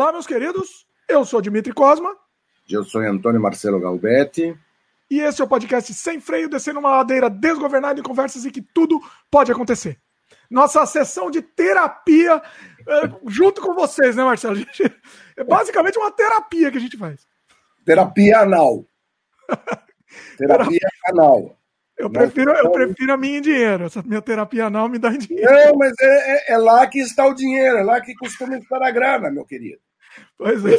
[0.00, 0.86] Olá, meus queridos.
[1.06, 2.16] Eu sou Dimitri Cosma.
[2.66, 4.58] Eu sou Antônio Marcelo Galbetti.
[5.10, 8.62] E esse é o podcast Sem Freio, descendo uma ladeira desgovernada em conversas em que
[8.62, 8.98] tudo
[9.30, 10.00] pode acontecer.
[10.50, 12.40] Nossa sessão de terapia
[12.88, 14.56] é, junto com vocês, né, Marcelo?
[14.56, 14.90] Gente,
[15.36, 17.26] é basicamente uma terapia que a gente faz.
[17.84, 18.86] Terapia anal.
[20.38, 21.58] terapia anal.
[21.98, 23.84] Eu prefiro, eu prefiro a minha em dinheiro.
[23.84, 25.52] Essa minha terapia anal me dá em dinheiro.
[25.52, 28.82] Não, mas é, é, é, lá que está o dinheiro, é lá que costuma estar
[28.82, 29.78] a grana, meu querido.
[30.36, 30.76] Pois é.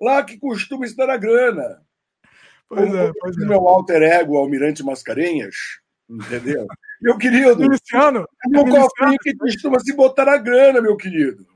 [0.00, 1.82] Lá que costuma estar a grana.
[2.68, 3.44] Pois Como é, pois é.
[3.46, 5.56] Meu alter ego, Almirante Mascarenhas,
[6.08, 6.66] entendeu?
[7.00, 11.46] Meu querido, Miliciano, um cofrinho que costuma se botar a grana, meu querido.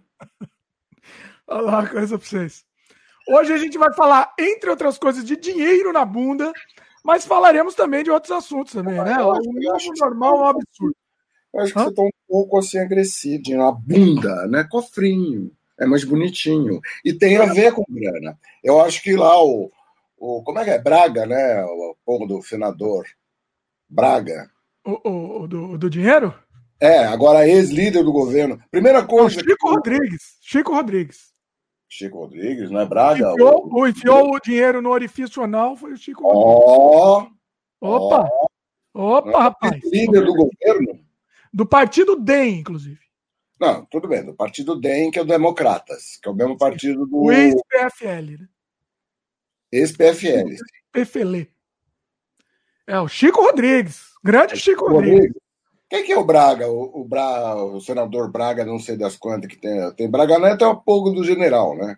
[1.46, 2.64] Olha lá, coisa pra vocês.
[3.28, 6.52] Hoje a gente vai falar, entre outras coisas, de dinheiro na bunda,
[7.04, 9.16] mas falaremos também de outros assuntos também, né?
[9.18, 10.96] O novo normal é um absurdo.
[11.54, 11.84] Eu acho que Hã?
[11.84, 14.64] você tá um pouco assim agressivo, na bunda, né?
[14.70, 15.50] Cofrinho.
[15.78, 16.80] É mais bonitinho.
[17.04, 18.38] E tem a ver com grana.
[18.62, 19.70] Eu acho que lá o,
[20.16, 20.78] o como é que é?
[20.78, 21.64] Braga, né?
[21.64, 23.04] O povo do finador.
[23.88, 24.50] Braga.
[24.84, 26.34] O, o, o do, do dinheiro?
[26.80, 28.60] É, agora ex-líder do governo.
[28.70, 29.40] Primeira coisa.
[29.40, 29.74] O Chico que...
[29.74, 30.36] Rodrigues.
[30.40, 31.34] Chico Rodrigues.
[31.88, 33.30] Chico Rodrigues, não é Braga?
[33.32, 33.86] Enfiou, o...
[33.86, 37.30] enfiou o dinheiro no orifício anal foi o Chico Rodrigues.
[37.80, 38.28] Oh, Opa!
[38.92, 39.80] Oh, Opa, rapaz.
[39.84, 41.00] Líder do governo?
[41.52, 43.05] Do partido DEM, inclusive.
[43.58, 47.06] Não, tudo bem, do partido DEM, que é o Democratas, que é o mesmo partido
[47.06, 47.24] do.
[47.24, 48.48] O ex-PFL, né?
[49.72, 50.56] Ex-PFL.
[50.92, 51.48] PFL.
[52.86, 54.12] É o Chico Rodrigues.
[54.22, 55.18] Grande Chico, Chico Rodrigues.
[55.18, 55.42] Rodrigues.
[55.88, 56.68] Quem que é o Braga?
[56.68, 57.54] O, o, Bra...
[57.56, 59.92] o senador Braga, não sei das quantas que tem.
[59.94, 61.96] Tem Braga Neto é o povo do general, né?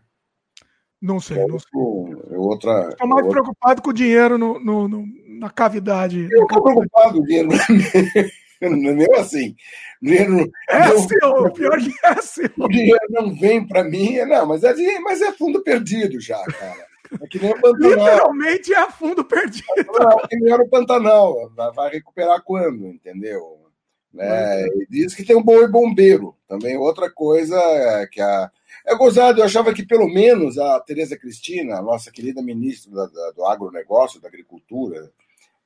[1.01, 1.71] Não sei, é não sei.
[2.31, 3.41] É outra, Estou mais outra...
[3.41, 5.05] preocupado com o dinheiro no, no, no
[5.39, 6.29] na cavidade.
[6.31, 7.49] Eu estou preocupado com o dinheiro.
[8.61, 9.55] Não é mesmo assim.
[10.01, 12.51] Dinheiro, é não, seu, pior que é seu.
[12.59, 16.89] O dinheiro não vem para mim, não, mas é, mas é fundo perdido já, cara.
[17.21, 17.91] É que nem o Pantanal.
[17.91, 19.65] Literalmente é fundo perdido.
[19.77, 21.51] Não, que nem era o Pantanal.
[21.75, 23.59] Vai recuperar quando, entendeu?
[24.13, 24.67] Né?
[24.67, 26.35] E diz que tem um bom bombeiro.
[26.49, 28.51] Também outra coisa é que a.
[28.87, 33.07] É gozado, eu achava que pelo menos a Tereza Cristina, a nossa querida ministra da,
[33.07, 35.11] da, do agronegócio, da agricultura,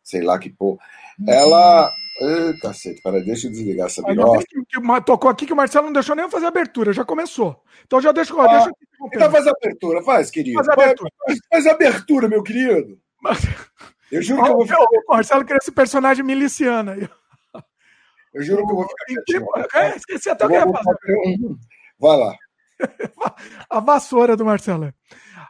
[0.02, 0.78] sei lá que pô,
[1.26, 1.90] ela.
[2.20, 6.14] Ai, cacete, para, deixa eu desligar essa que, tocou aqui que o Marcelo não deixou
[6.14, 7.62] nem fazer a abertura, já começou.
[7.86, 8.70] Então já deixa, ah, deixa
[9.12, 10.56] Então faz abertura, faz, querido.
[10.56, 12.98] Faz abertura, faz, faz abertura meu querido.
[13.20, 13.40] Mas...
[14.12, 14.82] Eu juro que eu vou ficar.
[14.82, 17.08] O Marcelo quer esse personagem miliciano aí.
[18.34, 19.46] Eu juro que eu vou ficar quietinho.
[19.74, 21.56] É, esqueci até o que ia fazer.
[21.98, 22.36] Vai lá.
[23.70, 24.92] A vassoura do Marcelo.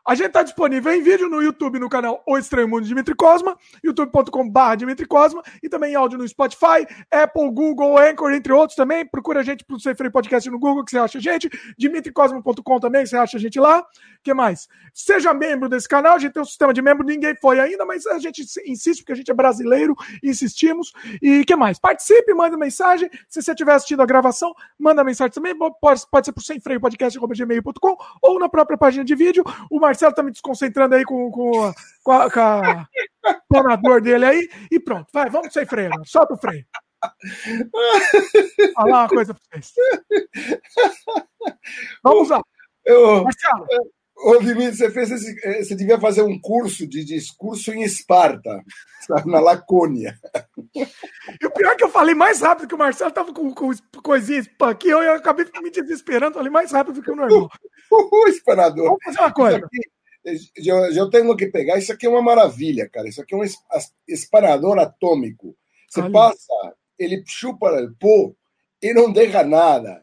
[0.04, 3.14] A gente está disponível em vídeo no YouTube, no canal O Estranho Mundo de Dimitri
[3.14, 8.74] Cosma, youtube.com.br Dimitri Cosma, e também em áudio no Spotify, Apple, Google, Anchor, entre outros
[8.74, 9.06] também.
[9.06, 11.48] Procura a gente pro Sem Freio Podcast no Google, que você acha a gente.
[11.78, 13.84] dimitricosma.com também, você acha a gente lá.
[14.24, 14.68] que mais?
[14.92, 18.04] Seja membro desse canal, a gente tem um sistema de membro, ninguém foi ainda, mas
[18.06, 20.92] a gente insiste, porque a gente é brasileiro, insistimos.
[21.22, 21.78] E que mais?
[21.78, 23.08] Participe, manda mensagem.
[23.28, 25.56] Se você estiver assistindo a gravação, manda mensagem também.
[25.56, 29.44] Pode, pode ser pro Sem Freio Podcast.gmail.com ou na própria página de vídeo.
[29.70, 31.72] O Marcelo tá me desconcentrando aí com, com,
[32.02, 32.88] com, a, com a
[33.46, 34.48] planador dele aí.
[34.70, 35.90] E pronto, vai, vamos sem freio.
[36.04, 36.64] Solta o freio.
[38.74, 39.72] Falar uma coisa pra vocês.
[42.02, 42.40] Vamos lá.
[42.84, 43.66] Eu, Marcelo.
[44.22, 48.62] Ô, Dimitri, você, fez esse, você devia fazer um curso de discurso em Esparta,
[49.26, 50.16] na Lacônia.
[50.74, 53.72] E o pior é que eu falei mais rápido que o Marcelo estava com, com
[54.02, 57.50] coisinhas aqui, eu, eu acabei me desesperando, falei mais rápido do que o normal.
[57.90, 58.84] O, esperador.
[58.84, 59.68] Vamos fazer uma coisa.
[60.56, 63.06] eu, eu tenho que pegar, isso aqui é uma maravilha, cara.
[63.06, 63.44] Isso aqui é um
[64.08, 65.54] esparador atômico.
[65.90, 66.10] Você Olha.
[66.10, 68.32] passa, ele chupa o pó
[68.80, 70.02] e não deixa nada.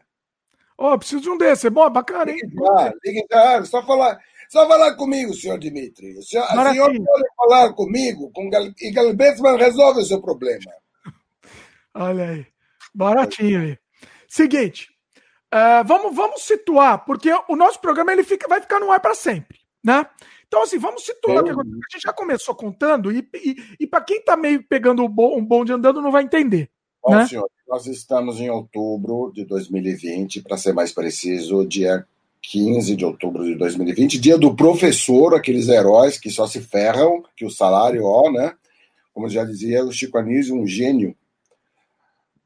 [0.80, 1.66] Ó, oh, preciso de um desse.
[1.66, 2.40] É bom, bacana, hein?
[2.78, 4.18] Ah, liga, ah, só falar.
[4.48, 6.16] Só falar comigo, senhor Dimitri.
[6.16, 10.72] O senhor, senhor pode falar comigo com Gal, e Galbetsman resolve o seu problema.
[11.94, 12.46] Olha aí.
[12.94, 13.78] Baratinho aí.
[14.26, 14.88] Seguinte.
[15.52, 19.14] Uh, vamos, vamos situar, porque o nosso programa ele fica, vai ficar no ar para
[19.14, 20.06] sempre, né?
[20.46, 21.44] Então, assim, vamos situar.
[21.44, 21.52] A
[21.92, 26.00] gente já começou contando, e, e, e para quem está meio pegando um bonde andando,
[26.00, 26.70] não vai entender.
[27.02, 27.26] Bom, né?
[27.26, 32.04] senhor, nós estamos em outubro de 2020, para ser mais preciso, dia
[32.42, 37.44] 15 de outubro de 2020, dia do professor, aqueles heróis que só se ferram, que
[37.44, 38.54] o salário, ó, né?
[39.14, 41.14] Como já dizia o Chico Anísio, um gênio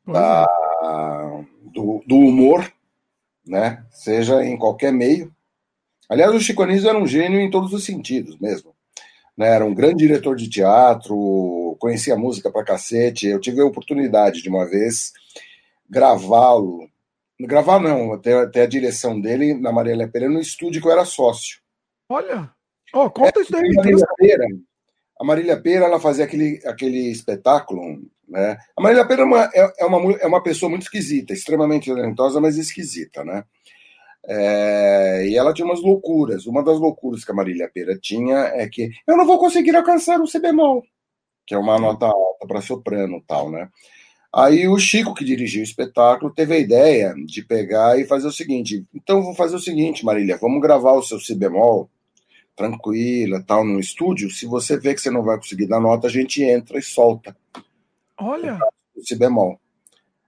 [0.07, 0.47] da,
[1.73, 2.71] do, do, humor,
[3.47, 3.83] né?
[3.93, 5.35] Seja em qualquer meio.
[6.07, 8.74] Aliás, o Chico Anísio era um gênio em todos os sentidos mesmo.
[9.37, 9.49] Né?
[9.49, 13.27] Era um grande diretor de teatro, conhecia música pra cacete.
[13.27, 15.13] Eu tive a oportunidade de uma vez
[15.89, 16.89] gravá-lo
[17.41, 21.05] Gravar não, até, até a direção dele na Marília Pera no estúdio que eu era
[21.05, 21.59] sócio.
[22.09, 22.51] Olha,
[22.93, 23.71] oh, conta é, isso daí.
[23.71, 24.47] A Marília Pera,
[25.21, 27.81] a Marília Pera, ela fazia aquele, aquele espetáculo,
[28.29, 28.57] né?
[28.77, 32.41] A Marília Pera é uma, é, é uma, é uma pessoa muito esquisita, extremamente talentosa,
[32.41, 33.45] mas esquisita, né?
[34.27, 36.47] É, e ela tinha umas loucuras.
[36.47, 40.21] Uma das loucuras que a Marília Pera tinha é que eu não vou conseguir alcançar
[40.21, 40.83] o C bemol,
[41.47, 43.69] que é uma nota alta para soprano tal, né?
[44.33, 48.33] Aí o Chico, que dirigiu o espetáculo, teve a ideia de pegar e fazer o
[48.33, 51.89] seguinte: então vou fazer o seguinte, Marília, vamos gravar o seu Si bemol
[52.57, 54.31] tranquila, tal, no estúdio.
[54.31, 57.37] Se você vê que você não vai conseguir dar nota, a gente entra e solta.
[58.19, 58.59] Olha!
[58.95, 59.59] O Si bemol.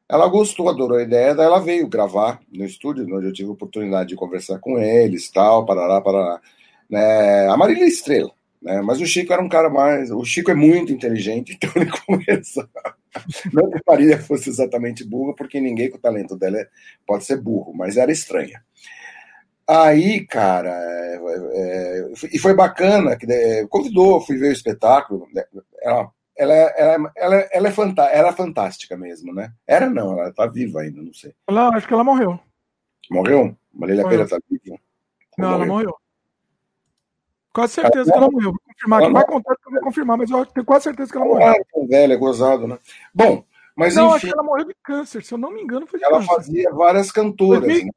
[0.09, 3.53] Ela gostou, adorou a ideia, daí ela veio gravar no estúdio, onde eu tive a
[3.53, 6.41] oportunidade de conversar com eles, tal, parará, parará.
[6.89, 7.49] Né?
[7.49, 8.31] A Marília é estrela,
[8.63, 8.81] né?
[8.83, 10.11] Mas o Chico era um cara mais.
[10.11, 12.69] O Chico é muito inteligente, então ele começa.
[13.53, 16.59] Não que a Marília fosse exatamente burra, porque ninguém com o talento dela
[17.07, 18.63] pode ser burro, mas era estranha.
[19.69, 21.21] Aí, cara, é,
[21.55, 25.27] é, e foi bacana, que é, convidou, fui ver o espetáculo.
[25.35, 25.43] Né,
[25.83, 29.53] ela, ela, ela, ela, ela é fantá era fantástica mesmo, né?
[29.67, 31.35] Era não, ela tá viva ainda, não sei.
[31.49, 32.39] Ela, acho que ela morreu.
[33.11, 33.57] Morreu?
[33.73, 34.79] Marília Pera tá viva?
[35.39, 35.65] Não, morreu?
[35.65, 35.97] ela morreu.
[37.53, 38.51] Quase certeza ela que ela morreu.
[38.53, 41.17] Vou confirmar ela Vai contar que eu vou confirmar, mas eu tenho quase certeza que
[41.17, 41.47] ela morreu.
[41.47, 42.79] Ah, tão velha, é gozado, né?
[43.15, 43.43] Bom,
[43.75, 44.17] mas não, enfim.
[44.17, 46.31] acho que ela morreu de câncer, se eu não me engano, foi de ela câncer.
[46.31, 47.87] Ela fazia várias cantoras, 2000...
[47.87, 47.93] né?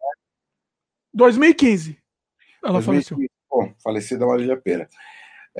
[1.13, 1.97] 2015.
[2.63, 3.09] Ela 2015.
[3.09, 3.29] faleceu.
[3.49, 4.89] Bom, falecida Marília Pera.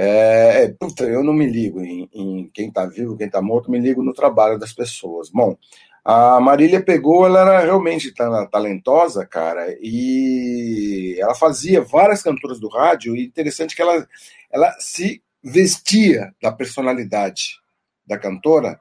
[0.01, 3.69] É, é, puta, eu não me ligo em, em quem está vivo, quem está morto,
[3.69, 5.29] me ligo no trabalho das pessoas.
[5.29, 5.57] Bom,
[6.05, 8.13] a Marília pegou, ela era realmente
[8.49, 14.07] talentosa, cara, e ela fazia várias cantoras do rádio, e interessante que ela,
[14.49, 17.59] ela se vestia da personalidade
[18.07, 18.79] da cantora,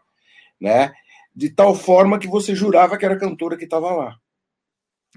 [0.61, 0.93] né,
[1.35, 4.17] de tal forma que você jurava que era a cantora que estava lá.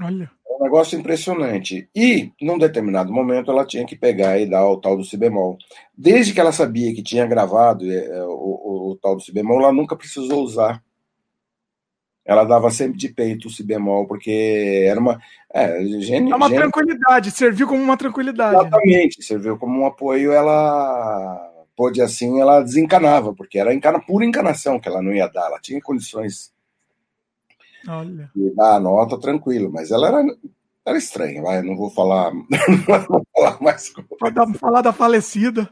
[0.02, 0.32] Olha.
[0.48, 1.90] É um negócio impressionante.
[1.96, 5.58] E, num determinado momento, ela tinha que pegar e dar o tal do si bemol.
[5.98, 9.60] Desde que ela sabia que tinha gravado é, o, o, o tal do si bemol,
[9.60, 10.84] ela nunca precisou usar.
[12.24, 15.20] Ela dava sempre de peito o si bemol, porque era uma.
[15.54, 16.62] É, gênio, é uma gênio...
[16.62, 18.56] tranquilidade, serviu como uma tranquilidade.
[18.56, 20.32] Exatamente, serviu como um apoio.
[20.32, 25.48] Ela pôde assim, ela desencanava, porque era encana, pura encanação que ela não ia dar,
[25.48, 26.54] ela tinha condições
[27.88, 28.30] Olha.
[28.36, 30.24] E dá a nota tranquilo, mas ela era,
[30.86, 33.92] era estranha, vai, não vou falar, não vou falar mais.
[34.20, 35.70] Pode falar da falecida.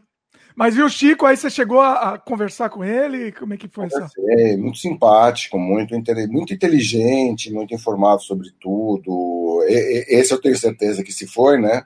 [0.59, 3.31] Mas viu, Chico, aí você chegou a, a, conversar com ele?
[3.31, 4.57] Como é que foi isso?
[4.57, 5.93] Muito simpático, muito,
[6.29, 9.63] muito inteligente, muito informado sobre tudo.
[9.69, 11.83] E, e, esse eu tenho certeza que se foi, né?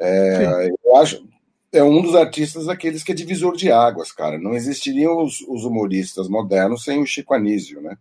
[0.00, 1.22] É, eu acho.
[1.70, 4.38] É um dos artistas daqueles que é divisor de águas, cara.
[4.38, 7.98] Não existiriam os, os humoristas modernos sem o Chico Anísio, né?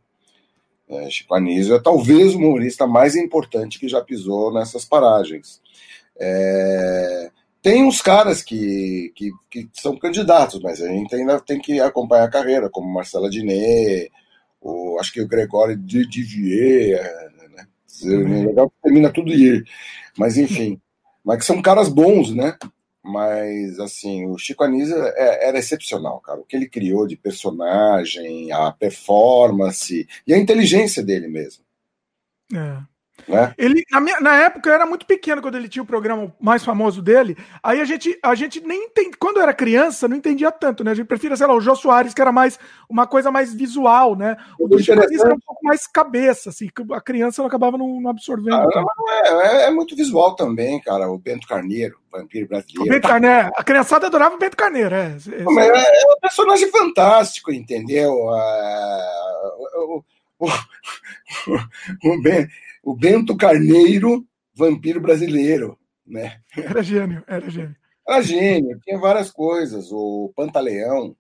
[0.91, 5.61] É, Chico Anísio é talvez o humorista mais importante que já pisou nessas paragens.
[6.19, 11.79] É, tem uns caras que, que, que, são candidatos, mas a gente ainda tem que
[11.79, 14.09] acompanhar a carreira, como Marcela Diné,
[14.59, 17.67] o, acho que o Gregório Divier, né?
[18.03, 18.47] Uhum.
[18.47, 19.63] Legal termina tudo ir.
[20.17, 20.79] Mas enfim,
[21.23, 22.57] mas que são caras bons, né?
[23.03, 26.39] Mas, assim, o Chico Anísio é, era excepcional, cara.
[26.39, 31.63] O que ele criou de personagem, a performance e a inteligência dele mesmo.
[32.53, 32.90] É.
[33.27, 33.53] Né?
[33.57, 36.63] Ele, na, minha, na época, eu era muito pequeno quando ele tinha o programa mais
[36.63, 37.37] famoso dele.
[37.63, 39.17] Aí a gente, a gente nem entende.
[39.17, 40.91] Quando eu era criança, não entendia tanto, né?
[40.91, 42.59] A gente prefere, sei lá, o Jô Soares, que era mais
[42.89, 44.37] uma coisa mais visual, né?
[44.59, 48.09] O do Chico era um pouco mais cabeça, assim, a criança não acabava não, não
[48.09, 48.55] absorvendo.
[48.55, 48.85] Ah,
[49.25, 51.09] não, é, é, muito visual também, cara.
[51.09, 52.83] O Bento Carneiro, o vampiro brasileiro.
[52.83, 55.17] O Bento Carneiro, a criançada adorava o Bento Carneiro, é.
[55.43, 58.29] Não, é, é, um personagem fantástico, entendeu?
[58.29, 60.03] Ah, o,
[60.39, 60.49] o, o,
[62.15, 62.51] o Bento
[62.83, 66.41] o Bento Carneiro, vampiro brasileiro, né?
[66.57, 67.75] Era gênio, era gênio.
[68.07, 69.91] Era gênio, tinha várias coisas.
[69.91, 71.15] O Pantaleão.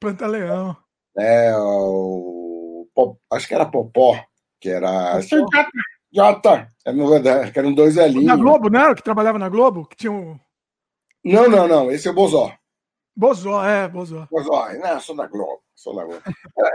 [0.00, 0.76] Pantaleão.
[1.16, 2.86] É, o,
[3.30, 4.20] acho que era Popó,
[4.60, 5.20] que era.
[6.12, 6.70] Jota!
[6.84, 8.24] Era, que eram dois velhinhos.
[8.24, 8.94] Na Globo, não era?
[8.94, 9.86] Que trabalhava na Globo?
[9.86, 10.38] Que tinha um...
[11.24, 11.90] Não, não, não.
[11.90, 12.52] Esse é o Bozó.
[13.16, 14.26] Bozó, é, Bozó.
[14.30, 15.62] Bozó, não, sou da Globo.
[15.74, 16.22] Sou da Globo.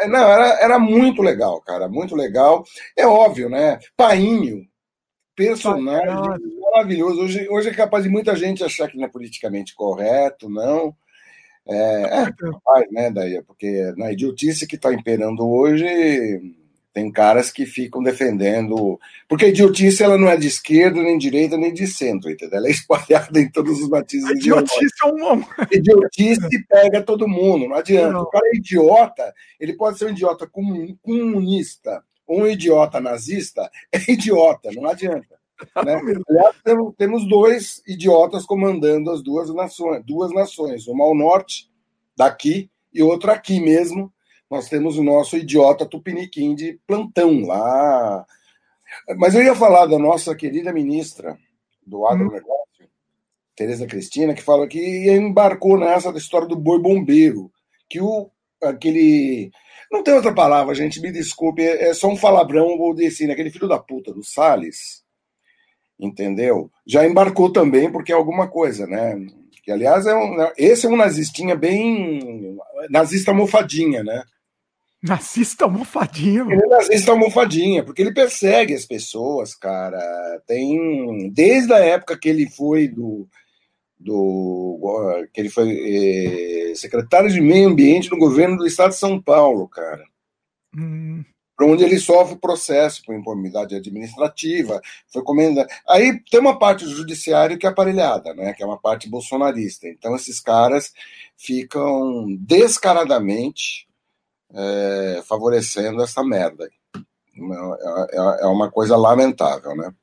[0.07, 2.63] não, era, era muito legal, cara, muito legal.
[2.97, 3.79] É óbvio, né?
[3.97, 4.65] Painho,
[5.35, 7.21] personagem maravilhoso.
[7.21, 10.95] Hoje, hoje é capaz de muita gente achar que não é politicamente correto, não.
[11.67, 15.85] É, é capaz, né, daí, porque na idiotice que está imperando hoje,
[16.99, 18.99] tem caras que ficam defendendo.
[19.27, 22.57] Porque a idiotice ela não é de esquerda, nem de direita, nem de centro, entendeu?
[22.57, 24.27] Ela é espalhada em todos os matizes.
[24.29, 25.43] A idiotice é um.
[25.71, 28.11] Idiotice pega todo mundo, não adianta.
[28.11, 28.21] Não.
[28.23, 30.45] O cara é idiota, ele pode ser um idiota
[31.01, 35.39] comunista, um idiota nazista é idiota, não adianta.
[35.85, 36.01] Né?
[36.29, 36.55] Aliás,
[36.97, 41.69] temos dois idiotas comandando as duas nações, duas nações, uma ao norte,
[42.15, 44.11] daqui, e outra aqui mesmo.
[44.49, 48.25] Nós temos o nosso idiota tupiniquim de plantão lá.
[49.17, 51.37] Mas eu ia falar da nossa querida ministra
[51.85, 52.45] do agronegócio,
[52.81, 52.87] hum.
[53.55, 57.51] Tereza Cristina, que fala que embarcou nessa história do boi bombeiro,
[57.89, 58.29] que o
[58.61, 59.51] aquele
[59.91, 63.33] não tem outra palavra, gente, me desculpe, é só um falabrão vou dizer, né?
[63.33, 65.03] aquele filho da puta do Salles,
[65.99, 66.69] entendeu?
[66.85, 69.15] Já embarcou também porque é alguma coisa, né?
[69.63, 72.57] Que aliás é um, né, esse é um nazistinha bem
[72.89, 74.23] nazista almofadinha, né?
[75.01, 76.53] Nazista almofadinha, mano.
[76.53, 79.99] Ele é nazista almofadinha, porque ele persegue as pessoas, cara.
[80.45, 83.27] Tem desde a época que ele foi do
[83.97, 89.21] do que ele foi eh, secretário de meio ambiente no governo do estado de São
[89.21, 90.03] Paulo, cara.
[90.75, 91.23] Hum
[91.59, 94.79] para onde ele sofre processo por impunidade administrativa,
[95.09, 95.67] foi comenda.
[95.85, 99.85] Aí tem uma parte do judiciário que é aparelhada, né, que é uma parte bolsonarista.
[99.85, 100.93] Então esses caras
[101.35, 103.88] ficam descaradamente
[104.53, 106.69] é, favorecendo essa merda.
[106.95, 109.93] É, é, é, uma coisa lamentável, né?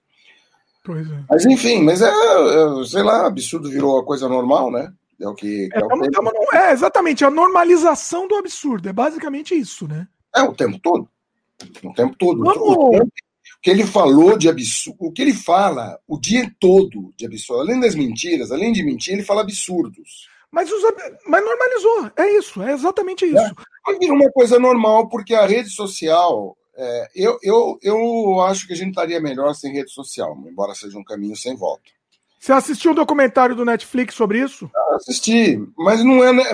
[0.84, 1.24] Pois é.
[1.28, 4.92] Mas enfim, mas é, é, sei lá, absurdo virou a coisa normal, né?
[5.20, 5.68] É o que.
[5.72, 8.88] É, é, o é, exatamente, a normalização do absurdo.
[8.88, 10.06] É basicamente isso, né?
[10.34, 11.08] É o tempo todo.
[11.82, 12.42] O tempo todo.
[12.42, 13.10] O, tempo, o
[13.62, 17.80] que ele falou de absurdo, o que ele fala o dia todo de absurdo, além
[17.80, 20.28] das mentiras, além de mentir, ele fala absurdos.
[20.56, 20.82] Mas, os,
[21.26, 23.54] mas normalizou, é isso, é exatamente isso.
[23.88, 26.56] É, vira uma coisa normal, porque a rede social.
[26.74, 30.96] É, eu, eu, eu acho que a gente estaria melhor sem rede social, embora seja
[30.98, 31.84] um caminho sem volta.
[32.38, 34.70] Você assistiu o um documentário do Netflix sobre isso?
[34.74, 36.32] Ah, assisti, mas não é.
[36.32, 36.44] Né,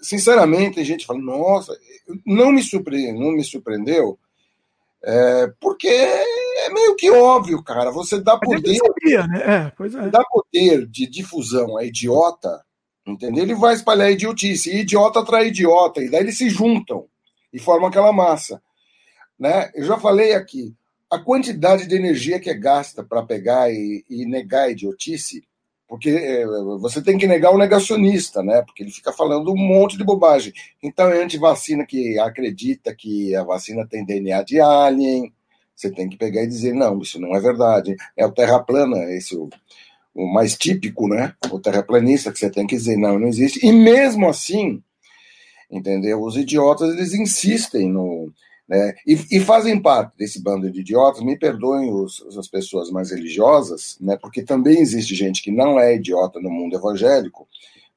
[0.00, 1.76] sinceramente, tem gente que fala, nossa,
[2.24, 4.18] não me surpreendeu, não me surpreendeu
[5.04, 7.90] é, porque é meio que óbvio, cara.
[7.90, 8.76] Você dá poder.
[8.76, 9.42] Sabia, né?
[9.44, 10.08] é, pois é.
[10.08, 12.64] Dá poder de difusão a idiota,
[13.06, 13.44] entendeu?
[13.44, 14.70] Ele vai espalhar idiotice.
[14.70, 16.02] E idiota atrai idiota.
[16.02, 17.06] E daí eles se juntam
[17.52, 18.62] e formam aquela massa.
[19.38, 19.70] Né?
[19.74, 20.74] Eu já falei aqui.
[21.10, 25.42] A quantidade de energia que é gasta para pegar e, e negar a idiotice
[25.92, 26.46] porque é,
[26.80, 28.62] você tem que negar o negacionista, né?
[28.62, 30.50] Porque ele fica falando um monte de bobagem.
[30.82, 35.30] Então é antivacina que acredita que a vacina tem DNA de alien.
[35.76, 37.94] Você tem que pegar e dizer, não, isso não é verdade.
[38.16, 39.50] É o terra plana, esse o,
[40.14, 41.34] o mais típico, né?
[41.50, 43.64] O terraplanista que você tem que dizer, não, não existe.
[43.64, 44.82] E mesmo assim,
[45.70, 46.22] entendeu?
[46.22, 48.32] Os idiotas eles insistem no
[48.68, 48.94] né?
[49.06, 53.98] E, e, fazem parte desse bando de idiotas, me perdoem os, as pessoas mais religiosas,
[54.00, 54.16] né?
[54.16, 57.46] porque também existe gente que não é idiota no mundo evangélico,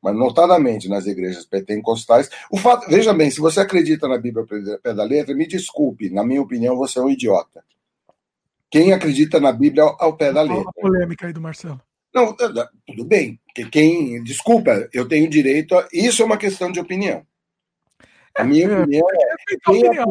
[0.01, 2.29] mas notadamente nas igrejas pentecostais.
[2.51, 4.45] O fato, veja bem, se você acredita na Bíblia
[4.83, 7.63] pé da letra, me desculpe, na minha opinião, você é um idiota.
[8.69, 10.61] Quem acredita na Bíblia ao, pé da letra?
[10.61, 11.79] Uma polêmica aí do Marcelo.
[12.15, 13.37] Não, tudo bem.
[13.69, 15.85] Quem, desculpa, eu tenho direito a.
[15.91, 17.27] Isso é uma questão de opinião.
[18.37, 20.03] A minha é, opinião é, quem, né?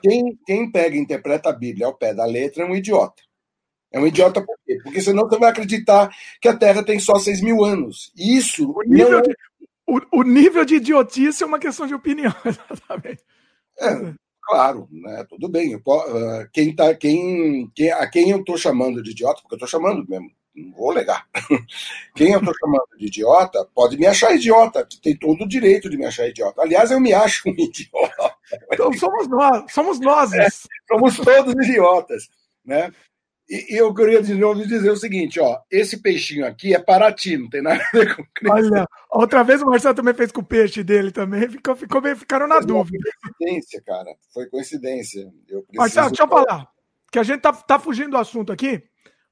[0.00, 3.22] quem, quem pega e interpreta a Bíblia ao pé da letra é um idiota.
[3.90, 4.78] É um idiota por quê?
[4.84, 8.12] Porque senão você vai acreditar que a Terra tem só 6 mil anos.
[8.16, 8.70] Isso.
[8.70, 9.22] O nível, é...
[9.22, 9.36] de,
[9.86, 13.22] o, o nível de idiotice é uma questão de opinião, exatamente.
[13.80, 15.26] É, claro, né?
[15.28, 15.72] Tudo bem.
[15.72, 19.64] Eu, ah, quem tá, quem, quem, a quem eu estou chamando de idiota, porque eu
[19.64, 21.26] estou chamando mesmo, não vou negar.
[22.14, 25.96] Quem eu estou chamando de idiota pode me achar idiota, tem todo o direito de
[25.96, 26.62] me achar idiota.
[26.62, 28.34] Aliás, eu me acho um idiota.
[28.72, 30.32] Então somos nós, somos nós.
[30.32, 30.46] É,
[30.88, 32.28] somos todos idiotas,
[32.64, 32.92] né?
[33.48, 37.36] E, e, eu queria de novo dizer o seguinte, ó, esse peixinho aqui é Paraty,
[37.36, 40.44] não tem nada a ver com Olha, outra vez o Marcelo também fez com o
[40.44, 43.10] peixe dele também, ficou, ficou bem, ficaram na dúvida.
[43.20, 45.20] Foi coincidência, cara, foi coincidência.
[45.48, 45.76] Eu preciso...
[45.76, 46.68] Marcelo, deixa eu falar,
[47.10, 48.82] que a gente tá, tá fugindo do assunto aqui,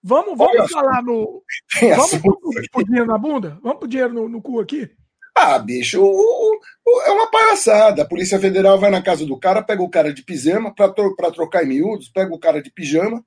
[0.02, 1.42] Vamos, vamos falar no.
[1.80, 2.14] Vamos
[2.72, 3.58] pro, dinheiro na bunda?
[3.62, 4.90] Vamos pro dinheiro no, no cu aqui?
[5.36, 8.02] Ah, bicho, o, o, é uma palhaçada.
[8.02, 11.64] A Polícia Federal vai na casa do cara, pega o cara de pijama, para trocar
[11.64, 13.24] em miúdos, pega o cara de pijama,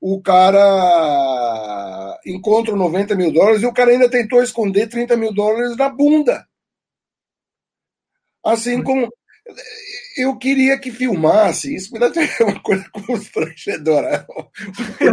[0.00, 5.76] o cara encontra 90 mil dólares e o cara ainda tentou esconder 30 mil dólares
[5.76, 6.46] na bunda.
[8.44, 9.08] Assim como
[10.20, 12.10] eu queria que filmasse, isso me dá
[12.40, 14.26] uma coisa constrangedora.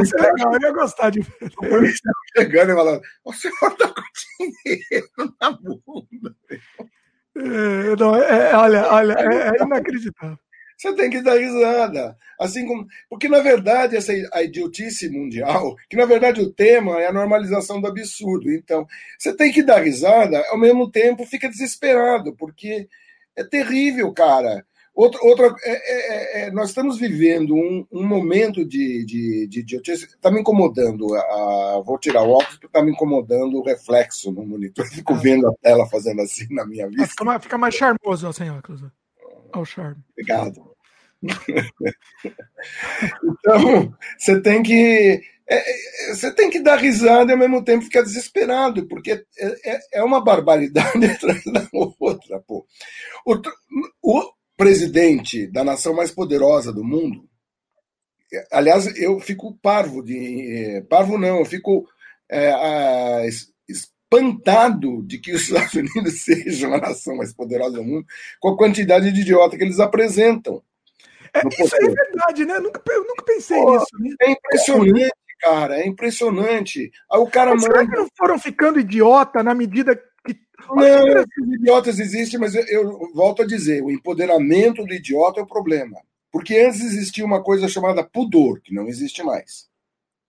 [0.02, 1.52] Isso é legal, eu ia gostar de ver.
[1.58, 4.02] O policial chegando e falando: o senhor está com
[4.40, 5.10] dinheiro
[5.42, 6.36] na bunda.
[7.36, 10.40] É, não, é, é, olha, olha, é, é, inacreditável.
[10.78, 12.16] Você tem que dar risada.
[12.40, 12.86] Assim como.
[13.10, 17.82] Porque, na verdade, essa a idiotice mundial, que na verdade o tema é a normalização
[17.82, 18.52] do absurdo.
[18.52, 18.88] Então,
[19.18, 22.88] você tem que dar risada, ao mesmo tempo fica desesperado, porque
[23.36, 24.66] é terrível, cara.
[24.98, 29.76] Outra, outra é, é, é, nós estamos vivendo um, um momento de, de, de, de
[29.92, 31.14] Está me incomodando.
[31.14, 34.84] A, vou tirar o óculos porque está me incomodando o reflexo no monitor.
[34.84, 37.06] Eu fico vendo a tela fazendo assim na minha vista.
[37.10, 38.82] Fica mais, fica mais charmoso sem óculos.
[38.82, 40.04] Olha o charme.
[40.14, 40.76] Obrigado.
[43.24, 45.22] então, você tem que.
[45.48, 45.64] É,
[46.10, 50.20] você tem que dar risada e ao mesmo tempo ficar desesperado, porque é, é uma
[50.20, 52.40] barbaridade atrás da outra.
[52.48, 52.66] Pô.
[53.24, 53.40] O,
[54.02, 57.30] o, presidente da nação mais poderosa do mundo.
[58.52, 60.84] Aliás, eu fico parvo de.
[60.90, 61.88] Parvo não, eu fico
[62.30, 63.26] é,
[63.70, 68.06] espantado de que os Estados Unidos sejam a nação mais poderosa do mundo,
[68.40, 70.62] com a quantidade de idiota que eles apresentam.
[71.34, 72.56] É, isso é verdade, né?
[72.56, 73.86] Eu nunca, eu nunca pensei Pô, nisso.
[74.00, 74.16] Né?
[74.22, 76.92] É impressionante, cara, é impressionante.
[77.12, 77.76] Aí o cara mas manda...
[77.76, 79.96] Será que não foram ficando idiota na medida
[80.76, 85.44] não, esses idiotas existem, mas eu, eu, volto a dizer, o empoderamento do idiota é
[85.44, 85.98] o problema.
[86.32, 89.68] Porque antes existia uma coisa chamada pudor, que não existe mais.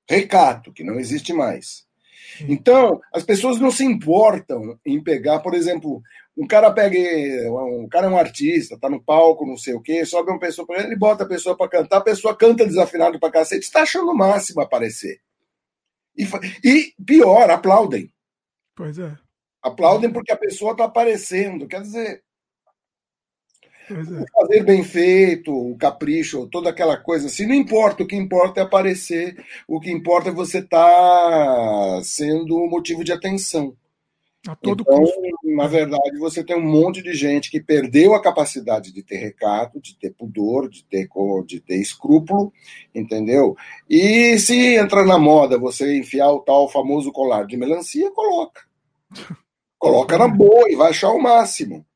[0.09, 1.87] Recato, que não existe mais.
[2.49, 6.03] Então, as pessoas não se importam em pegar, por exemplo,
[6.37, 6.97] um cara pega,
[7.51, 10.67] um cara é um artista, tá no palco, não sei o quê, sobe uma pessoa
[10.67, 14.11] para ele, bota a pessoa para cantar, a pessoa canta desafinado para cacete, está achando
[14.11, 15.21] o máximo aparecer.
[16.17, 16.25] E,
[16.65, 18.13] e pior, aplaudem.
[18.75, 19.17] Pois é.
[19.63, 21.67] Aplaudem porque a pessoa está aparecendo.
[21.67, 22.23] Quer dizer,
[23.91, 23.95] é.
[23.95, 28.03] o fazer bem feito, o capricho, toda aquela coisa assim, não importa.
[28.03, 29.37] O que importa é aparecer.
[29.67, 33.75] O que importa é você estar tá sendo motivo de atenção.
[34.47, 35.21] A todo então, custo.
[35.45, 39.81] na verdade, você tem um monte de gente que perdeu a capacidade de ter recato,
[39.81, 41.09] de ter pudor, de ter,
[41.45, 42.53] de ter escrúpulo,
[42.95, 43.57] entendeu?
[43.91, 48.63] E se entra na moda você enfiar o tal famoso colar de melancia, coloca.
[49.79, 51.87] Coloca na boa e vai achar o máximo.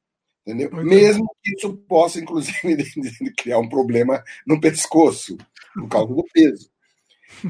[0.47, 0.71] Entendeu?
[0.85, 2.85] Mesmo que isso possa, inclusive,
[3.39, 5.37] criar um problema no pescoço,
[5.75, 6.71] por causa do peso.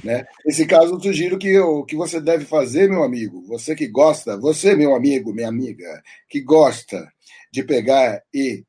[0.05, 0.25] Né?
[0.45, 4.37] Nesse caso, eu sugiro que o que você deve fazer, meu amigo, você que gosta,
[4.37, 7.11] você, meu amigo, minha amiga, que gosta
[7.51, 8.65] de pegar e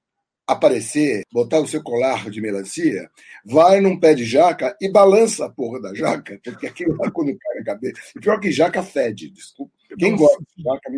[0.47, 3.09] aparecer, botar o seu colar de melancia,
[3.45, 7.37] vai num pé de jaca e balança a porra da jaca, porque aquilo lá quando
[7.37, 8.01] cai na cabeça.
[8.15, 9.73] E pior que jaca fede, desculpa.
[9.97, 10.23] Quem Nossa.
[10.23, 10.91] gosta de jaca,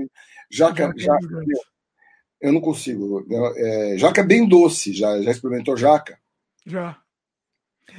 [0.49, 1.75] jaca, jaca, jaca
[2.41, 3.25] eu não consigo.
[3.57, 6.19] É, jaca é bem doce, já, já experimentou jaca?
[6.65, 6.99] Já.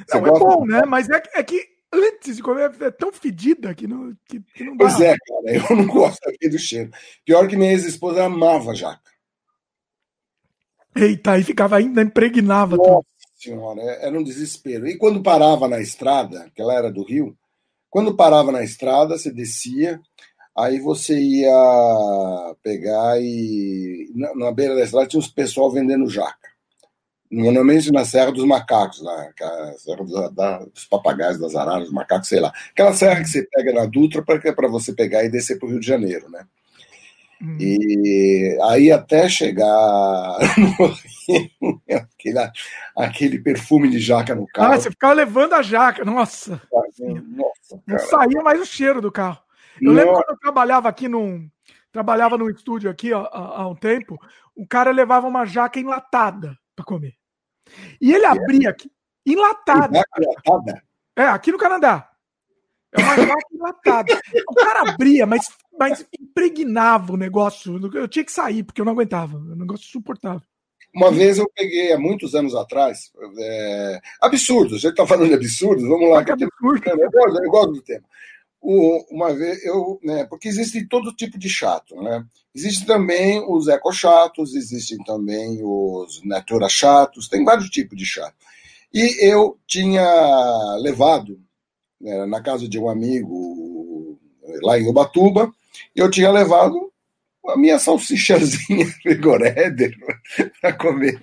[0.06, 0.82] Você não, é bom, né?
[0.86, 1.60] Mas é, é que
[1.92, 4.84] antes de comer é tão fedida que não, que, que não dá.
[4.84, 6.90] Pois é, cara, eu não gosto aqui do cheiro.
[7.24, 9.00] Pior que minha ex-esposa amava jaca.
[10.96, 13.04] Eita, aí ficava ainda, impregnava Nossa
[13.36, 14.86] senhora, é, era um desespero.
[14.86, 17.36] E quando parava na estrada, que ela era do Rio,
[17.90, 20.00] quando parava na estrada, você descia,
[20.56, 26.56] aí você ia pegar e na, na beira da estrada tinha uns pessoal vendendo jaca.
[27.30, 31.92] Normalmente na Serra dos Macacos, lá, a Serra dos, da, dos Papagaios, das Araras, dos
[31.92, 32.52] Macacos, sei lá.
[32.70, 35.80] Aquela serra que você pega na Dutra para você pegar e descer para o Rio
[35.80, 36.46] de Janeiro, né?
[37.40, 37.58] Hum.
[37.60, 39.58] E aí até chegar
[41.60, 42.38] no aquele,
[42.96, 44.72] aquele perfume de jaca no carro.
[44.72, 46.60] Ah, você ficava levando a jaca, nossa.
[46.72, 49.38] nossa não saía mais o cheiro do carro.
[49.80, 51.48] Eu lembro quando eu trabalhava aqui num.
[51.92, 54.18] Trabalhava num estúdio aqui ó, há, há um tempo,
[54.54, 57.14] o cara levava uma jaca enlatada para comer.
[58.00, 58.90] E ele abria aqui,
[59.24, 60.02] enlatada.
[60.16, 60.82] enlatada?
[61.16, 62.10] É, aqui no Canadá.
[62.96, 64.20] É uma jaca enlatada.
[64.48, 67.78] O cara abria, mas, mas impregnava o negócio.
[67.94, 69.36] Eu tinha que sair, porque eu não aguentava.
[69.36, 70.42] É um negócio insuportável.
[70.94, 74.00] Uma vez eu peguei, há muitos anos atrás, é...
[74.20, 76.24] absurdos, a gente está falando de absurdos, vamos lá.
[76.24, 76.82] Que absurdo.
[76.86, 78.04] Eu, gosto, eu gosto do tema.
[79.10, 82.24] uma vez, eu, né, porque existe todo tipo de chato, né?
[82.54, 88.34] Existem também os eco-chatos, existem também os natura-chatos, tem vários tipos de chato.
[88.90, 90.02] E eu tinha
[90.80, 91.38] levado
[92.26, 94.18] na casa de um amigo
[94.62, 95.50] lá em Ubatuba,
[95.94, 96.92] eu tinha levado
[97.48, 99.96] a minha salsichazinha frigoréder
[100.60, 101.20] para comer.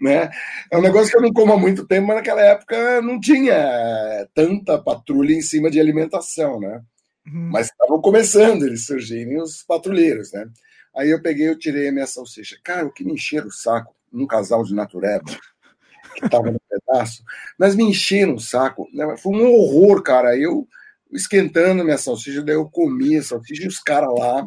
[0.00, 0.30] Né?
[0.70, 4.26] É um negócio que eu não como há muito tempo, mas naquela época não tinha
[4.34, 6.80] tanta patrulha em cima de alimentação, né?
[7.26, 7.50] Uhum.
[7.52, 10.46] Mas estavam começando eles surgirem os patrulheiros, né?
[10.96, 12.58] Aí eu peguei, eu tirei a minha salsicha.
[12.64, 15.30] Cara, o que me encheram o saco num casal de natureba
[16.20, 17.22] que estava no pedaço,
[17.58, 18.88] mas me encheram o saco.
[18.92, 19.16] Né?
[19.18, 20.36] Foi um horror, cara.
[20.36, 20.68] Eu
[21.12, 24.46] esquentando minha salsicha, daí eu comi a salsicha e os caras lá.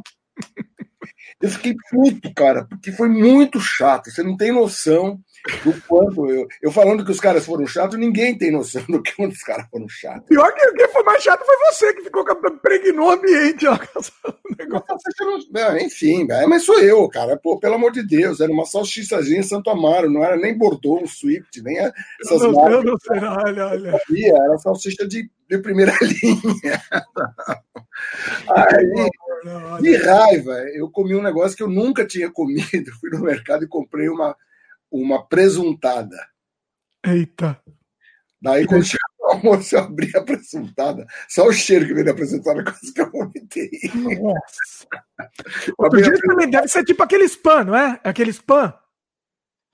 [1.42, 4.10] Eu fiquei puto, cara, porque foi muito chato.
[4.10, 5.20] Você não tem noção
[5.64, 9.14] do quanto eu, eu falando que os caras foram chatos, ninguém tem noção do que
[9.26, 10.28] os caras foram chatos.
[10.28, 12.24] Pior que quem foi mais chato foi você, que ficou
[12.62, 13.68] pregnou o ambiente.
[13.68, 13.78] Ó,
[15.52, 17.38] não, enfim, mas sou eu, cara.
[17.38, 21.04] Pô, pelo amor de Deus, era uma salsichazinha em Santo Amaro, não era nem Bordeaux,
[21.04, 24.00] um Swift, nem essas eu não, eu não sei, não, olha, olha.
[24.26, 26.82] Era salsicha de, de primeira linha.
[28.50, 29.10] Aí,
[29.82, 32.92] de raiva, eu comi um negócio que eu nunca tinha comido.
[33.02, 34.36] Fui no mercado e comprei uma,
[34.94, 36.16] uma presuntada.
[37.04, 37.60] Eita.
[38.40, 41.08] Daí, quando chegou o almoço, eu abri a presuntada.
[41.28, 43.70] Só o cheiro que veio da presuntada, quase que eu vomitei.
[43.96, 44.88] Nossa.
[45.78, 48.00] Outro dia também deve ser tipo aquele spam, não é?
[48.04, 48.74] Aquele spam.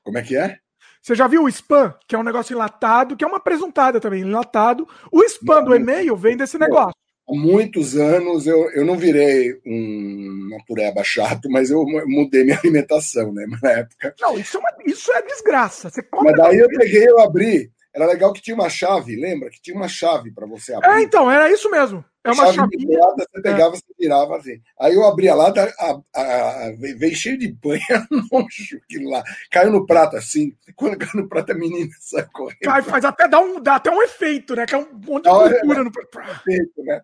[0.03, 0.59] Como é que é?
[1.01, 4.21] Você já viu o spam, que é um negócio enlatado, que é uma presuntada também,
[4.21, 4.87] enlatado.
[5.11, 6.98] O spam não, do e-mail vem desse negócio
[7.29, 13.31] há muitos anos eu, eu não virei um natureba chato, mas eu mudei minha alimentação,
[13.31, 13.45] né?
[13.61, 14.15] Na época.
[14.19, 15.89] Não, isso é, uma, isso é desgraça.
[15.89, 17.71] Você mas daí eu peguei, eu abri.
[17.93, 19.49] Era legal que tinha uma chave, lembra?
[19.49, 20.89] Que tinha uma chave para você abrir.
[20.89, 22.03] É, então, era isso mesmo.
[22.23, 24.61] É uma chave você pegava, você virava assim.
[24.79, 27.79] Aí eu abri a lata, a, a, a, veio cheio de banha,
[28.11, 29.23] nojo aquilo lá.
[29.49, 30.53] Caiu no prato assim.
[30.75, 32.59] Quando caiu no prato, a menina sai correndo.
[32.61, 34.65] Cai, faz até, dá, um, dá até um efeito, né?
[34.65, 35.91] Que é um monte de cultura no
[36.31, 37.01] efeito, né?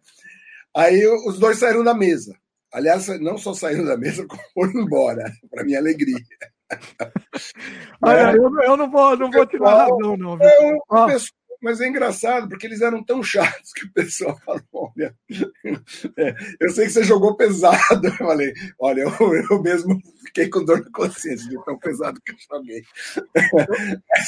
[0.76, 2.36] Aí os dois saíram da mesa.
[2.74, 6.20] Aliás, não só saíram da mesa, como foram embora, para minha alegria.
[8.02, 8.36] Olha, é.
[8.36, 10.38] eu, eu, não vou, não vou tirar razão, não.
[10.38, 10.48] Viu?
[10.48, 11.06] É ah.
[11.06, 15.16] pessoa, mas é engraçado, porque eles eram tão chatos que o pessoal falou: olha,
[16.18, 18.08] é, eu sei que você jogou pesado.
[18.08, 22.32] Eu falei, olha, eu, eu mesmo fiquei com dor na consciência de tão pesado que
[22.32, 22.84] eu joguei.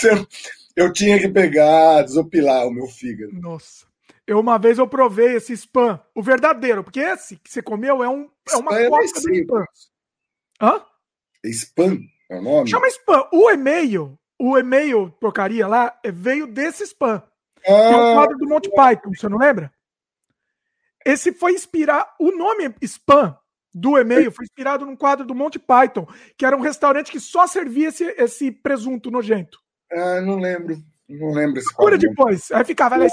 [0.04, 0.28] eu,
[0.76, 3.34] eu tinha que pegar, desopilar o meu fígado.
[3.34, 3.86] Nossa.
[4.26, 8.10] Eu uma vez eu provei esse spam, o verdadeiro, porque esse que você comeu é
[8.10, 9.66] um é uma spam cópia do spam.
[10.62, 10.86] Hã?
[11.46, 12.70] É spam é o nome?
[12.70, 13.28] Chama spam.
[13.32, 17.22] O e-mail, o e-mail porcaria lá, é, veio desse spam.
[17.60, 19.72] Ah, que é o quadro do Monty Python, você não lembra?
[21.06, 23.38] Esse foi inspirar o nome spam
[23.74, 27.46] do e-mail foi inspirado num quadro do Monty Python, que era um restaurante que só
[27.46, 29.60] servia esse, esse presunto nojento.
[29.92, 30.78] Ah, não lembro.
[31.08, 32.52] Não lembro esse Procura depois.
[32.52, 33.06] Aí ficava lá.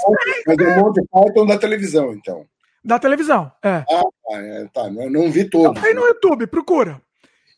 [0.47, 2.45] Mas é um Monty Python da televisão, então.
[2.83, 3.83] Da televisão, é.
[3.89, 4.37] Ah, tá.
[4.37, 4.89] É, tá.
[4.89, 5.83] Não, não vi todos.
[5.83, 7.01] Aí no YouTube, procura.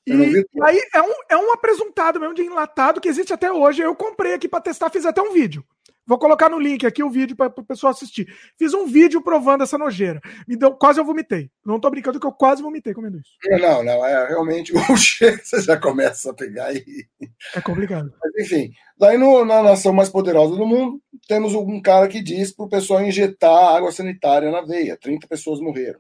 [0.07, 3.81] E, e aí é um, é um apresentado mesmo de enlatado que existe até hoje.
[3.81, 5.63] Eu comprei aqui para testar, fiz até um vídeo.
[6.07, 8.25] Vou colocar no link aqui o vídeo para o pessoal assistir.
[8.57, 10.21] Fiz um vídeo provando essa nojeira.
[10.47, 11.51] Me deu, quase eu vomitei.
[11.65, 13.31] Não tô brincando que eu quase vomitei comendo isso.
[13.61, 17.05] Não, não, é realmente o cheiro você já começa a pegar e.
[17.53, 18.09] É complicado.
[18.23, 22.53] Mas, enfim, daí no, na nação mais poderosa do mundo, temos um cara que diz
[22.53, 24.97] para o pessoal injetar água sanitária na veia.
[24.97, 25.99] 30 pessoas morreram.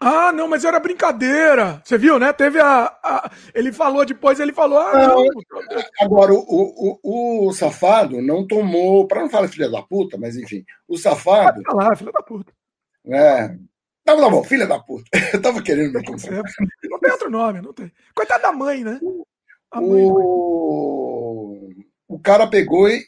[0.00, 1.82] Ah, não, mas era brincadeira.
[1.84, 2.32] Você viu, né?
[2.32, 2.84] Teve a.
[3.02, 3.30] a...
[3.52, 4.78] Ele falou depois, ele falou.
[4.78, 5.24] Ah, não.
[6.00, 6.38] Agora, o,
[7.02, 9.08] o, o, safado não tomou.
[9.08, 11.62] Para não falar filha da puta, mas enfim, o safado.
[11.62, 12.52] Tá lá, filha da puta.
[13.06, 13.48] É.
[14.04, 15.10] Tá, tá bom, filha da puta.
[15.34, 16.42] Eu tava querendo me confundir.
[16.84, 17.92] Não tem outro nome, não tem.
[18.14, 19.00] Coitado da mãe, né?
[19.70, 21.70] A mãe, o...
[22.06, 23.04] o cara pegou e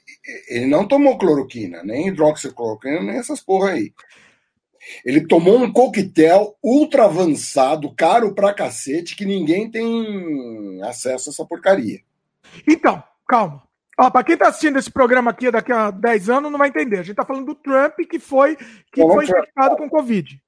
[0.48, 3.92] ele não tomou cloroquina, nem hidroxicloroquina, nem essas porra aí.
[5.04, 11.44] Ele tomou um coquetel ultra avançado, caro pra cacete, que ninguém tem acesso a essa
[11.44, 12.00] porcaria.
[12.66, 13.62] Então, calma.
[13.98, 16.98] Ó, pra quem tá assistindo esse programa aqui daqui a 10 anos, não vai entender.
[16.98, 18.56] A gente tá falando do Trump que foi,
[18.92, 20.40] que foi infectado com Covid.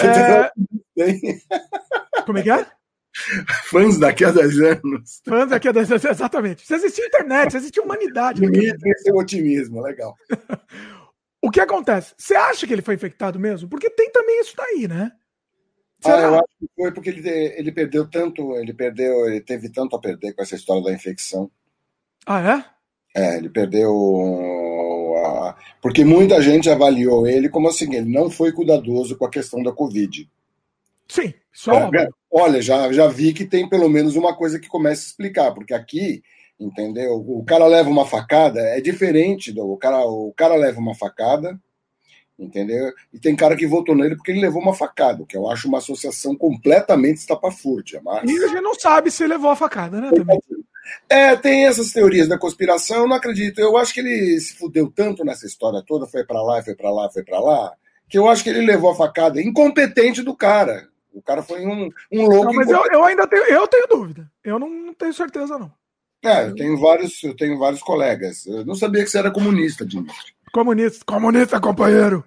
[0.00, 0.52] É...
[2.26, 2.66] Como é que é?
[3.64, 5.22] Fãs daqui a 10 anos.
[5.24, 6.66] Fãs daqui a 10 anos, exatamente.
[6.66, 8.40] Se existia internet, se existia humanidade.
[8.40, 10.14] Tem esse otimismo, legal.
[11.42, 12.14] O que acontece?
[12.16, 13.68] Você acha que ele foi infectado mesmo?
[13.68, 15.10] Porque tem também isso daí, né?
[16.04, 19.96] Ah, eu acho que foi porque ele, ele perdeu tanto, ele perdeu, ele teve tanto
[19.96, 21.50] a perder com essa história da infecção.
[22.24, 23.20] Ah, é?
[23.20, 23.90] É, ele perdeu.
[25.24, 25.56] A...
[25.80, 29.72] Porque muita gente avaliou ele como assim, ele não foi cuidadoso com a questão da
[29.72, 30.28] Covid.
[31.08, 31.90] Sim, só.
[31.94, 35.52] É, olha, já, já vi que tem pelo menos uma coisa que começa a explicar,
[35.52, 36.22] porque aqui
[36.62, 37.14] entendeu?
[37.14, 41.58] O cara leva uma facada, é diferente do o cara, o cara leva uma facada,
[42.38, 42.92] entendeu?
[43.12, 45.78] E tem cara que votou nele porque ele levou uma facada, que eu acho uma
[45.78, 48.00] associação completamente estapafúrdia.
[48.04, 48.30] Mas...
[48.30, 50.10] E a gente não sabe se levou a facada, né?
[50.10, 50.40] Também.
[51.08, 53.60] É, tem essas teorias da conspiração, eu não acredito.
[53.60, 56.90] Eu acho que ele se fudeu tanto nessa história toda, foi para lá, foi para
[56.90, 57.72] lá, foi para lá,
[58.08, 60.88] que eu acho que ele levou a facada incompetente do cara.
[61.12, 62.46] O cara foi um, um louco.
[62.46, 64.30] Não, mas eu, eu, ainda tenho, eu tenho dúvida.
[64.42, 65.70] Eu não, não tenho certeza, não.
[66.22, 68.46] É, eu tenho vários, eu tenho vários colegas.
[68.46, 70.14] Eu não sabia que você era comunista, Dimitri.
[70.52, 72.24] Comunista, comunista, companheiro.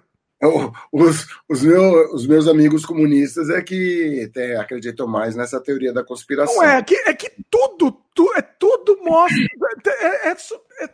[0.92, 6.04] os, os, meu, os meus amigos comunistas é que tem, acreditam mais nessa teoria da
[6.04, 6.56] conspiração.
[6.56, 9.42] Não é, que, é que tudo, tu, é tudo mostra.
[9.86, 10.36] É, é, é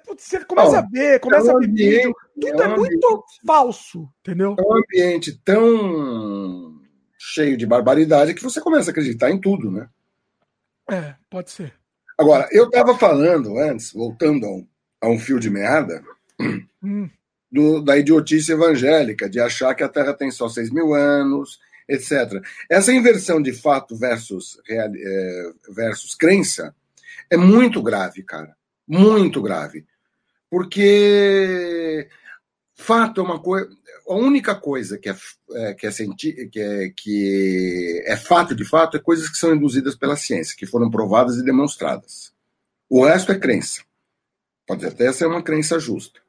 [0.07, 3.41] você começa a ver, começa é um a ver vídeo, tudo é, um muito ambiente,
[3.45, 4.55] falso, entendeu?
[4.57, 6.81] É um ambiente tão
[7.19, 9.89] cheio de barbaridade que você começa a acreditar em tudo, né?
[10.89, 11.82] É, pode ser.
[12.19, 14.67] Agora, eu estava falando antes, voltando a um,
[15.01, 16.03] a um fio de meada,
[16.83, 17.09] hum.
[17.51, 22.43] do, da idiotice evangélica, de achar que a Terra tem só 6 mil anos, etc.
[22.69, 26.75] Essa inversão de fato versus, real, é, versus crença
[27.31, 28.55] é muito grave, cara.
[28.87, 29.87] Muito grave.
[30.51, 32.09] Porque
[32.83, 33.69] fato é uma coisa.
[34.09, 35.17] A única coisa que é,
[35.53, 39.55] é, que, é senti, que, é, que é fato de fato é coisas que são
[39.55, 42.33] induzidas pela ciência, que foram provadas e demonstradas.
[42.89, 43.83] O resto é crença.
[44.67, 46.21] Pode até ser uma crença justa.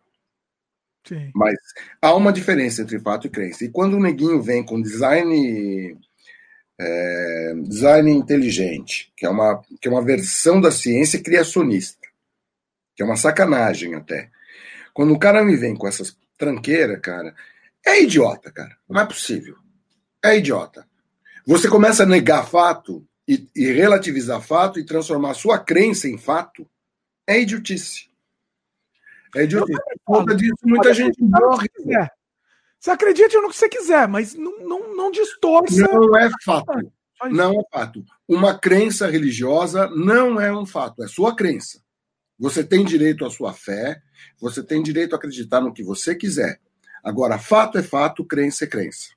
[1.05, 1.31] Sim.
[1.35, 1.57] Mas
[2.01, 3.65] há uma diferença entre fato e crença.
[3.65, 5.97] E quando o neguinho vem com design
[6.79, 12.07] é, design inteligente, que é, uma, que é uma versão da ciência criacionista,
[12.95, 14.29] que é uma sacanagem até.
[14.93, 17.35] Quando o cara me vem com essas tranqueiras, cara,
[17.85, 18.75] é idiota, cara.
[18.89, 19.57] Não é possível.
[20.23, 20.87] É idiota.
[21.45, 26.67] Você começa a negar fato e, e relativizar fato e transformar sua crença em fato,
[27.27, 28.09] é idiotice.
[29.35, 29.79] É idiotice.
[30.05, 31.69] Por conta disso, muita gente morre.
[32.79, 35.81] Você acredita no que você quiser, mas não, não, não distorça.
[35.81, 36.91] Não é fato.
[37.31, 38.03] Não é fato.
[38.27, 41.82] Uma crença religiosa não é um fato, é sua crença.
[42.43, 44.01] Você tem direito à sua fé,
[44.37, 46.59] você tem direito a acreditar no que você quiser.
[47.01, 49.11] Agora, fato é fato, crença é crença.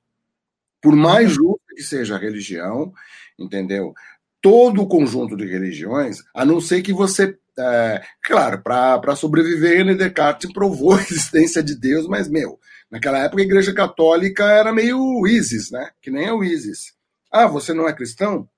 [0.81, 2.93] Por mais justo que seja a religião,
[3.37, 3.93] entendeu?
[4.41, 7.37] Todo o conjunto de religiões, a não ser que você.
[7.59, 13.43] É, claro, para sobreviver, René Descartes provou a existência de Deus, mas, meu, Naquela época
[13.43, 15.91] a Igreja Católica era meio ISIS, né?
[16.01, 16.95] Que nem é o ISIS.
[17.33, 18.49] Ah, você não é cristão?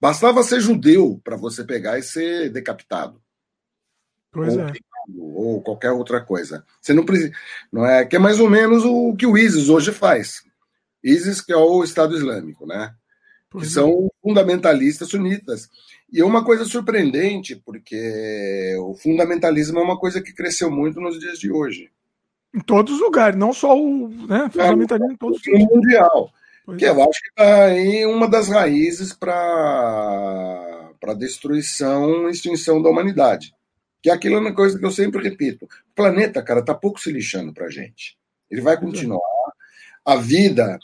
[0.00, 3.20] Bastava ser judeu para você pegar e ser decapitado.
[4.36, 4.72] Pois ou, é.
[5.18, 6.64] Ou qualquer outra coisa.
[6.80, 7.32] Você não precisa.
[7.72, 10.42] Não é que é mais ou menos o que o ISIS hoje faz.
[11.02, 12.94] ISIS que é o Estado Islâmico, né?
[13.48, 13.72] Pois que é.
[13.72, 15.68] são fundamentalistas sunitas.
[16.12, 21.18] E é uma coisa surpreendente, porque o fundamentalismo é uma coisa que cresceu muito nos
[21.18, 21.90] dias de hoje.
[22.54, 25.68] Em todos os lugares, não só o né, fundamentalismo em todos os lugares.
[25.70, 26.30] mundial.
[26.64, 26.90] Pois que é.
[26.90, 33.55] eu acho que está aí uma das raízes para a destruição e extinção da humanidade.
[34.06, 35.64] Que é aquilo é uma coisa que eu sempre repito.
[35.64, 38.16] O planeta, cara, está pouco se lixando para a gente.
[38.48, 39.20] Ele vai continuar.
[40.04, 40.78] A vida,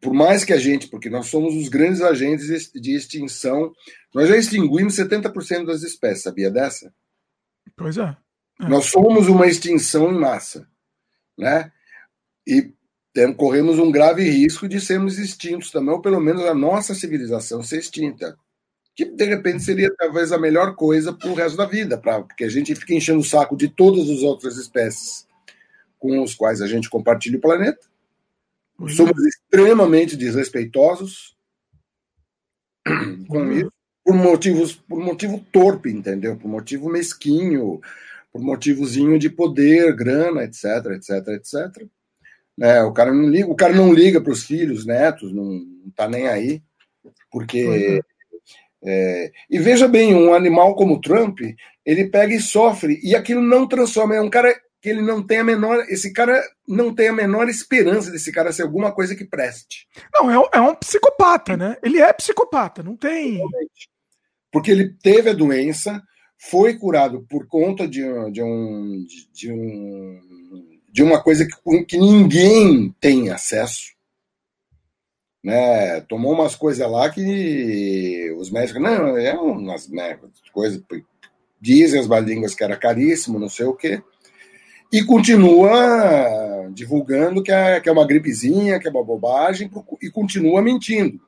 [0.00, 3.72] por mais que a gente, porque nós somos os grandes agentes de extinção,
[4.14, 6.94] nós já extinguimos 70% das espécies, sabia dessa?
[7.76, 8.16] Pois é.
[8.60, 8.68] é.
[8.68, 10.64] Nós somos uma extinção em massa
[11.36, 11.72] né?
[12.46, 12.72] E
[13.12, 17.64] tem, corremos um grave risco de sermos extintos também, ou pelo menos a nossa civilização
[17.64, 18.38] ser extinta.
[19.00, 22.44] Que de repente seria talvez a melhor coisa para o resto da vida, pra, porque
[22.44, 25.26] a gente fica enchendo o saco de todas as outras espécies
[25.98, 27.80] com os quais a gente compartilha o planeta.
[28.78, 28.90] Uhum.
[28.90, 31.34] Somos extremamente desrespeitosos
[33.26, 33.52] com uhum.
[33.52, 33.72] isso,
[34.04, 36.36] por motivos, por motivo torpe, entendeu?
[36.36, 37.80] Por motivo mesquinho,
[38.30, 41.86] por motivozinho de poder, grana, etc, etc, etc.
[42.60, 45.90] É, o cara não liga, o cara não liga para os filhos, netos, não, não
[45.96, 46.62] tá nem aí,
[47.30, 48.02] porque
[48.82, 51.40] é, e veja bem, um animal como Trump,
[51.84, 54.16] ele pega e sofre e aquilo não transforma.
[54.16, 57.48] É um cara que ele não tem a menor, esse cara não tem a menor
[57.48, 59.86] esperança desse cara ser alguma coisa que preste.
[60.14, 61.76] Não, é um, é um psicopata, né?
[61.82, 63.42] Ele é psicopata, não tem.
[64.50, 66.02] Porque ele teve a doença,
[66.38, 68.00] foi curado por conta de,
[68.32, 70.20] de, um, de, um,
[70.90, 73.99] de uma coisa que, que ninguém tem acesso.
[75.42, 76.00] Né?
[76.02, 80.18] Tomou umas coisas lá que os médicos, não, é umas né,
[80.52, 80.82] coisas,
[81.60, 84.02] dizem as balínguas que era caríssimo, não sei o quê,
[84.92, 89.70] e continua divulgando que é, que é uma gripezinha, que é uma bobagem,
[90.02, 91.20] e continua mentindo.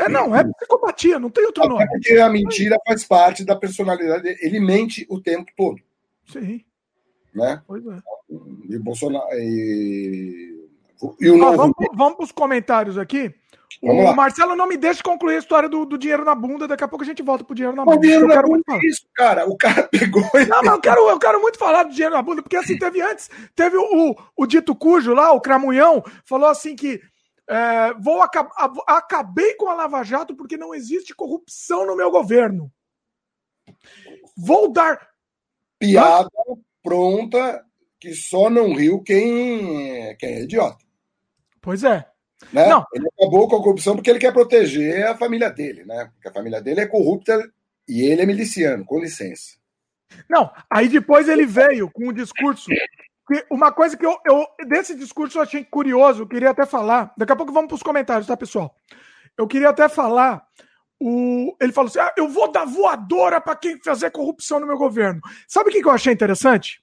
[0.00, 1.86] É, não, é psicopatia, não tem outro Até nome.
[1.86, 4.38] Porque a mentira faz parte da personalidade dele.
[4.40, 5.80] Ele mente o tempo todo.
[6.26, 6.64] Sim.
[7.34, 7.62] Né?
[7.66, 7.98] Pois é.
[8.68, 9.28] E Bolsonaro.
[9.34, 10.61] E,
[11.20, 11.56] e o novo...
[11.56, 13.34] vamos, vamos para os comentários aqui.
[13.82, 14.14] Vamos o lá.
[14.14, 16.68] Marcelo não me deixa concluir a história do, do, dinheiro na bunda.
[16.68, 17.96] Daqui a pouco a gente volta pro dinheiro na bunda.
[17.96, 19.48] O dinheiro na bunda é isso, cara.
[19.48, 20.22] O cara pegou.
[20.34, 20.46] E...
[20.46, 23.00] Não, mas eu quero, eu quero muito falar do dinheiro na bunda, porque assim teve
[23.00, 23.30] antes.
[23.54, 27.00] Teve o, o, o dito cujo lá, o Cramunhão, falou assim que
[27.48, 32.70] é, vou acabei com a Lava Jato porque não existe corrupção no meu governo.
[34.36, 35.08] Vou dar.
[35.78, 36.28] Piada
[36.82, 37.64] pronta
[38.00, 40.81] que só não riu quem, quem é idiota.
[41.62, 42.04] Pois é.
[42.52, 42.66] Né?
[42.66, 42.84] Não.
[42.92, 46.10] Ele acabou com a corrupção porque ele quer proteger a família dele, né?
[46.12, 47.48] Porque a família dele é corrupta
[47.88, 49.56] e ele é miliciano, com licença.
[50.28, 52.68] Não, aí depois ele veio com um discurso.
[53.28, 54.44] Que uma coisa que eu, eu.
[54.66, 57.14] Desse discurso eu achei curioso, eu queria até falar.
[57.16, 58.74] Daqui a pouco vamos para os comentários, tá, pessoal?
[59.38, 60.44] Eu queria até falar.
[61.00, 64.76] O, ele falou assim: ah, eu vou dar voadora para quem fazer corrupção no meu
[64.76, 65.20] governo.
[65.46, 66.82] Sabe o que, que eu achei interessante?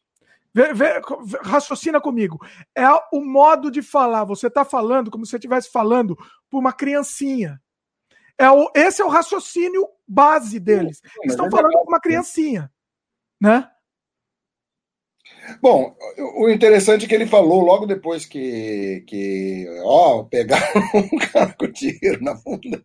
[0.54, 1.02] Vê, vê,
[1.44, 2.40] raciocina comigo.
[2.76, 4.24] É o modo de falar.
[4.24, 7.62] Você está falando como se você estivesse falando para uma criancinha.
[8.38, 11.02] É o, esse é o raciocínio base deles.
[11.22, 12.72] Eles estão falando com uma criancinha.
[13.40, 13.70] Né?
[15.62, 15.96] Bom,
[16.38, 21.68] o interessante é que ele falou logo depois que, que ó, pegaram um cara com
[21.68, 22.84] dinheiro na bunda,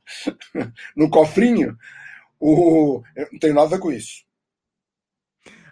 [0.96, 1.76] no cofrinho,
[2.40, 4.24] o, não tem nada com isso.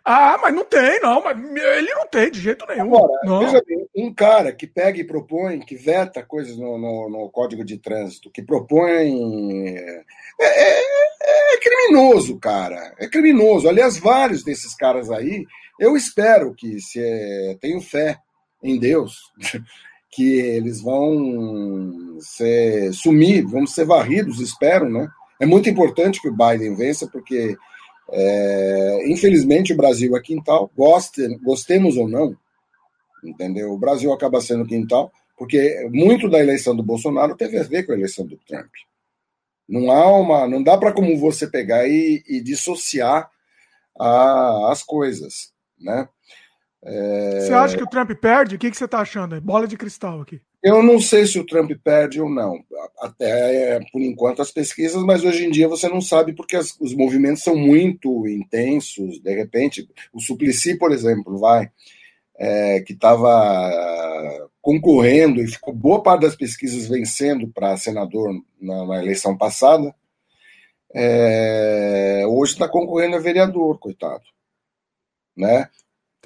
[0.04, 1.22] Ah, mas não tem, não.
[1.22, 2.94] Mas ele não tem de jeito nenhum.
[2.96, 7.30] Agora, veja bem, um cara que pega e propõe, que veta coisas no, no, no
[7.30, 9.76] Código de Trânsito, que propõe.
[9.76, 10.04] É,
[10.40, 12.94] é, é, criminoso, cara.
[12.98, 13.68] É criminoso.
[13.68, 15.44] Aliás, vários desses caras aí,
[15.78, 18.18] eu espero que, se é, tenho fé
[18.62, 19.32] em Deus,
[20.10, 25.08] que eles vão ser, sumir, vão ser varridos, espero, né?
[25.40, 27.56] É muito importante que o Biden vença, porque
[28.10, 32.36] é, infelizmente, o Brasil é quintal, goste, gostemos ou não,
[33.24, 33.72] entendeu?
[33.72, 37.92] O Brasil acaba sendo quintal, porque muito da eleição do Bolsonaro teve a ver com
[37.92, 38.70] a eleição do Trump.
[39.68, 43.30] Não há uma, não dá para como você pegar e, e dissociar
[43.98, 46.08] a, as coisas, né?
[46.84, 47.40] É...
[47.40, 48.56] Você acha que o Trump perde?
[48.56, 49.40] O que, que você está achando?
[49.40, 50.40] Bola de cristal aqui.
[50.62, 52.64] Eu não sei se o Trump perde ou não,
[53.00, 56.94] até por enquanto as pesquisas, mas hoje em dia você não sabe porque as, os
[56.94, 59.20] movimentos são muito intensos.
[59.20, 61.68] De repente, o Suplicy, por exemplo, vai,
[62.36, 69.02] é, que estava concorrendo e ficou boa parte das pesquisas vencendo para senador na, na,
[69.02, 69.92] eleição passada,
[70.94, 74.22] é, hoje está concorrendo a vereador, coitado.
[75.36, 75.68] Né?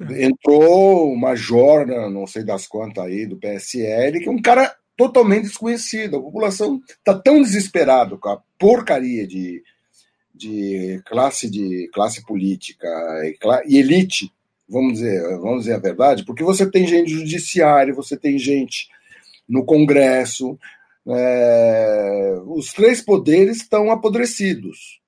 [0.01, 5.45] Entrou uma jorna, não sei das quantas aí, do PSL, que é um cara totalmente
[5.45, 6.17] desconhecido.
[6.17, 9.63] A população está tão desesperada com a porcaria de,
[10.35, 12.87] de classe de classe política
[13.25, 14.31] e, e, elite,
[14.69, 18.89] vamos dizer, vamos dizer a verdade, porque você tem gente judiciário, você tem gente
[19.49, 20.59] no Congresso,
[21.09, 25.01] é, os três poderes estão apodrecidos.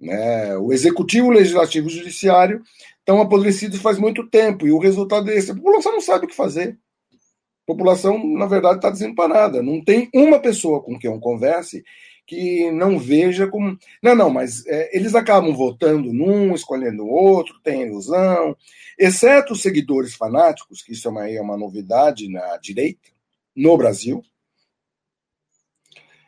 [0.00, 0.56] Né?
[0.58, 2.62] O executivo, o legislativo e o judiciário
[3.04, 5.50] estão apodrecidos faz muito tempo, e o resultado é esse.
[5.50, 6.78] A população não sabe o que fazer.
[7.12, 9.62] A população, na verdade, está desemparada.
[9.62, 11.84] Não tem uma pessoa com quem eu converse
[12.26, 13.78] que não veja como.
[14.02, 18.56] Não, não, mas é, eles acabam votando num, escolhendo outro, tem ilusão,
[18.98, 23.10] exceto os seguidores fanáticos, que isso é uma, é uma novidade na direita,
[23.54, 24.22] no Brasil.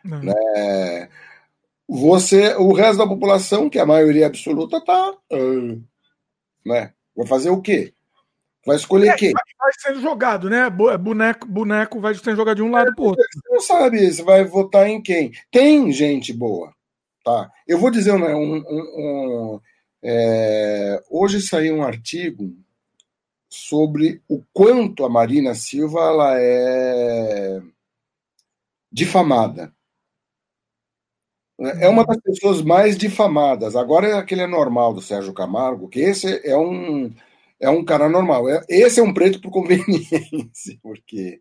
[0.05, 1.09] Né?
[1.89, 5.13] Você, o resto da população, que é a maioria absoluta, está.
[5.33, 5.83] Uh,
[6.67, 6.93] né?
[7.17, 7.95] Vai fazer o quê?
[8.67, 9.33] Vai escolher é, quem?
[9.33, 10.67] Vai sendo jogado, né?
[10.67, 13.25] É boneco, boneco vai sendo jogado de um lado para o outro.
[13.33, 15.33] Você não sabe, você vai votar em quem?
[15.51, 16.75] Tem gente boa,
[17.25, 17.49] tá?
[17.67, 19.61] Eu vou dizer né, um, um, um
[20.03, 21.01] é...
[21.09, 22.53] hoje saiu um artigo
[23.49, 27.63] sobre o quanto a Marina Silva ela é
[28.91, 29.73] difamada.
[31.59, 33.77] É uma das pessoas mais difamadas.
[33.77, 37.11] Agora é aquele normal do Sérgio Camargo, que esse é um,
[37.59, 38.49] é um cara normal.
[38.49, 41.41] É, esse é um preto por conveniência, porque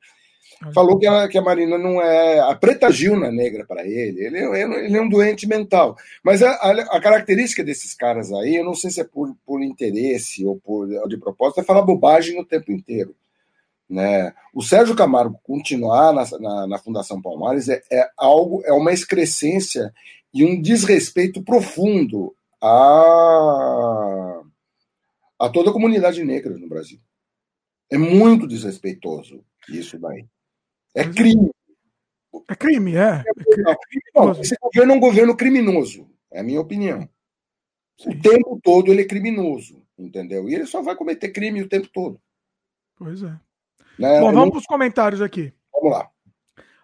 [0.74, 2.40] falou que a, que a Marina não é.
[2.40, 4.26] A preta Gil não é negra para ele.
[4.26, 5.98] Ele, é, ele é um doente mental.
[6.24, 9.62] Mas a, a, a, característica desses caras aí, eu não sei se é por, por
[9.62, 13.14] interesse ou por de propósito, é falar bobagem o tempo inteiro.
[13.90, 14.34] Né?
[14.54, 19.94] O Sérgio Camargo continuar na, na, na Fundação Palmares é, é, algo, é uma excrescência
[20.34, 24.42] e um desrespeito profundo a,
[25.40, 27.00] a toda a comunidade negra no Brasil.
[27.92, 30.26] É muito desrespeitoso isso daí.
[30.96, 31.52] É crime.
[32.50, 33.24] É crime, é.
[33.24, 37.08] é esse governo é um governo criminoso, é a minha opinião.
[38.06, 40.50] O tempo todo ele é criminoso, entendeu?
[40.50, 42.20] E ele só vai cometer crime o tempo todo.
[42.98, 43.40] Pois é.
[43.98, 44.20] Né?
[44.20, 45.54] Bom, vamos para os comentários aqui.
[45.74, 46.10] Vamos lá.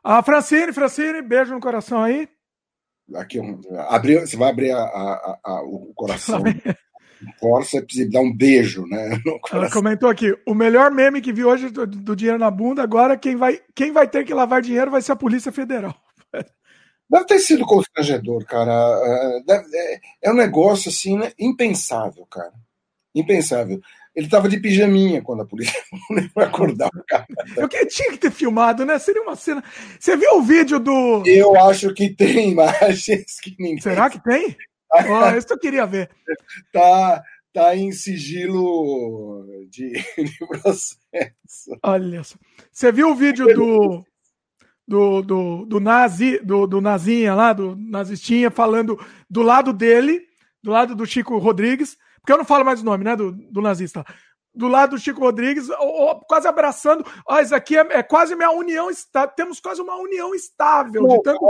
[0.03, 2.27] A Francine, Francine, beijo no coração aí.
[3.15, 3.39] Aqui,
[3.89, 6.41] abrir, você vai abrir a, a, a, o coração.
[7.39, 9.11] Força, precisa dar um beijo, né?
[9.51, 13.17] Ela comentou aqui: o melhor meme que vi hoje do, do, dinheiro na bunda, agora
[13.17, 15.95] quem vai, quem vai ter que lavar dinheiro vai ser a Polícia Federal.
[17.09, 18.71] Deve ter sido constrangedor, cara.
[18.71, 21.33] É, deve, é, é um negócio assim, né?
[21.37, 22.53] impensável, cara.
[23.13, 23.81] Impensável.
[24.13, 25.79] Ele estava de pijaminha quando a polícia
[26.35, 27.25] acordar o cara.
[27.55, 28.99] Eu tinha que ter filmado, né?
[28.99, 29.63] Seria uma cena.
[29.97, 31.23] Você viu o vídeo do.
[31.25, 33.79] Eu acho que tem imagens que ninguém.
[33.79, 34.55] Será que tem?
[34.91, 36.09] oh, isso eu queria ver.
[36.73, 40.99] Tá, tá em sigilo de, de processo.
[41.81, 42.35] Olha só.
[42.69, 44.05] Você viu o vídeo do.
[44.87, 48.99] Do, do, do nazi, do, do nazinha lá, do nazistinha, falando
[49.29, 50.21] do lado dele,
[50.61, 53.61] do lado do Chico Rodrigues, porque eu não falo mais o nome, né, do, do
[53.61, 54.05] nazista.
[54.53, 55.67] Do lado do Chico Rodrigues,
[56.27, 57.05] quase abraçando.
[57.25, 59.33] Ó, isso aqui é, é quase minha união estável.
[59.33, 61.03] Temos quase uma união estável.
[61.03, 61.45] Não, de tanto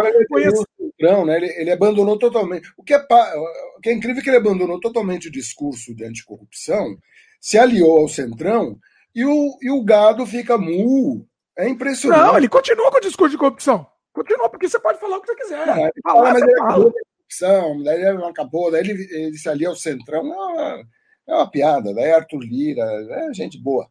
[1.26, 1.38] né?
[1.38, 2.72] Ele, ele, abandonou totalmente.
[2.78, 6.06] O que, é, o que é incrível é que ele abandonou totalmente o discurso de
[6.06, 6.96] anticorrupção,
[7.40, 8.78] se aliou ao Centrão
[9.16, 11.26] e o, e o gado fica mu.
[11.58, 12.22] É impressionante.
[12.22, 13.88] Não, ele continua com o discurso de corrupção.
[14.14, 15.68] Continua, porque você pode falar o que você quiser.
[15.68, 16.92] Ele fala, mas ele fala
[17.32, 20.24] corrupção, daí acabou, daí ele, ele se alia ao centrão.
[20.24, 20.84] Não, é
[21.28, 23.88] uma piada, daí Arthur Lira, é gente boa.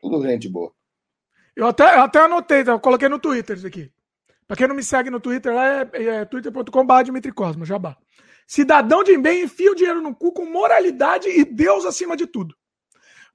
[0.00, 0.72] Tudo gente boa.
[1.56, 3.90] Eu até, até anotei, eu coloquei no Twitter isso aqui.
[4.46, 7.96] Pra quem não me segue no Twitter, lá é, é twitter.com.br Dimitri Cosmo, jabá.
[8.46, 12.54] Cidadão de bem enfia o dinheiro no cu com moralidade e Deus acima de tudo.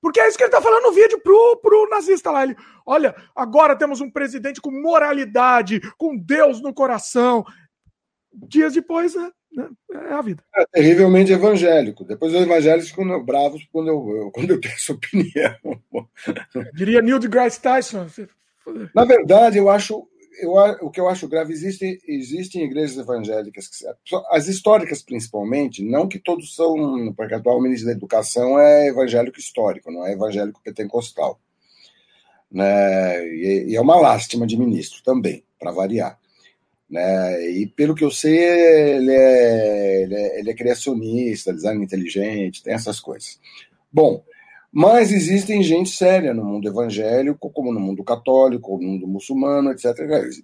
[0.01, 2.43] Porque é isso que ele tá falando no vídeo pro, pro nazista lá.
[2.43, 2.55] Ele,
[2.86, 7.43] olha, agora temos um presidente com moralidade, com Deus no coração.
[8.32, 9.32] Dias depois, né?
[9.52, 9.68] Né?
[9.91, 10.43] É a vida.
[10.56, 12.04] É terrivelmente evangélico.
[12.04, 15.56] Depois os evangélicos ficam bravos quando eu, quando eu tenho essa opinião.
[16.74, 18.08] Diria Neil deGrasse Tyson.
[18.93, 20.08] Na verdade, eu acho.
[20.41, 23.70] Eu, o que eu acho grave, existem existe igrejas evangélicas,
[24.32, 29.91] as históricas principalmente, não que todos são, porque atual ministro da Educação é evangélico histórico,
[29.91, 31.38] não é evangélico pentecostal.
[32.50, 33.28] Né?
[33.28, 36.18] E, e é uma lástima de ministro também, para variar.
[36.90, 37.52] Né?
[37.52, 42.74] E pelo que eu sei, ele é, ele é, ele é criacionista, design inteligente, tem
[42.74, 43.40] essas coisas.
[43.92, 44.24] Bom,
[44.72, 49.96] mas existem gente séria no mundo evangélico, como no mundo católico, no mundo muçulmano, etc.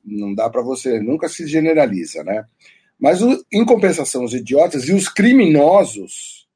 [0.03, 2.45] Não dá para você, nunca se generaliza, né?
[2.99, 3.19] Mas,
[3.51, 6.47] em compensação, os idiotas e os criminosos,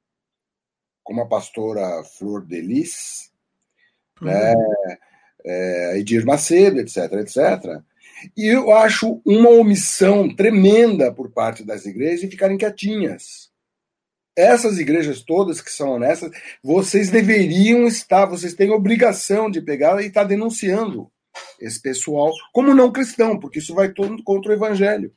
[1.04, 3.32] como a pastora Flor Delis,
[4.22, 4.28] uhum.
[4.28, 4.56] né,
[5.46, 7.84] é, Edir Macedo, etc., etc.,
[8.36, 13.50] e eu acho uma omissão tremenda por parte das igrejas de ficarem quietinhas.
[14.36, 16.32] Essas igrejas todas que são honestas,
[16.64, 21.12] vocês deveriam estar, vocês têm obrigação de pegar e estar denunciando
[21.60, 25.14] esse pessoal como não cristão, porque isso vai todo contra o evangelho.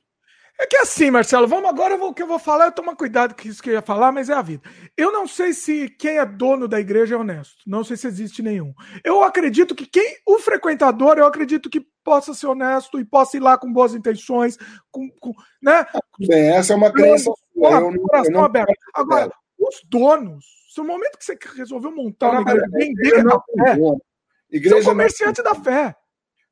[0.61, 3.49] É que assim, Marcelo, vamos agora, o que eu vou falar, eu tomo cuidado com
[3.49, 4.63] isso que eu ia falar, mas é a vida.
[4.97, 7.57] Eu não sei se quem é dono da igreja é honesto.
[7.67, 8.73] Não sei se existe nenhum.
[9.03, 13.41] Eu acredito que quem, o frequentador, eu acredito que possa ser honesto e possa ir
[13.41, 14.57] lá com boas intenções,
[14.91, 15.33] com, com
[15.63, 15.87] né?
[16.19, 18.75] Bem, essa é uma crença eu, coração não, aberto.
[18.95, 23.79] Agora, os donos, se o momento que você resolveu montar uma igreja, vender da fé,
[24.51, 25.97] igreja você é comerciante da fé.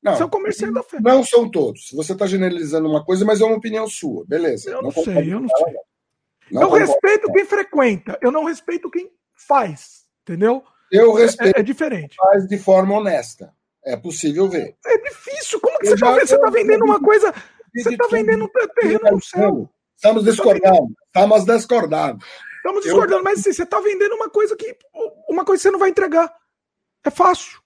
[0.02, 0.98] Não, são comerciantes da fé.
[1.00, 1.90] Não são todos.
[1.92, 4.24] Você está generalizando uma coisa, mas é uma opinião sua.
[4.26, 4.70] Beleza.
[4.70, 5.74] Eu não, não sei, eu não sei.
[6.50, 10.06] Não eu respeito quem frequenta, eu não respeito quem faz.
[10.22, 10.64] Entendeu?
[10.90, 11.56] Eu respeito.
[11.56, 12.16] É, é diferente.
[12.16, 13.54] Faz de forma honesta.
[13.84, 14.76] É possível ver.
[14.84, 15.60] É difícil.
[15.60, 17.32] Como que eu você está você tá vendendo uma coisa?
[17.74, 19.70] Você está vendendo um terreno no céu.
[19.96, 20.94] Estamos discordando.
[21.06, 22.24] Estamos discordando.
[22.56, 24.76] Estamos discordando, mas assim, você está vendendo uma coisa que.
[25.28, 26.32] Uma coisa que você não vai entregar.
[27.04, 27.60] É fácil.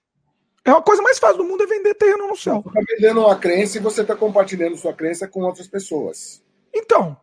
[0.63, 2.63] É a coisa mais fácil do mundo é vender terreno no céu.
[2.63, 6.43] Você está vendendo uma crença e você está compartilhando sua crença com outras pessoas.
[6.73, 7.17] Então.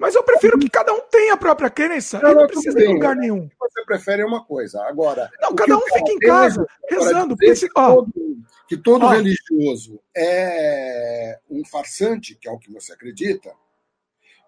[0.00, 3.14] Mas eu prefiro que cada um tenha a própria crença não, não, precisa em lugar
[3.14, 3.44] nenhum.
[3.44, 4.82] O que você prefere é uma coisa.
[4.84, 5.30] Agora.
[5.42, 7.36] Não, cada um fica em casa, rezando.
[7.36, 8.12] Que todo,
[8.66, 13.52] que todo religioso é um farsante, que é o que você acredita,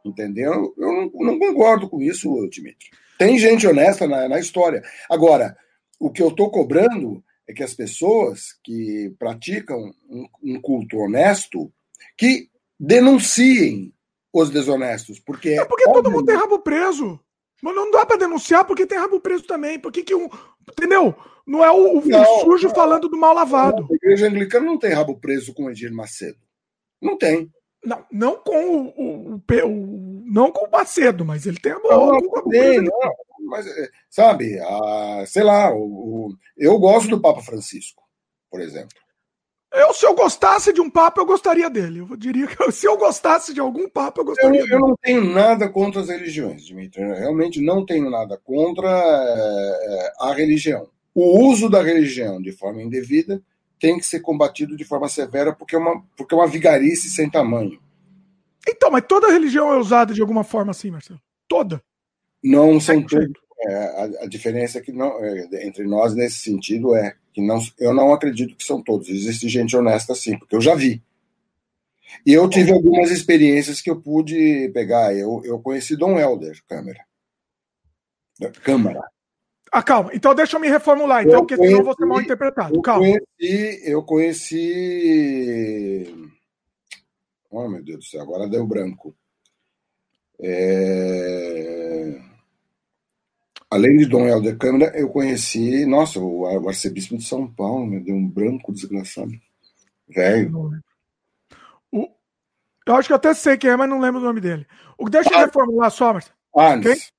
[0.03, 0.73] entendeu?
[0.79, 2.89] Eu não, não concordo com isso, Dimitri.
[3.19, 4.83] Tem gente honesta na, na história.
[5.11, 5.55] Agora,
[6.01, 11.71] o que eu estou cobrando é que as pessoas que praticam um, um culto honesto
[12.17, 12.49] que
[12.81, 13.93] denunciem
[14.33, 17.21] os desonestos, porque é porque todo mundo tem rabo preso.
[17.63, 19.79] Mas não dá para denunciar porque tem rabo preso também.
[19.79, 20.29] Por que, que um.
[20.69, 21.15] Entendeu?
[21.47, 23.87] Não é o, o não, sujo não, falando do mal lavado.
[23.91, 26.39] A igreja anglicana não tem rabo preso com o Edir Macedo.
[27.01, 27.51] Não tem.
[27.85, 32.13] Não, não com o, o, o, não com o Macedo, mas ele tem a bola.
[32.13, 32.93] Não, com tem, não,
[33.49, 38.03] mas, é, sabe, a, sei lá, o, eu gosto do Papa Francisco,
[38.49, 39.02] por exemplo.
[39.73, 42.01] Eu, se eu gostasse de um Papa, eu gostaria dele.
[42.01, 44.75] Eu diria que se eu gostasse de algum Papa, eu gostaria eu, dele.
[44.75, 47.03] Eu não tenho nada contra as religiões, Dimitri.
[47.03, 50.89] Eu realmente não tenho nada contra é, a religião.
[51.15, 53.43] O uso da religião de forma indevida
[53.81, 57.29] tem que ser combatido de forma severa porque é uma, porque é uma vigarice sem
[57.29, 57.81] tamanho.
[58.69, 61.21] Então, mas toda religião é usada de alguma forma assim, Marcelo.
[61.49, 61.83] Toda.
[62.45, 63.41] Não são todos.
[63.65, 67.61] É, a, a, diferença é que não, é, entre nós nesse sentido é que não,
[67.79, 69.09] eu não acredito que são todos.
[69.09, 71.03] Existe gente honesta sim, porque eu já vi.
[72.27, 75.15] E eu tive algumas experiências que eu pude pegar.
[75.15, 77.05] Eu, eu conheci Dom Helder, câmera.
[78.63, 79.01] Câmara.
[79.71, 80.11] Ah, calma.
[80.13, 82.75] Então deixa eu me reformular, então, eu porque conheci, senão vou ser mal interpretado.
[82.75, 83.01] Eu calma.
[83.01, 84.63] Conheci, eu conheci.
[87.51, 89.15] Oh, meu Deus do céu, agora deu branco.
[90.41, 92.21] É...
[93.73, 98.01] Além de Dom Helder Câmara, eu conheci, nossa, o, o arcebispo de São Paulo, me
[98.01, 99.33] deu um branco desgraçado.
[100.07, 100.73] Velho.
[101.91, 104.67] Eu acho que até sei quem é, mas não lembro o nome dele.
[104.99, 106.37] O, deixa eu ah, reformular só, Marcelo.
[106.55, 107.13] Arnes.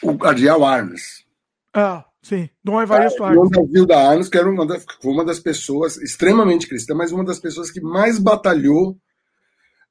[0.00, 0.10] Quem?
[0.10, 1.24] O cardeal Arnes.
[1.72, 2.50] Ah, sim.
[2.64, 3.50] Dom Evaristo ah, Arnes.
[3.50, 7.38] Dom da Arnes, que era uma das, uma das pessoas, extremamente cristã, mas uma das
[7.38, 8.98] pessoas que mais batalhou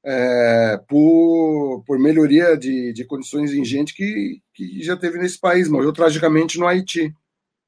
[0.04, 5.68] é, por, por melhoria de, de condições em gente que, que já teve nesse país.
[5.68, 7.12] Morreu tragicamente no Haiti.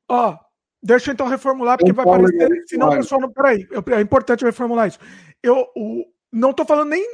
[0.09, 0.39] Ó, oh,
[0.83, 2.65] deixa eu então reformular, porque vai parecer.
[2.67, 3.33] Senão o pessoal não.
[3.33, 3.67] Peraí,
[3.97, 4.99] é importante reformular isso.
[5.43, 7.05] Eu, o, não estou falando nem.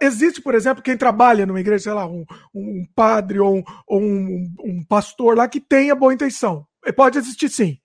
[0.00, 4.00] Existe, por exemplo, quem trabalha numa igreja, sei lá, um, um padre ou, um, ou
[4.00, 6.66] um, um, pastor lá que tenha boa intenção.
[6.96, 7.78] Pode existir sim.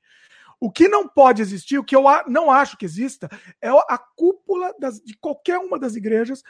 [0.60, 3.30] O que não pode existir, o que eu não acho que exista,
[3.62, 6.42] é a cúpula das, de qualquer uma das igrejas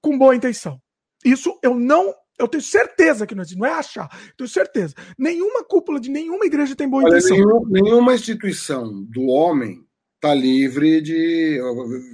[0.00, 0.80] com boa intenção.
[1.24, 2.14] Isso eu não.
[2.38, 4.94] Eu tenho certeza que não existe, não é achar, tenho certeza.
[5.16, 7.36] Nenhuma cúpula de nenhuma igreja tem boa Olha, intenção.
[7.36, 9.86] Nenhum, nenhuma instituição do homem
[10.16, 11.60] está livre de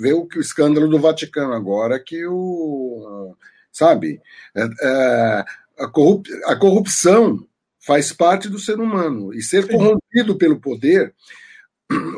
[0.01, 3.35] ver o que o escândalo do Vaticano agora que o
[3.71, 4.21] sabe
[4.55, 5.45] é, é,
[5.79, 7.47] a, corrup, a, corrupção
[7.81, 11.15] faz parte do ser humano e ser corrompido pelo poder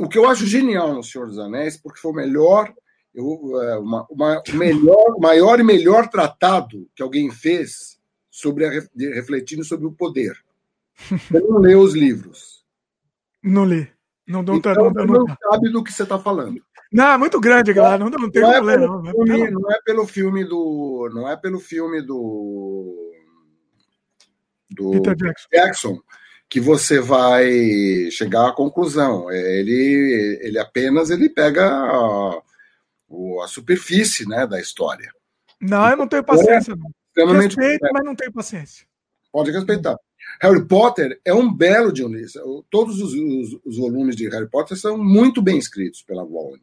[0.00, 2.74] o que eu acho genial no Senhor dos Anéis porque foi o melhor
[3.14, 7.98] eu, é, uma, uma melhor maior e melhor tratado que alguém fez
[8.30, 8.70] sobre a,
[9.14, 10.36] refletindo sobre o poder
[11.08, 12.64] você não leu os livros
[13.42, 13.88] não li
[14.26, 16.58] não, não, então, não, não, não, sabe do que você está falando.
[16.90, 17.98] Não, é muito grande, galera.
[17.98, 18.84] Não, não tem não problema.
[18.84, 19.04] É não.
[19.04, 21.10] Filme, não é pelo filme do.
[21.12, 23.12] Não é pelo filme do.
[24.70, 25.48] Do Peter Jackson.
[25.52, 26.02] Jackson
[26.48, 29.30] que você vai chegar à conclusão.
[29.30, 32.40] É, ele, ele apenas ele pega a,
[33.42, 35.10] a superfície né, da história.
[35.60, 36.74] Não, eu não tenho paciência.
[36.76, 37.32] Não.
[37.40, 38.86] Respeito, mas não tenho paciência.
[39.32, 39.96] Pode respeitar.
[40.40, 42.64] Harry Potter é um belo de um livro.
[42.70, 46.62] Todos os, os, os, volumes de Harry Potter são muito bem escritos pela Rowling.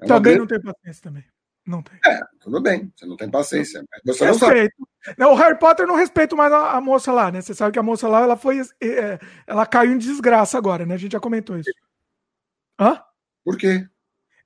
[0.00, 0.38] É também grande...
[0.38, 1.24] não tem paciência também.
[1.66, 1.98] Não tem.
[2.06, 2.90] É, tudo bem.
[2.96, 3.84] Você não tem paciência.
[4.04, 4.88] Mas Respeito.
[5.18, 7.40] Não, o Harry Potter não respeito mais a, a, moça lá, né?
[7.40, 8.60] Você sabe que a moça lá, ela foi.
[8.80, 10.94] É, ela caiu em desgraça agora, né?
[10.94, 11.70] A gente já comentou isso.
[12.80, 13.02] Hã?
[13.44, 13.86] Por quê?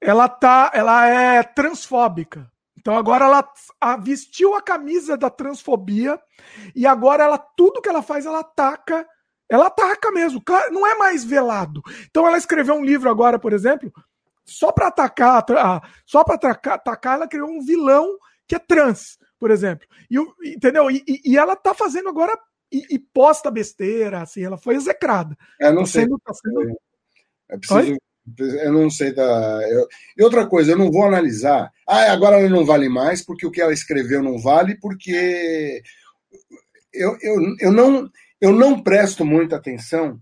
[0.03, 0.71] Ela tá.
[0.75, 2.51] Ela é transfóbica.
[2.83, 6.21] Então agora ela vestiu a camisa da transfobia
[6.75, 9.07] e agora ela tudo que ela faz ela ataca,
[9.49, 10.43] ela ataca mesmo,
[10.73, 11.81] não é mais velado.
[12.11, 13.93] Então ela escreveu um livro agora, por exemplo,
[14.45, 15.45] só para atacar,
[16.05, 19.87] só para atacar, atacar, ela criou um vilão que é trans, por exemplo.
[20.11, 20.19] E,
[20.53, 20.91] entendeu?
[20.91, 22.37] E, e, ela tá fazendo agora
[22.71, 25.37] e, e, posta besteira, assim, ela foi execrada.
[25.61, 26.03] É, não tá sei.
[26.03, 26.77] Sendo, tá sendo...
[27.49, 27.99] É preciso,
[28.39, 29.25] eu não sei da.
[29.69, 29.87] Eu...
[30.17, 31.71] E outra coisa, eu não vou analisar.
[31.87, 35.83] Ah, agora ela não vale mais porque o que ela escreveu não vale, porque
[36.93, 38.11] eu, eu, eu, não,
[38.41, 40.21] eu não presto muita atenção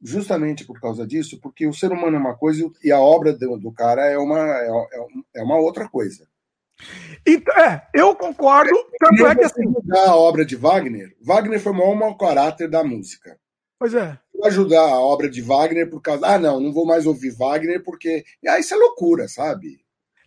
[0.00, 3.58] justamente por causa disso, porque o ser humano é uma coisa e a obra do,
[3.58, 4.68] do cara é uma, é,
[5.36, 6.26] é uma outra coisa.
[7.26, 8.70] Então, é, eu concordo.
[8.98, 9.62] Tanto é que assim.
[10.06, 13.38] A obra de Wagner, Wagner foi o maior mau caráter da música.
[13.78, 14.18] Pois é.
[14.44, 16.26] Ajudar a obra de Wagner por causa.
[16.26, 18.24] Ah, não, não vou mais ouvir Wagner porque.
[18.46, 19.80] Ah, isso é loucura, sabe?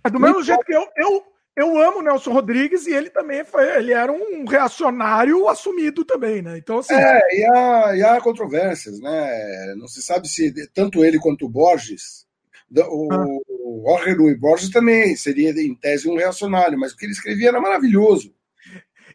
[0.03, 1.23] É do mesmo jeito que eu, eu,
[1.55, 3.65] eu amo Nelson Rodrigues e ele também foi.
[3.77, 6.57] Ele era um reacionário assumido também, né?
[6.57, 6.93] Então, assim.
[6.93, 9.75] É, e há, e há controvérsias, né?
[9.77, 12.27] Não se sabe se tanto ele quanto o Borges.
[12.75, 13.25] O, ah.
[13.49, 17.49] o Jorge Luiz Borges também seria, em tese, um reacionário, mas o que ele escrevia
[17.49, 18.33] era maravilhoso.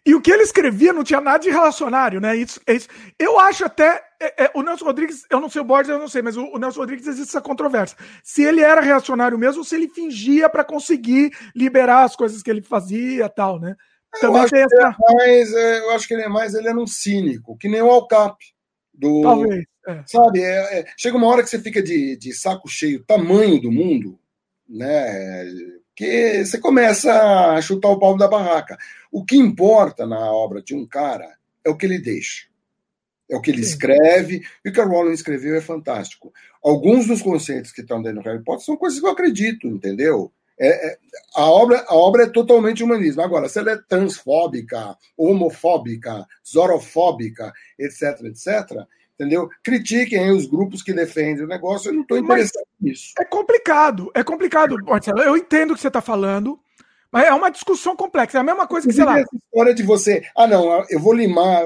[0.07, 2.37] E o que ele escrevia não tinha nada de relacionário, né?
[2.37, 2.89] Isso, isso.
[3.19, 4.03] Eu acho até.
[4.21, 6.45] É, é, o Nelson Rodrigues, eu não sei o Borges, eu não sei, mas o,
[6.45, 7.97] o, Nelson Rodrigues existe essa controvérsia.
[8.23, 12.51] Se ele era reacionário mesmo, ou se ele fingia para conseguir liberar as coisas que
[12.51, 13.75] ele fazia tal, né?
[14.21, 14.97] Também eu, acho essa...
[14.97, 17.83] é mais, é, eu acho que ele é mais, ele era um cínico, que nem
[17.83, 18.37] o Alcap.
[18.93, 19.65] Do, Talvez.
[19.87, 20.03] É.
[20.07, 23.73] Sabe, é, é, chega uma hora que você fica de, de saco cheio, tamanho do
[23.73, 24.19] mundo,
[24.69, 25.45] né?
[25.95, 28.77] Que você começa a chutar o pau da barraca.
[29.11, 32.47] O que importa na obra de um cara é o que ele deixa.
[33.31, 33.71] É o que ele Sim.
[33.71, 36.33] escreve, e o que a Rowling escreveu é fantástico.
[36.63, 40.31] Alguns dos conceitos que estão dentro do Harry Potter são coisas que eu acredito, entendeu?
[40.59, 40.99] É, é,
[41.35, 43.23] a, obra, a obra é totalmente humanismo.
[43.23, 49.49] Agora, se ela é transfóbica, homofóbica, zorofóbica, etc., etc., entendeu?
[49.63, 53.13] Critiquem os grupos que defendem o negócio, eu não estou interessado nisso.
[53.19, 55.21] É complicado, é complicado, Marcelo.
[55.21, 56.59] Eu entendo o que você está falando,
[57.15, 58.39] mas é uma discussão complexa.
[58.39, 59.21] É a mesma coisa que, sei lá.
[59.21, 60.23] Essa história de você.
[60.37, 61.65] Ah, não, eu vou limar.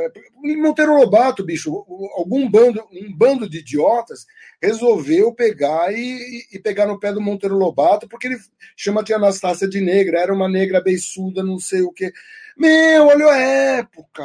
[0.59, 1.75] Monteiro Lobato, bicho,
[2.17, 4.27] algum bando, um bando de idiotas
[4.61, 8.39] resolveu pegar e, e pegar no pé do Monteiro Lobato, porque ele
[8.77, 12.13] chama a tia Anastácia de negra, era uma negra beiçuda, não sei o quê.
[12.57, 14.25] Meu, olha a época.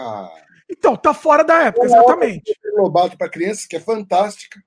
[0.74, 2.50] Então, tá fora da época, exatamente.
[2.50, 4.62] Monteiro Lobato para crianças, que é fantástica.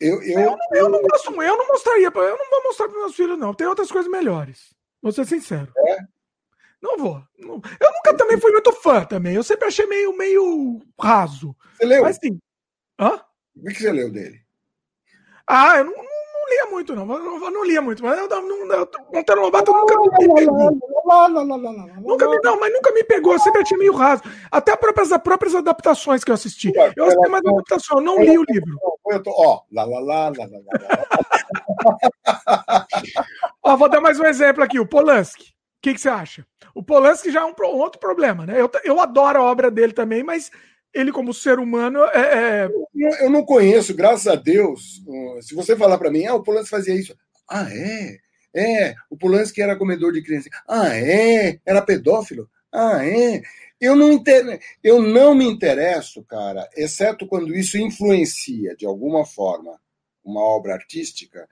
[0.00, 2.98] Eu, eu, eu, não, eu, não gosto, eu não mostraria, eu não vou mostrar para
[2.98, 3.54] meus filhos, não.
[3.54, 4.74] Tem outras coisas melhores.
[5.00, 5.72] Vou ser sincero.
[5.86, 5.98] É?
[6.82, 7.22] Não vou.
[7.38, 9.34] Eu nunca também fui muito fã também.
[9.34, 11.56] Eu sempre achei meio, meio raso.
[11.76, 12.02] Você leu?
[12.02, 12.38] Mas sim.
[12.98, 13.22] Hã?
[13.56, 14.42] O que você leu dele?
[15.46, 16.04] Ah, eu não, não,
[16.44, 17.02] não lia muito, não.
[17.14, 18.02] Eu não, lia muito.
[18.02, 20.78] Mas eu, não, não, Monteiro Lobato nunca me pegou.
[22.02, 23.38] Nunca me, não, mas nunca me pegou.
[23.38, 24.22] Sempre achei meio raso.
[24.50, 26.70] Até as próprias, as próprias adaptações que eu assisti.
[26.96, 28.78] Eu assisti mais adaptação, eu não li o livro.
[29.26, 30.60] Ó, lá, lá, lá, lá, lá.
[33.62, 35.44] Ó, vou dar mais um exemplo aqui, o Polanski.
[35.44, 36.46] O que, que você acha?
[36.74, 38.60] O Polanski já é um, um, outro problema, né?
[38.60, 40.50] Eu, eu adoro a obra dele também, mas
[40.94, 42.66] ele, como ser humano, é.
[42.66, 42.68] é...
[43.20, 45.02] Eu não conheço, graças a Deus.
[45.42, 47.16] Se você falar para mim, ah, o Polanski fazia isso.
[47.48, 48.18] Ah, é?
[48.54, 50.48] É, o Polanski era comedor de criança.
[50.68, 51.58] Ah, é?
[51.66, 52.48] Era pedófilo?
[52.72, 53.42] Ah, é?
[53.80, 54.60] Eu não, inter...
[54.82, 59.78] eu não me interesso, cara, exceto quando isso influencia de alguma forma
[60.24, 61.46] uma obra artística.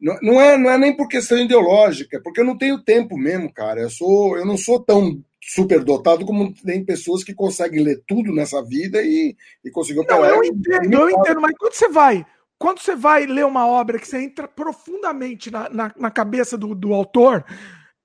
[0.00, 3.16] Não, não, é, não é nem por questão ideológica, é porque eu não tenho tempo
[3.16, 3.80] mesmo, cara.
[3.80, 8.62] Eu, sou, eu não sou tão superdotado como tem pessoas que conseguem ler tudo nessa
[8.62, 9.34] vida e,
[9.64, 12.26] e conseguir Não, eu entendo, eu entendo, mas quando você vai,
[12.58, 16.74] quando você vai ler uma obra que você entra profundamente na, na, na cabeça do,
[16.74, 17.44] do autor,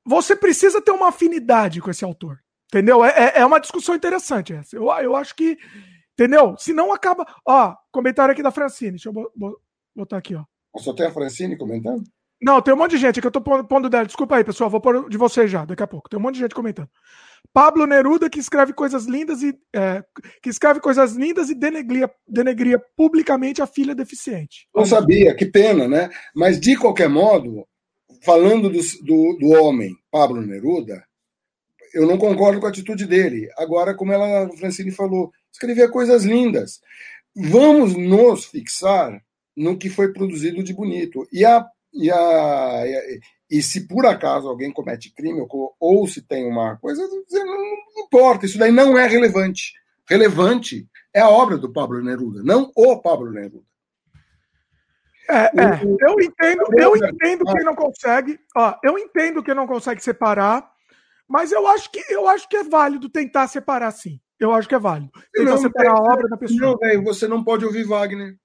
[0.06, 2.40] você precisa ter uma afinidade com esse autor.
[2.74, 3.04] Entendeu?
[3.04, 4.76] É, é, é uma discussão interessante essa.
[4.76, 5.58] Eu, eu acho que.
[6.14, 6.56] Entendeu?
[6.58, 7.26] Se não acaba.
[7.46, 8.92] Ó, comentário aqui da Francine.
[8.92, 9.32] Deixa eu
[9.96, 10.44] botar aqui, ó.
[10.80, 12.04] Só tem a Francine comentando?
[12.42, 14.06] Não, tem um monte de gente que eu tô pondo dela.
[14.06, 14.70] Desculpa aí, pessoal.
[14.70, 16.10] Vou pôr de vocês já, daqui a pouco.
[16.10, 16.90] Tem um monte de gente comentando.
[17.54, 20.04] Pablo Neruda, que escreve coisas lindas e é,
[20.42, 24.68] que escreve coisas lindas e denegria, denegria publicamente a filha deficiente.
[24.76, 26.10] Não sabia, que pena, né?
[26.36, 27.68] Mas de qualquer modo,
[28.24, 31.04] falando do, do, do homem, Pablo Neruda,
[31.94, 33.48] eu não concordo com a atitude dele.
[33.56, 36.82] Agora, como ela, Francine falou, escrevia coisas lindas.
[37.36, 39.24] Vamos nos fixar
[39.56, 41.28] no que foi produzido de bonito.
[41.32, 42.84] E, a, e, a,
[43.54, 48.06] e, se por acaso alguém comete crime ou, ou se tem uma coisa, não, não
[48.06, 49.74] importa, isso daí não é relevante.
[50.10, 53.64] Relevante é a obra do Pablo Neruda, não o Pablo Neruda.
[55.30, 55.84] É, é.
[55.84, 58.40] Eu entendo, eu entendo que não consegue.
[58.58, 60.70] Ó, eu entendo que não consegue separar,
[61.30, 64.20] mas eu acho que eu acho que é válido tentar separar sim.
[64.40, 65.12] Eu acho que é válido.
[65.32, 66.60] Tentar não, separar a obra da pessoa.
[66.60, 68.36] Não, véio, você não pode ouvir Wagner.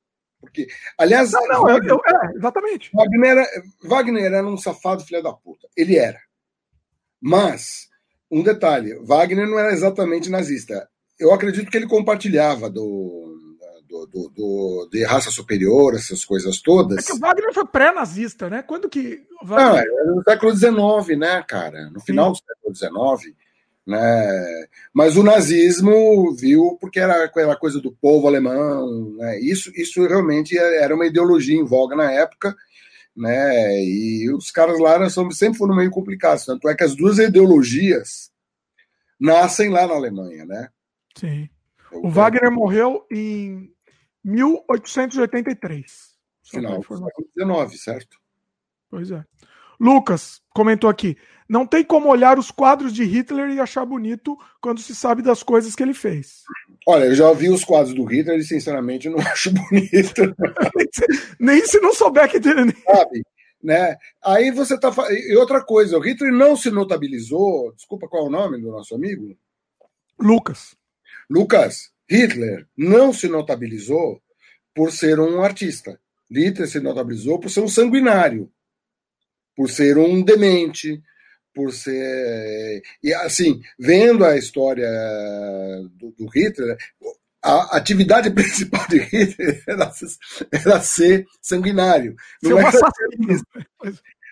[0.41, 2.91] Porque, aliás, não, não, Wagner, eu, é, exatamente.
[2.95, 3.47] Wagner era,
[3.83, 5.69] Wagner era um safado filho da puta.
[5.77, 6.21] Ele era.
[7.21, 7.89] Mas,
[8.31, 10.89] um detalhe: Wagner não era exatamente nazista.
[11.19, 13.29] Eu acredito que ele compartilhava do,
[13.89, 16.99] do, do, do de raça superior, essas coisas todas.
[16.99, 18.63] É que o Wagner foi pré-nazista, né?
[18.63, 19.27] Quando que.
[19.43, 19.83] Wagner...
[19.83, 21.91] Era no século XIX, né, cara?
[21.91, 22.43] No final Sim.
[22.43, 23.37] do século XIX.
[23.89, 24.67] Né?
[24.93, 29.41] Mas o nazismo viu porque era aquela coisa do povo alemão, né?
[29.41, 32.55] isso, isso realmente era uma ideologia em voga na época,
[33.17, 33.83] né?
[33.83, 38.31] e os caras lá sempre foram meio complicados, tanto é que as duas ideologias
[39.19, 40.45] nascem lá na Alemanha.
[40.45, 40.69] Né?
[41.17, 41.49] Sim.
[41.91, 43.73] O Wagner morreu em
[44.23, 46.15] 1883.
[46.45, 48.19] Final do século XIX, certo?
[48.91, 49.25] Pois é.
[49.81, 51.17] Lucas comentou aqui:
[51.49, 55.43] não tem como olhar os quadros de Hitler e achar bonito quando se sabe das
[55.43, 56.43] coisas que ele fez.
[56.87, 60.35] Olha, eu já vi os quadros do Hitler e, sinceramente, não acho bonito.
[61.41, 62.75] nem se não souber que dele.
[62.85, 63.23] Sabe?
[63.63, 63.97] Né?
[64.25, 64.93] Aí você está.
[65.11, 67.73] E outra coisa, o Hitler não se notabilizou.
[67.75, 69.37] Desculpa, qual é o nome do nosso amigo?
[70.19, 70.77] Lucas.
[71.31, 74.21] Lucas, Hitler não se notabilizou
[74.75, 75.99] por ser um artista.
[76.31, 78.51] Hitler se notabilizou por ser um sanguinário
[79.59, 81.03] por ser um demente,
[81.59, 82.81] por ser.
[83.03, 84.89] E assim, vendo a história
[85.97, 86.77] do, do Hitler,
[87.43, 89.91] a atividade principal de Hitler era,
[90.53, 92.15] era ser sanguinário.
[92.41, 92.71] Não era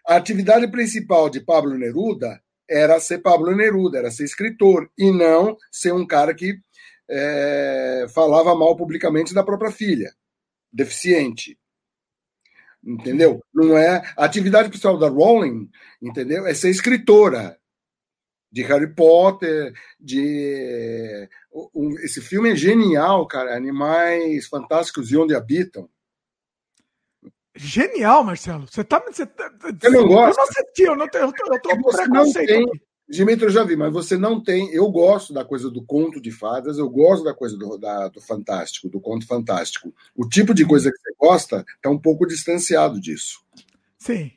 [0.06, 5.56] a atividade principal de Pablo Neruda era ser Pablo Neruda, era ser escritor, e não
[5.70, 6.56] ser um cara que
[7.10, 10.12] é, falava mal publicamente da própria filha,
[10.72, 11.58] deficiente.
[12.86, 13.42] Entendeu?
[13.52, 14.00] Não é.
[14.16, 15.68] A atividade principal da Rowling,
[16.00, 16.46] entendeu?
[16.46, 17.58] É ser escritora
[18.52, 21.28] de Harry Potter, de
[21.74, 23.56] um, esse filme é genial, cara.
[23.56, 25.90] Animais Fantásticos e Onde Habitam.
[27.56, 28.66] Genial, Marcelo.
[28.70, 29.02] Você tá.
[29.06, 30.40] Você, tá, você não gosta?
[30.40, 32.46] Eu não assisti, eu, não, eu tô, eu tô é com preconceito.
[32.46, 32.66] Tem,
[33.08, 34.72] Dimitri, eu já vi, mas você não tem.
[34.72, 38.20] Eu gosto da coisa do conto de fadas, eu gosto da coisa do, da, do
[38.20, 39.94] fantástico, do conto fantástico.
[40.14, 43.40] O tipo de coisa que você gosta está um pouco distanciado disso.
[43.96, 44.32] Sim.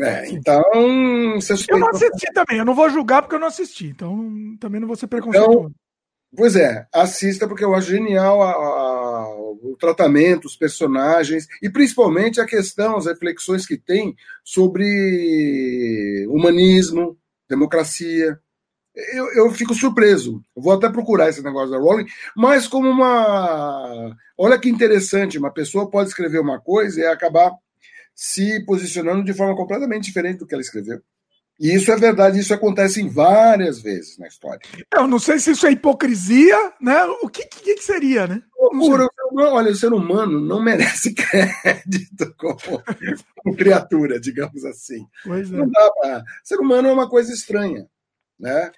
[0.00, 0.62] É, então.
[1.36, 4.80] Você eu não assisti também, eu não vou julgar porque eu não assisti, então também
[4.80, 5.58] não vou ser preconceituoso.
[5.58, 5.74] Então,
[6.36, 9.28] pois é, assista porque eu acho genial a, a,
[9.62, 17.16] o tratamento, os personagens e principalmente a questão, as reflexões que tem sobre humanismo,
[17.52, 18.38] democracia.
[18.94, 20.44] Eu, eu fico surpreso.
[20.54, 24.14] Eu vou até procurar esse negócio da Rowling, mas como uma.
[24.36, 27.52] Olha que interessante, uma pessoa pode escrever uma coisa e acabar
[28.14, 31.00] se posicionando de forma completamente diferente do que ela escreveu.
[31.60, 34.60] E isso é verdade, isso acontece várias vezes na história.
[34.92, 37.04] Eu não sei se isso é hipocrisia, né?
[37.22, 38.42] O que, que, que seria, né?
[38.58, 39.06] Loucura.
[39.34, 42.82] Olha, o ser humano não merece crédito como,
[43.36, 45.06] como criatura, digamos assim.
[45.24, 45.56] Pois é.
[45.56, 46.22] Não dá pra...
[46.42, 47.86] Ser humano é uma coisa estranha,
[48.38, 48.70] né?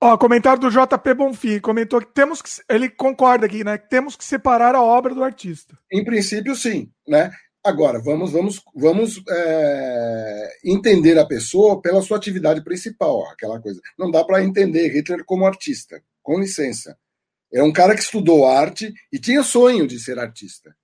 [0.00, 2.50] Ó, comentário do JP Bonfim, comentou que temos que.
[2.68, 3.78] Ele concorda aqui, né?
[3.78, 5.78] Que temos que separar a obra do artista.
[5.92, 7.30] Em princípio, sim, né?
[7.64, 13.80] Agora, vamos, vamos, vamos é, entender a pessoa pela sua atividade principal, ó, aquela coisa.
[13.96, 16.98] Não dá para entender Hitler como artista, com licença.
[17.52, 20.74] É um cara que estudou arte e tinha sonho de ser artista.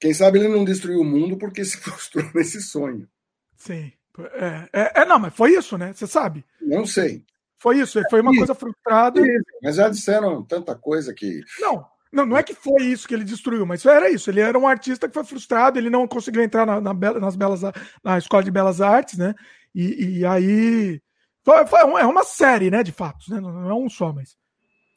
[0.00, 3.08] Quem sabe ele não destruiu o mundo porque se frustrou nesse sonho.
[3.56, 3.92] Sim.
[4.32, 5.92] É, é, é não, mas foi isso, né?
[5.92, 6.44] Você sabe?
[6.60, 7.24] Não sei.
[7.58, 9.20] Foi isso, foi uma coisa frustrada.
[9.62, 11.42] Mas já disseram tanta coisa que.
[11.58, 14.30] Não, não, não é que foi isso que ele destruiu, mas era isso.
[14.30, 17.60] Ele era um artista que foi frustrado, ele não conseguiu entrar na, na, nas belas,
[18.02, 19.34] na escola de belas artes, né?
[19.74, 21.00] E, e aí.
[21.44, 23.40] Foi, foi é uma série, né, de fatos, né?
[23.40, 24.36] Não é um só, mas.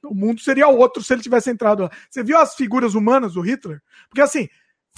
[0.04, 1.92] O mundo seria outro se ele tivesse entrado lá.
[2.10, 3.82] Você viu as figuras humanas do Hitler?
[4.10, 4.48] Porque assim,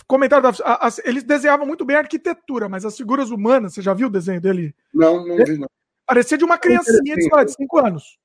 [0.07, 3.81] comentário da, a, a, eles desenhavam muito bem a arquitetura, mas as figuras humanas, você
[3.81, 4.75] já viu o desenho dele?
[4.93, 5.69] Não, não vi, não.
[6.05, 8.19] Parecia de uma criancinha de, de 5 anos.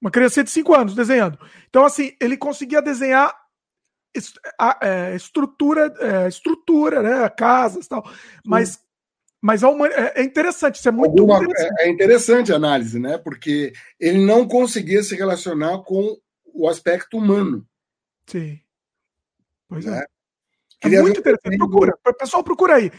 [0.00, 1.38] Uma criança de 5 anos desenhando.
[1.68, 3.32] Então, assim, ele conseguia desenhar
[4.58, 7.28] a, é, estrutura, é, estrutura, né?
[7.30, 8.04] Casas e tal.
[8.44, 8.80] Mas,
[9.42, 11.80] mas é, é interessante, isso é muito Alguma, interessante.
[11.80, 13.18] É, é interessante a análise, né?
[13.18, 16.16] Porque ele não conseguia se relacionar com
[16.54, 17.66] o aspecto humano.
[18.24, 18.60] Sim.
[19.68, 20.06] Pois é.
[20.84, 21.58] É, é muito interessante.
[21.58, 21.92] Procura.
[22.06, 22.92] O pessoal procura aí.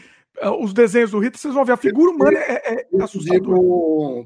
[0.60, 1.72] Os desenhos do Rita, vocês vão ver.
[1.72, 3.44] A figura humana é, é assustadora.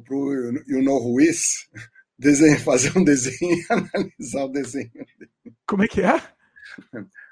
[0.04, 1.68] Para o You Know Who Is,
[2.18, 5.56] desenho, fazer um desenho e analisar o desenho dele.
[5.68, 6.20] Como é que é?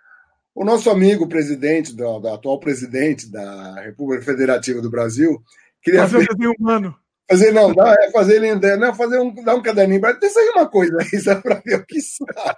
[0.57, 5.39] O nosso amigo presidente, do, atual presidente da República Federativa do Brasil,
[5.83, 6.97] queria fazer um desenho humano.
[7.29, 10.49] Fazer, não, não, é fazer ele não, fazer um, dar um caderninho para ter sair
[10.51, 12.55] uma coisa aí, só para ver o que sai.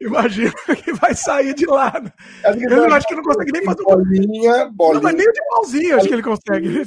[0.00, 0.52] Imagina
[0.82, 1.92] que vai sair de lá.
[2.00, 2.10] Né?
[2.70, 4.94] Eu acho que não consegue nem fazer bolinha, bolinha.
[4.94, 6.84] Não, mas nem de pauzinho acho que ele consegue.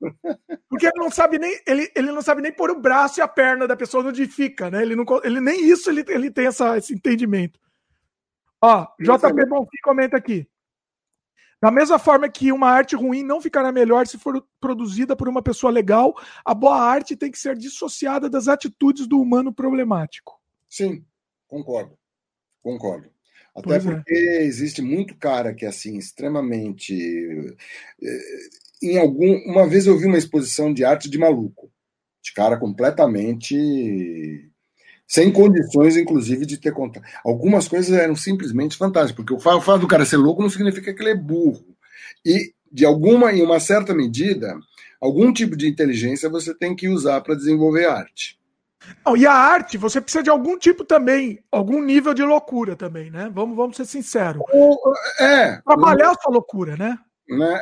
[0.70, 3.28] Porque ele não sabe nem ele, ele não sabe nem pôr o braço e a
[3.28, 4.80] perna da pessoa onde fica, né?
[4.80, 7.58] Ele não ele nem isso ele, ele tem essa, esse entendimento.
[8.62, 10.48] Ó, JP Bonfim comenta aqui.
[11.60, 15.42] Da mesma forma que uma arte ruim não ficará melhor se for produzida por uma
[15.42, 20.38] pessoa legal, a boa arte tem que ser dissociada das atitudes do humano problemático.
[20.68, 21.04] Sim,
[21.48, 21.98] concordo.
[22.62, 23.10] Concordo.
[23.54, 23.94] Até pois é.
[23.94, 24.44] porque é.
[24.44, 26.94] existe muito cara que é assim extremamente
[28.02, 28.48] eh,
[28.82, 31.72] em algum uma vez eu vi uma exposição de arte de maluco,
[32.22, 34.50] de cara completamente
[35.06, 37.04] sem condições, inclusive, de ter contato.
[37.24, 41.02] Algumas coisas eram simplesmente fantásticas, porque o fato do cara ser louco não significa que
[41.02, 41.76] ele é burro.
[42.24, 44.58] E, de alguma, em uma certa medida,
[45.00, 48.36] algum tipo de inteligência você tem que usar para desenvolver arte.
[49.04, 53.10] Não, e a arte, você precisa de algum tipo também, algum nível de loucura também,
[53.10, 53.30] né?
[53.32, 54.42] Vamos, vamos ser sinceros.
[54.52, 54.78] Ou,
[55.20, 55.60] é.
[55.62, 56.96] Trabalhar a sua loucura, né?
[57.28, 57.60] né?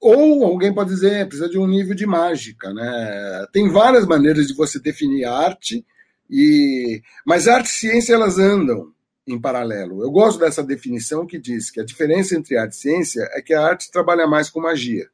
[0.00, 3.46] Ou alguém pode dizer, precisa de um nível de mágica, né?
[3.52, 5.84] Tem várias maneiras de você definir arte
[6.32, 8.90] e, mas arte e ciência elas andam
[9.26, 10.02] em paralelo.
[10.02, 13.52] Eu gosto dessa definição que diz que a diferença entre arte e ciência é que
[13.52, 15.10] a arte trabalha mais com magia.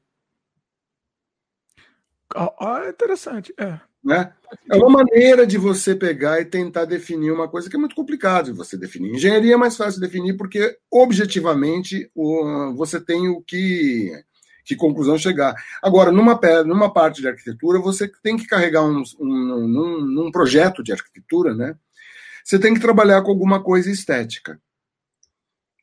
[2.33, 3.81] Ah, ah, é interessante, é.
[4.05, 4.33] Né?
[4.71, 8.47] É uma maneira de você pegar e tentar definir uma coisa que é muito complicado
[8.47, 9.13] de você definir.
[9.13, 12.09] Engenharia é mais fácil de definir porque, objetivamente,
[12.77, 14.13] você tem o que
[14.69, 15.55] que conclusão chegar.
[15.83, 19.67] Agora, numa, numa parte de arquitetura, você tem que carregar um, um,
[20.07, 21.75] num, projeto de arquitetura, né?
[22.45, 24.61] Você tem que trabalhar com alguma coisa estética.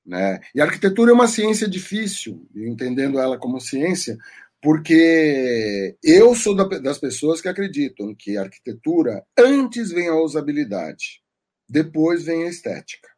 [0.05, 0.39] Né?
[0.53, 4.17] E a arquitetura é uma ciência difícil, entendendo ela como ciência,
[4.61, 11.23] porque eu sou das pessoas que acreditam que a arquitetura antes vem a usabilidade,
[11.67, 13.09] depois vem a estética.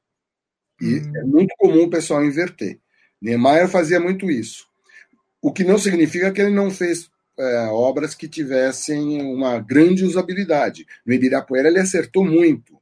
[0.81, 1.11] E hum.
[1.15, 2.79] é muito comum o pessoal inverter.
[3.21, 4.66] Niemeyer fazia muito isso.
[5.41, 7.09] O que não significa que ele não fez
[7.39, 10.85] é, obras que tivessem uma grande usabilidade.
[11.05, 12.75] No Ibirapuera ele acertou muito.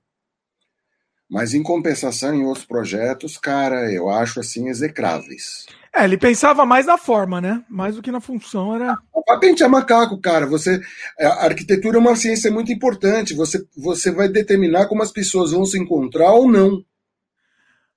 [1.30, 5.66] Mas em compensação, em outros projetos, cara, eu acho assim execráveis.
[5.94, 7.64] É, ele pensava mais na forma, né?
[7.70, 8.98] Mais do que na função era.
[9.26, 10.46] Patente é macaco, cara.
[10.46, 10.80] Você,
[11.20, 13.34] a arquitetura é uma ciência muito importante.
[13.34, 16.84] Você, você vai determinar como as pessoas vão se encontrar ou não.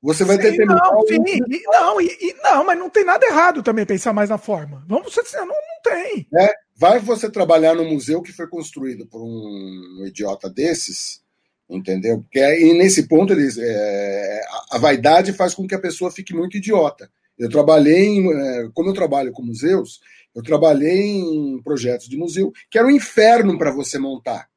[0.00, 0.76] Você vai sim, determinar.
[0.76, 4.30] Não, sim, e, não, e, e, não, mas não tem nada errado também pensar mais
[4.30, 4.84] na forma.
[4.88, 6.26] Vamos ser não, não tem.
[6.38, 11.20] É, vai você trabalhar no museu que foi construído por um idiota desses,
[11.68, 12.20] entendeu?
[12.20, 14.40] Porque e nesse ponto eles, é,
[14.70, 17.10] a vaidade faz com que a pessoa fique muito idiota.
[17.36, 20.00] Eu trabalhei, em, é, como eu trabalho com museus,
[20.34, 24.48] eu trabalhei em projetos de museu que era um inferno para você montar.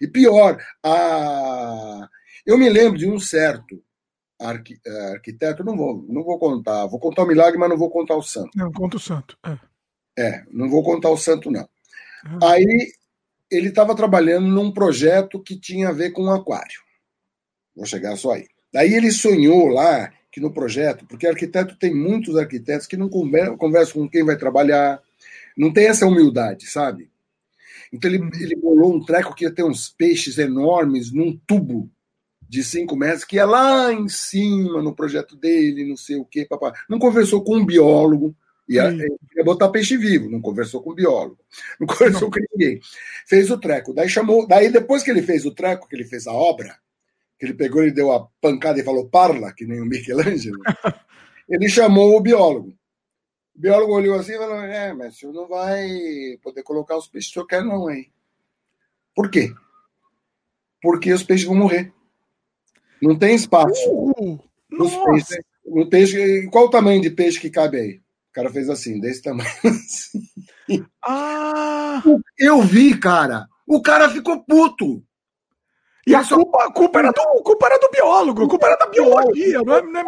[0.00, 2.08] E pior, a...
[2.46, 3.82] eu me lembro de um certo
[4.44, 7.90] arqui, é, arquiteto, não vou, não vou contar, vou contar o milagre, mas não vou
[7.90, 8.50] contar o santo.
[8.54, 9.38] Não, conta o santo.
[9.44, 9.58] É,
[10.22, 11.68] é não vou contar o santo, não.
[12.24, 12.52] Ah.
[12.52, 12.92] Aí
[13.50, 16.80] ele estava trabalhando num projeto que tinha a ver com um aquário.
[17.74, 18.46] Vou chegar só aí.
[18.72, 24.02] Daí ele sonhou lá que no projeto, porque arquiteto tem muitos arquitetos que não conversam
[24.02, 25.00] com quem vai trabalhar,
[25.56, 27.08] não tem essa humildade, sabe?
[27.92, 31.88] Então ele, ele bolou um treco que ia ter uns peixes enormes num tubo
[32.54, 36.46] de 5 metros, que é lá em cima no projeto dele, não sei o quê,
[36.48, 36.70] papai.
[36.88, 38.32] Não conversou com um biólogo,
[38.68, 38.94] ia,
[39.36, 41.38] ia botar peixe vivo, não conversou com um biólogo,
[41.80, 42.30] não conversou não.
[42.30, 42.80] com ninguém.
[43.26, 46.28] Fez o treco, daí chamou, daí depois que ele fez o treco, que ele fez
[46.28, 46.78] a obra,
[47.40, 50.62] que ele pegou e deu a pancada e falou parla, que nem o Michelangelo,
[51.50, 52.72] ele chamou o biólogo.
[53.56, 57.08] O biólogo olhou assim e falou: É, mas o senhor não vai poder colocar os
[57.08, 58.12] peixes que o senhor quer, não, hein?
[59.12, 59.52] Por quê?
[60.80, 61.92] Porque os peixes vão morrer.
[63.04, 63.90] Não tem espaço.
[63.90, 64.40] Uh,
[65.04, 68.00] peixes, não tem, qual o tamanho de peixe que cabe aí?
[68.30, 69.48] O cara fez assim, desse tamanho.
[69.64, 70.84] Assim.
[71.04, 72.02] Ah!
[72.38, 73.46] Eu vi, cara.
[73.66, 75.04] O cara ficou puto.
[76.06, 78.86] E a culpa, a culpa, era do, culpa era do biólogo, a culpa era da
[78.86, 79.62] biologia.
[79.62, 80.04] Não é, não é...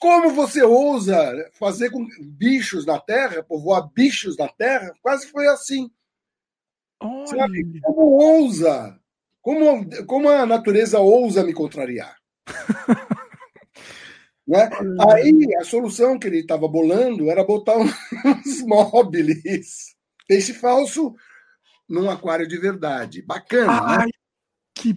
[0.00, 4.94] Como você ousa fazer com bichos na Terra, povoar bichos na Terra?
[5.02, 5.90] Quase foi assim.
[7.26, 7.80] Sabe?
[7.82, 8.98] Como ousa?
[9.42, 12.15] Como, como a natureza ousa me contrariar?
[14.46, 14.70] né?
[15.10, 19.94] Aí a solução que ele estava bolando era botar uns móveis,
[20.28, 21.14] peixe falso,
[21.88, 23.22] num aquário de verdade.
[23.22, 23.80] Bacana, né?
[23.82, 24.12] Ai, né?
[24.74, 24.94] Que,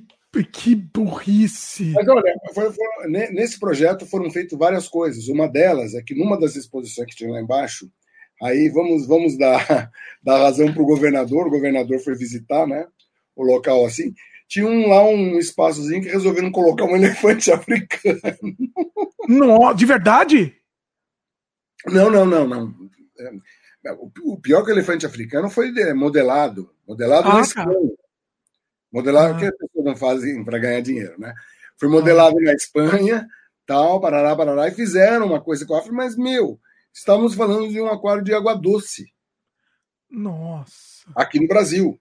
[0.52, 1.92] que burrice!
[1.94, 5.28] Mas olha, foi, foi, nesse projeto foram feitas várias coisas.
[5.28, 7.90] Uma delas é que numa das exposições que tinha lá embaixo,
[8.42, 9.92] aí vamos, vamos dar,
[10.22, 12.86] dar razão para o governador, o governador foi visitar né,
[13.36, 14.14] o local assim,
[14.50, 18.20] tinha um, lá um espaçozinho que resolveram colocar um elefante africano.
[19.28, 20.56] Não, de verdade?
[21.86, 22.90] Não, não, não, não.
[23.86, 23.92] É,
[24.24, 26.74] o pior que o elefante africano foi modelado.
[26.88, 27.92] Modelado ah, na Espanha.
[28.92, 29.40] Modelado, ah.
[29.40, 31.34] que as pessoas não fazem para ganhar dinheiro, né?
[31.78, 32.42] Foi modelado ah.
[32.42, 33.28] na Espanha,
[33.68, 36.60] tal, parará, parará, e fizeram uma coisa com a África, mas, meu,
[36.92, 39.14] estamos falando de um aquário de água doce.
[40.10, 41.08] Nossa.
[41.16, 42.00] Aqui no Brasil.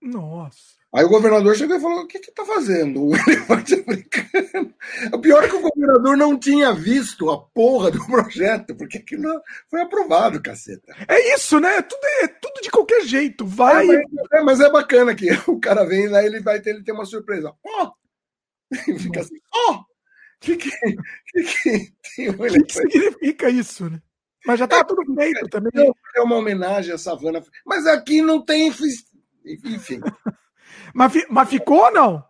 [0.00, 0.77] Nossa.
[0.94, 4.74] Aí o governador chegou e falou: o que está fazendo um elefante africano?
[5.12, 9.28] O pior é que o governador não tinha visto a porra do projeto, porque aquilo
[9.70, 10.94] foi aprovado, caceta.
[11.06, 11.76] É isso, né?
[11.76, 13.46] É tudo, é tudo de qualquer jeito.
[13.46, 13.84] Vai.
[13.84, 16.84] É, mas, é, mas, é bacana que o cara vem lá ele vai ter, ele
[16.84, 17.54] tem uma surpresa.
[17.64, 17.84] Ó!
[17.84, 17.92] Oh!
[18.98, 19.72] Fica assim, ó!
[19.72, 19.88] Oh!
[20.40, 22.58] Que que, que, que tem um elefante?
[22.58, 24.00] O que significa isso, né?
[24.46, 25.92] Mas já tá é, tudo feito é, também.
[26.16, 27.44] É uma homenagem à savana.
[27.66, 28.68] Mas aqui não tem.
[28.68, 30.00] Enfim.
[30.94, 32.24] Mas, mas ficou ou não?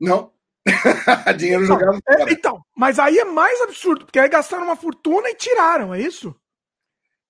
[0.00, 0.32] Não.
[1.36, 2.02] Dinheiro então, jogado.
[2.08, 6.00] É, então, mas aí é mais absurdo, porque aí gastaram uma fortuna e tiraram, é
[6.00, 6.34] isso?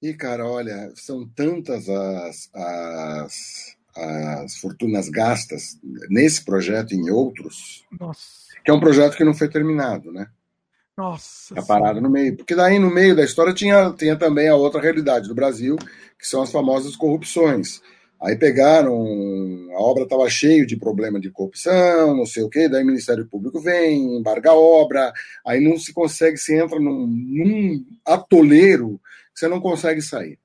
[0.01, 7.85] E, cara, olha, são tantas as, as, as fortunas gastas nesse projeto e em outros,
[7.99, 8.21] Nossa.
[8.65, 10.29] que é um projeto que não foi terminado, né?
[10.97, 11.55] Nossa.
[11.55, 12.37] Tá parado no meio.
[12.37, 15.77] Porque daí no meio da história tinha, tinha também a outra realidade do Brasil,
[16.19, 17.83] que são as famosas corrupções.
[18.21, 18.95] Aí pegaram,
[19.73, 23.27] a obra estava cheio de problema de corrupção, não sei o quê, daí o Ministério
[23.27, 25.13] Público vem, embarga a obra,
[25.47, 29.01] aí não se consegue, se entra num, num atoleiro
[29.33, 30.39] que você não consegue sair.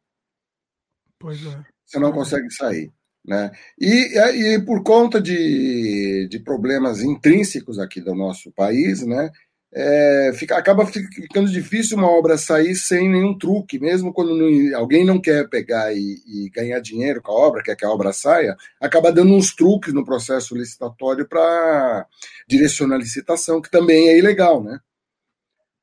[1.17, 1.63] Pois é.
[1.85, 2.91] Você não consegue sair.
[3.25, 3.51] Né?
[3.79, 9.29] E, e por conta de, de problemas intrínsecos aqui do nosso país, né,
[9.71, 15.05] é, fica, acaba ficando difícil uma obra sair sem nenhum truque, mesmo quando não, alguém
[15.05, 18.57] não quer pegar e, e, ganhar dinheiro com a obra, quer que a obra saia,
[18.81, 22.07] acaba dando uns truques no processo licitatório para
[22.47, 24.79] direcionar a licitação, que também é ilegal, né?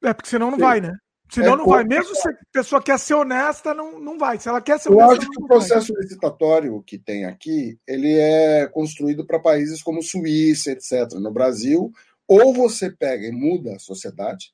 [0.03, 0.65] É, porque senão não Sim.
[0.65, 0.97] vai, né?
[1.29, 1.85] Senão é, não vai.
[1.85, 4.39] Mesmo se a pessoa quer ser honesta, não, não vai.
[4.39, 5.23] Se ela quer ser eu honesta.
[5.23, 6.03] Acho que o processo vai.
[6.03, 11.15] licitatório que tem aqui, ele é construído para países como Suíça, etc.
[11.15, 11.93] No Brasil,
[12.27, 14.53] ou você pega e muda a sociedade,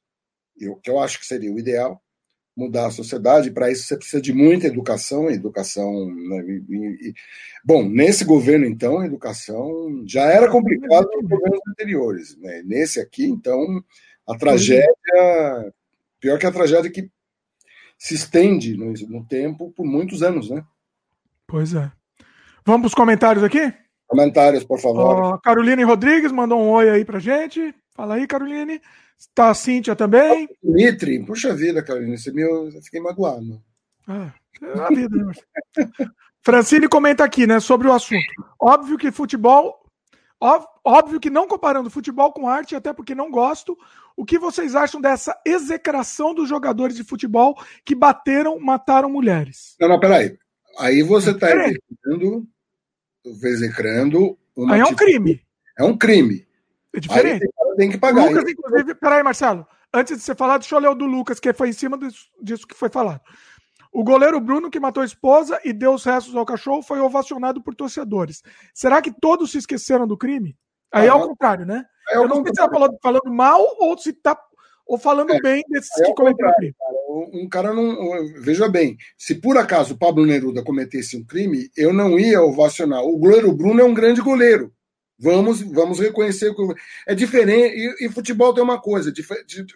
[0.63, 2.03] o que eu acho que seria o ideal,
[2.55, 6.07] mudar a sociedade, para isso você precisa de muita educação, educação.
[6.15, 7.15] Né, e, e,
[7.65, 12.37] bom, nesse governo, então, a educação já era complicado nos governos anteriores.
[12.37, 12.63] Né?
[12.63, 13.83] Nesse aqui, então,
[14.29, 15.73] a tragédia
[16.23, 17.11] Pior que a tragédia que
[17.99, 20.65] se estende no, no tempo por muitos anos, né?
[21.49, 21.91] Pois é.
[22.65, 23.75] Vamos para os comentários aqui?
[24.13, 25.37] Comentários, por favor.
[25.37, 27.75] Uh, Caroline Rodrigues mandou um oi aí pra gente.
[27.95, 28.79] Fala aí, Caroline.
[29.19, 30.51] Está a Cíntia também.
[30.63, 33.63] Dimitri, puxa vida, Caroline, você me, eu fiquei magoado.
[34.07, 35.33] Ah, é a vida, né?
[36.45, 38.21] Francine comenta aqui, né, sobre o assunto.
[38.61, 39.83] Óbvio que futebol.
[40.85, 43.79] Óbvio que não comparando futebol com arte, até porque não gosto,
[44.15, 49.75] o que vocês acham dessa execração dos jogadores de futebol que bateram, mataram mulheres?
[49.81, 50.37] Não, não, peraí.
[50.79, 52.47] Aí você está execrando,
[53.25, 55.41] execrando uma Aí é um crime.
[55.79, 56.47] É um crime.
[56.95, 57.45] É diferente.
[57.45, 58.29] Aí tem que pagar.
[58.29, 59.67] Lucas, inclusive, peraí, Marcelo.
[59.95, 61.99] Antes de você falar, deixa eu ler o do Lucas, que foi em cima
[62.41, 63.21] disso que foi falado.
[63.93, 67.63] O goleiro Bruno, que matou a esposa e deu os restos ao cachorro, foi ovacionado
[67.63, 68.43] por torcedores.
[68.73, 70.57] Será que todos se esqueceram do crime?
[70.91, 71.85] Aí ah, é o contrário, né?
[72.09, 74.39] É eu não sei se está falando, falando, mal ou se está
[74.87, 76.75] ou falando é, bem desses é que cometeram crime.
[76.79, 76.97] Cara,
[77.33, 78.43] um cara não.
[78.43, 83.03] Veja bem, se por acaso o Pablo Neruda cometesse um crime, eu não ia ovacionar.
[83.03, 84.73] O goleiro Bruno é um grande goleiro.
[85.19, 86.63] Vamos, vamos reconhecer que
[87.07, 87.77] é diferente.
[87.77, 89.67] E, e futebol tem uma coisa: de, de,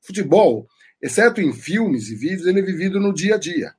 [0.00, 0.66] futebol,
[1.02, 3.74] exceto em filmes e vídeos, ele é vivido no dia a dia.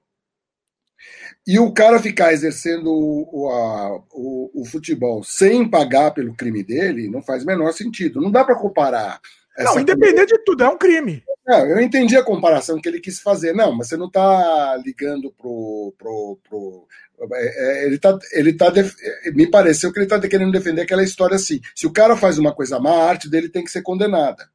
[1.45, 7.09] E o cara ficar exercendo o, a, o, o, futebol sem pagar pelo crime dele
[7.09, 8.19] não faz o menor sentido.
[8.19, 9.21] Não dá para comparar.
[9.63, 11.23] Não, independente de tudo, é um crime.
[11.45, 13.53] Não, eu entendi a comparação que ele quis fazer.
[13.53, 15.93] Não, mas você não está ligando pro.
[15.97, 16.87] pro, pro
[17.33, 18.93] é, é, ele tá, ele tá def...
[19.33, 21.59] me pareceu que ele está querendo defender aquela história assim.
[21.75, 24.49] Se o cara faz uma coisa má, a arte dele tem que ser condenada.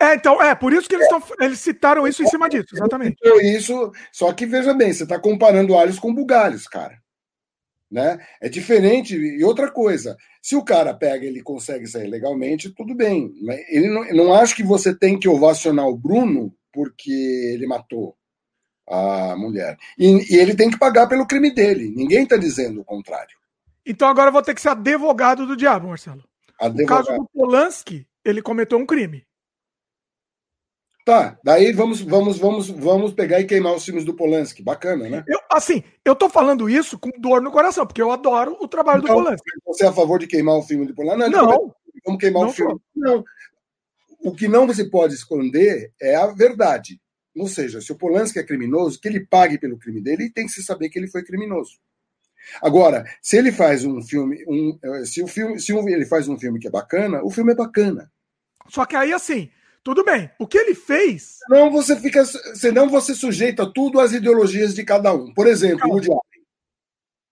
[0.00, 3.18] É, então, é, por isso que eles, tão, eles citaram isso em cima disso, exatamente.
[3.42, 6.98] Isso, só que veja bem, você está comparando alhos com bugalhos, cara.
[7.90, 8.18] Né?
[8.40, 9.16] É diferente.
[9.16, 13.32] E outra coisa, se o cara pega ele consegue sair legalmente, tudo bem.
[13.68, 18.16] Ele não, não acho que você tem que ovacionar o Bruno porque ele matou
[18.88, 19.76] a mulher.
[19.98, 21.92] E, e ele tem que pagar pelo crime dele.
[21.94, 23.36] Ninguém está dizendo o contrário.
[23.84, 26.22] Então agora eu vou ter que ser advogado do diabo, Marcelo.
[26.60, 27.00] Advogado.
[27.00, 29.26] No caso do Polanski, ele cometeu um crime.
[31.10, 34.62] Tá, daí vamos, vamos, vamos, vamos pegar e queimar os filmes do Polanski.
[34.62, 35.24] Bacana, né?
[35.26, 39.02] Eu, assim, eu tô falando isso com dor no coração, porque eu adoro o trabalho
[39.02, 39.50] então, do Polanski.
[39.66, 41.28] Você é a favor de queimar o filme do Polanski?
[41.30, 41.74] Não, não.
[42.06, 42.80] Vamos queimar não o filme.
[42.94, 43.24] Não.
[44.20, 47.00] O que não se pode esconder é a verdade.
[47.36, 50.46] Ou seja, se o Polanski é criminoso, que ele pague pelo crime dele e tem
[50.46, 51.72] que se saber que ele foi criminoso.
[52.62, 56.38] Agora, se ele faz um filme, um, eh, se o filme, se ele faz um
[56.38, 58.12] filme que é bacana, o filme é bacana.
[58.68, 59.50] Só que aí assim,
[59.82, 60.30] tudo bem.
[60.38, 61.38] O que ele fez.
[61.46, 62.24] Senão você fica.
[62.24, 65.32] Senão você sujeita tudo às ideologias de cada um.
[65.32, 66.44] Por exemplo, o Woody Allen.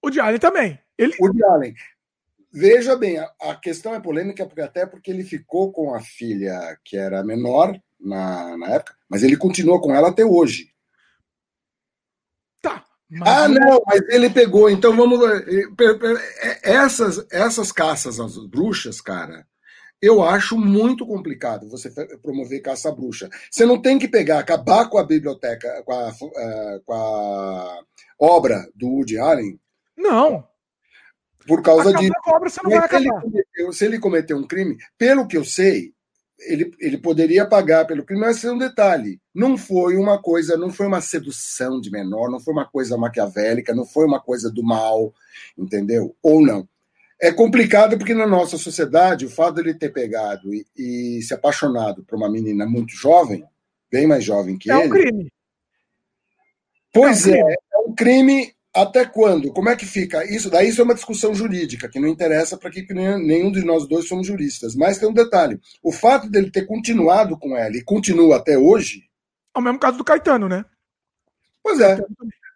[0.02, 0.78] O Woody Allen também.
[0.96, 1.14] Ele...
[1.20, 1.74] O Woody Allen.
[2.50, 6.78] Veja bem, a, a, questão é polêmica porque até porque ele ficou com a filha
[6.82, 10.72] que era menor na, na época, mas ele continua com ela até hoje.
[12.62, 12.82] Tá.
[13.20, 14.70] ah, não, mas ele pegou.
[14.70, 15.20] Então vamos.
[15.30, 15.64] Eh,
[16.42, 19.46] eh, essas, essas caças às bruxas, cara,
[20.00, 21.90] eu acho muito complicado você
[22.22, 23.28] promover caça-bruxa.
[23.50, 27.80] Você não tem que pegar, acabar com a biblioteca, com a, uh, com a
[28.18, 29.58] obra do Woody Allen.
[29.96, 30.46] Não.
[31.46, 32.10] Por causa de.
[32.26, 33.00] obra você não vai acabar.
[33.00, 35.92] Ele cometeu, se ele cometeu um crime, pelo que eu sei,
[36.40, 39.20] ele, ele poderia pagar pelo crime, mas é um detalhe.
[39.34, 43.74] Não foi uma coisa, não foi uma sedução de menor, não foi uma coisa maquiavélica,
[43.74, 45.12] não foi uma coisa do mal,
[45.56, 46.14] entendeu?
[46.22, 46.68] Ou não.
[47.20, 51.34] É complicado porque na nossa sociedade o fato de ele ter pegado e, e se
[51.34, 53.44] apaixonado por uma menina muito jovem,
[53.90, 54.82] bem mais jovem que é ele.
[54.82, 55.32] É um crime.
[56.92, 57.52] Pois é, um crime.
[57.52, 59.52] é, um crime até quando?
[59.52, 60.24] Como é que fica?
[60.24, 63.88] Isso daí isso é uma discussão jurídica que não interessa para que nenhum de nós
[63.88, 64.76] dois somos juristas.
[64.76, 69.02] Mas tem um detalhe: o fato dele ter continuado com ela e continua até hoje.
[69.54, 70.64] É o mesmo caso do Caetano, né?
[71.62, 71.98] Pois é.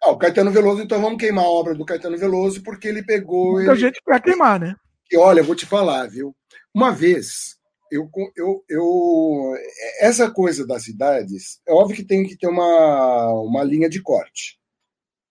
[0.03, 3.53] Ah, o Caetano Veloso, então vamos queimar a obra do Caetano Veloso, porque ele pegou.
[3.53, 3.79] Muita ele...
[3.79, 4.75] gente quer queimar, né?
[5.09, 6.35] E olha, vou te falar, viu?
[6.73, 7.57] Uma vez
[7.93, 9.53] eu, eu, eu,
[9.99, 14.57] essa coisa das idades, é óbvio que tem que ter uma, uma linha de corte,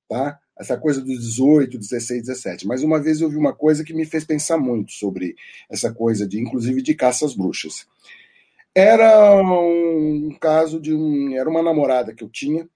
[0.09, 0.39] tá?
[0.57, 2.67] Essa coisa dos 18, 16, 17.
[2.69, 5.35] Mas uma vez eu vi uma coisa que me fez pensar muito sobre
[5.69, 7.85] essa coisa de, inclusive, de caça às bruxas.
[8.73, 12.69] Era um caso de um, era uma namorada que eu tinha.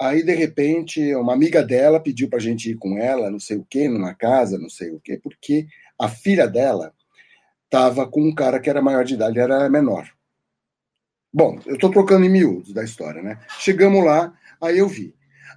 [0.00, 3.56] Aí de repente, uma amiga dela pediu para a gente ir com ela, não sei
[3.56, 5.66] o quê, numa casa, não sei o quê, porque
[5.98, 6.92] a filha dela
[7.64, 10.08] estava com um cara que era maior de idade, era menor.
[11.32, 13.40] Bom, eu estou trocando em miúdos da história, né?
[13.58, 15.14] Chegamos lá, aí eu vi.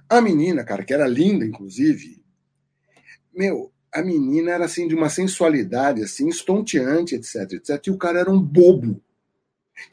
[0.08, 2.20] A menina, cara, que era linda, inclusive,
[3.32, 7.86] meu, a menina era assim de uma sensualidade assim, estonteante, etc, etc.
[7.86, 9.00] E o cara era um bobo.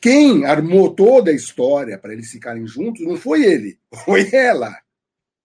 [0.01, 4.75] Quem armou toda a história para eles ficarem juntos não foi ele, foi ela.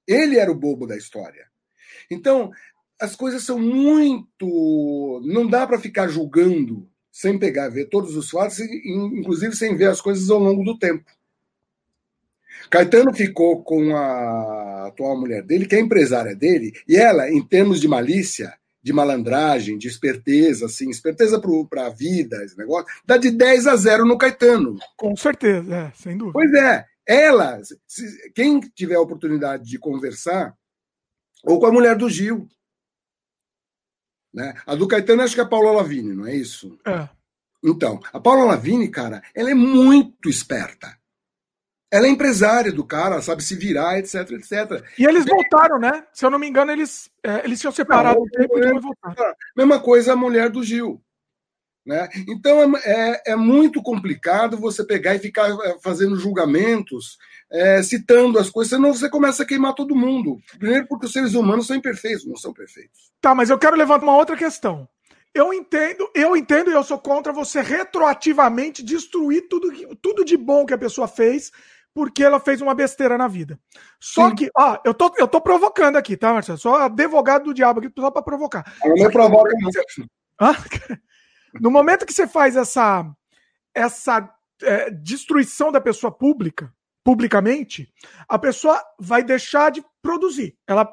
[0.07, 1.47] Ele era o bobo da história.
[2.11, 2.51] Então,
[3.01, 5.23] as coisas são muito.
[5.25, 10.01] Não dá para ficar julgando sem pegar, ver todos os fatos, inclusive sem ver as
[10.01, 11.11] coisas ao longo do tempo.
[12.71, 17.81] Caetano ficou com a atual mulher dele, que é empresária dele, e ela, em termos
[17.81, 23.31] de malícia, de malandragem, de esperteza, assim, esperteza para a vida, esse negócio, dá de
[23.31, 24.77] 10 a 0 no Caetano.
[24.97, 26.33] Com certeza, é, sem dúvida.
[26.33, 30.55] Pois é, ela, se, quem tiver a oportunidade de conversar,
[31.45, 32.49] ou com a mulher do Gil,
[34.33, 34.55] né?
[34.65, 36.79] A do Caetano acho que é a Paula Lavini, não é isso?
[36.87, 37.09] É.
[37.63, 40.97] Então, a Paula Lavini, cara, ela é muito esperta.
[41.91, 44.85] Ela é empresária do cara, sabe se virar, etc, etc.
[44.97, 46.05] E eles voltaram, né?
[46.13, 49.35] Se eu não me engano, eles, é, eles tinham separado não, tempo e voltaram.
[49.57, 51.03] Mesma coisa a mulher do Gil.
[51.85, 52.09] Né?
[52.29, 57.19] Então é, é, é, muito complicado você pegar e ficar é, fazendo julgamentos,
[57.51, 60.39] é, citando as coisas, senão você começa a queimar todo mundo.
[60.59, 63.11] Primeiro, porque os seres humanos são imperfeitos, não são perfeitos.
[63.21, 64.89] Tá, mas eu quero levantar uma outra questão.
[65.33, 70.67] Eu entendo, eu entendo e eu sou contra você retroativamente destruir tudo, tudo de bom
[70.67, 71.51] que a pessoa fez
[71.95, 73.59] porque ela fez uma besteira na vida.
[73.99, 74.35] Só Sim.
[74.37, 76.59] que, ó, eu tô, eu tô provocando aqui, tá, Marcelo?
[76.59, 78.73] Sou advogado do diabo aqui, só pra provocar.
[78.85, 79.53] Eu não provoca,
[80.39, 80.55] não.
[81.61, 83.05] No momento que você faz essa,
[83.75, 84.33] essa
[84.63, 86.73] é, destruição da pessoa pública,
[87.03, 87.93] publicamente,
[88.29, 90.57] a pessoa vai deixar de produzir.
[90.67, 90.89] Ela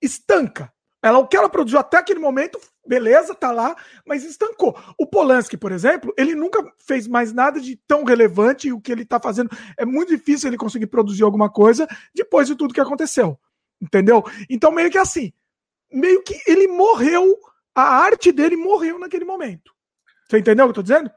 [0.00, 0.72] estanca.
[1.02, 3.76] Ela, o que ela produziu até aquele momento, beleza, tá lá,
[4.06, 4.78] mas estancou.
[4.96, 8.92] O Polanski, por exemplo, ele nunca fez mais nada de tão relevante e o que
[8.92, 12.80] ele tá fazendo é muito difícil ele conseguir produzir alguma coisa depois de tudo que
[12.80, 13.36] aconteceu.
[13.80, 14.22] Entendeu?
[14.48, 15.32] Então, meio que assim,
[15.92, 17.36] meio que ele morreu,
[17.74, 19.72] a arte dele morreu naquele momento.
[20.28, 21.10] Você entendeu o que eu tô dizendo?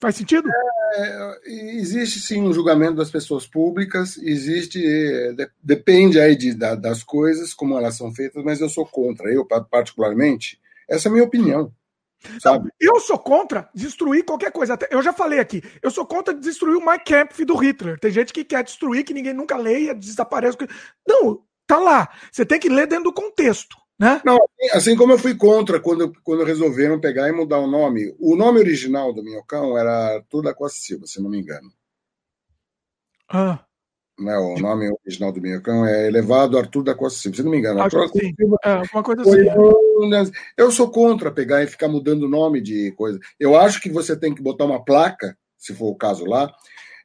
[0.00, 0.50] Faz sentido?
[0.94, 7.02] É, existe sim um julgamento das pessoas públicas, existe, de, depende aí de, da, das
[7.02, 11.24] coisas, como elas são feitas, mas eu sou contra, eu particularmente, essa é a minha
[11.24, 11.72] opinião.
[12.40, 12.64] Sabe?
[12.64, 14.76] Não, eu sou contra destruir qualquer coisa.
[14.90, 17.98] Eu já falei aqui, eu sou contra destruir o Mein Kampf do Hitler.
[17.98, 20.56] Tem gente que quer destruir, que ninguém nunca leia, desaparece.
[21.06, 22.08] Não, tá lá.
[22.32, 23.76] Você tem que ler dentro do contexto.
[23.98, 24.20] Né?
[24.24, 24.38] Não,
[24.72, 28.14] assim como eu fui contra quando, quando resolveram pegar e mudar o nome.
[28.18, 31.70] O nome original do Minhocão era Arthur da Costa Silva, se não me engano.
[33.28, 33.64] Ah.
[34.18, 37.58] Né, o nome original do Minhocão é Elevado Arthur da Costa Silva, se não me
[37.58, 37.82] engano.
[37.82, 38.34] Acho Arthur sim.
[38.34, 39.48] Silva, é, uma coisa assim.
[39.48, 43.18] Eu, eu sou contra pegar e ficar mudando o nome de coisa.
[43.40, 46.50] Eu acho que você tem que botar uma placa, se for o caso lá,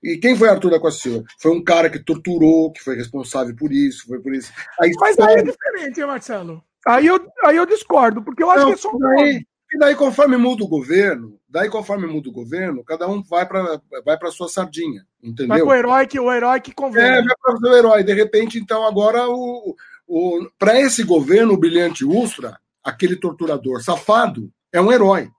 [0.03, 1.23] e quem foi Arthur da Costa Silva?
[1.39, 4.51] Foi um cara que torturou, que foi responsável por isso, foi por isso.
[4.79, 6.63] Aí, Mas aí é diferente, hein, Marcelo?
[6.87, 9.77] Aí eu, aí eu discordo, porque eu acho não, que é só um daí, E
[9.77, 14.17] daí, conforme muda o governo, daí conforme muda o governo, cada um vai para vai
[14.17, 15.47] para sua sardinha, entendeu?
[15.49, 17.03] Vai o herói que o herói que convém.
[17.03, 18.03] É, vai para o herói.
[18.03, 19.75] De repente, então agora o,
[20.07, 25.29] o para esse governo o brilhante Ustra, aquele torturador safado, é um herói.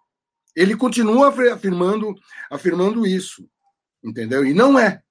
[0.54, 2.14] Ele continua afirmando
[2.50, 3.48] afirmando isso,
[4.04, 4.44] entendeu?
[4.44, 5.02] E não é.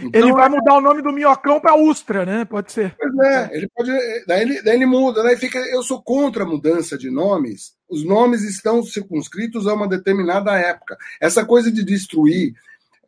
[0.00, 2.44] Então, ele vai mudar o nome do minhocão para Ustra, né?
[2.44, 2.94] Pode ser.
[2.96, 3.90] Pois é, ele pode.
[4.26, 5.58] Daí ele, daí ele muda, daí fica.
[5.58, 7.74] Eu sou contra a mudança de nomes.
[7.88, 10.96] Os nomes estão circunscritos a uma determinada época.
[11.20, 12.54] Essa coisa de destruir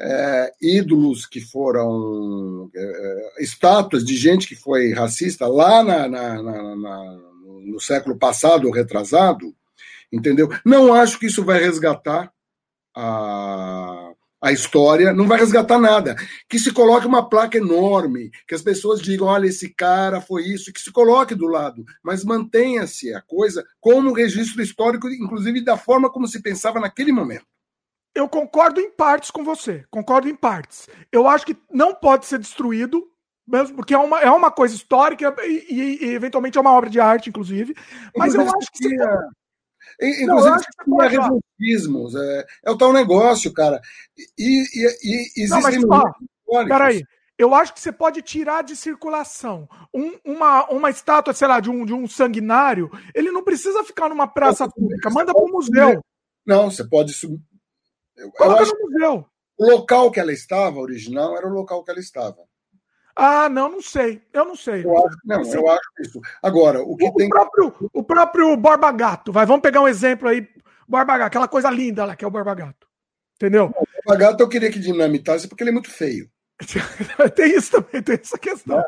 [0.01, 6.77] é, ídolos que foram é, estátuas de gente que foi racista lá na, na, na,
[6.77, 7.21] na,
[7.65, 9.55] no século passado ou retrasado,
[10.13, 10.49] entendeu?
[10.65, 12.33] Não acho que isso vai resgatar
[12.95, 14.14] a
[14.45, 16.15] a história, não vai resgatar nada.
[16.47, 20.71] Que se coloque uma placa enorme, que as pessoas digam: olha, esse cara foi isso,
[20.71, 26.11] que se coloque do lado, mas mantenha-se a coisa como registro histórico, inclusive da forma
[26.11, 27.47] como se pensava naquele momento.
[28.15, 30.89] Eu concordo em partes com você, concordo em partes.
[31.11, 33.03] Eu acho que não pode ser destruído,
[33.49, 36.91] mesmo porque é uma, é uma coisa histórica e, e, e eventualmente é uma obra
[36.91, 37.75] de arte, inclusive.
[38.15, 38.89] Mas eu acho que.
[40.01, 43.81] Inclusive, não, é revoltismos, é, é, o tal negócio, cara.
[44.39, 45.81] E, e, e existem.
[45.81, 46.03] Não,
[46.51, 47.05] mas, peraí.
[47.37, 51.69] Eu acho que você pode tirar de circulação um, uma, uma estátua, sei lá, de
[51.69, 52.89] um, de um sanguinário.
[53.13, 55.11] Ele não precisa ficar numa praça pública.
[55.11, 56.01] Manda para o museu.
[56.47, 57.13] Não, você pode.
[58.17, 59.27] Eu, Coloca eu no museu.
[59.59, 62.39] O local que ela estava, original, era o local que ela estava.
[63.17, 64.21] Ah, não, não sei.
[64.33, 64.85] Eu não sei.
[64.85, 66.21] Eu acho, não, eu acho isso.
[66.43, 67.29] Agora, o que o tem.
[67.29, 70.49] Próprio, o próprio Borba Gato, vai, vamos pegar um exemplo aí.
[70.89, 72.87] Borba Gato, aquela coisa linda lá que é o Borba Gato.
[73.37, 73.67] Entendeu?
[73.67, 76.29] O Borba Gato eu queria que dinamitasse porque ele é muito feio.
[77.35, 78.81] tem isso também, tem essa questão.
[78.81, 78.85] É,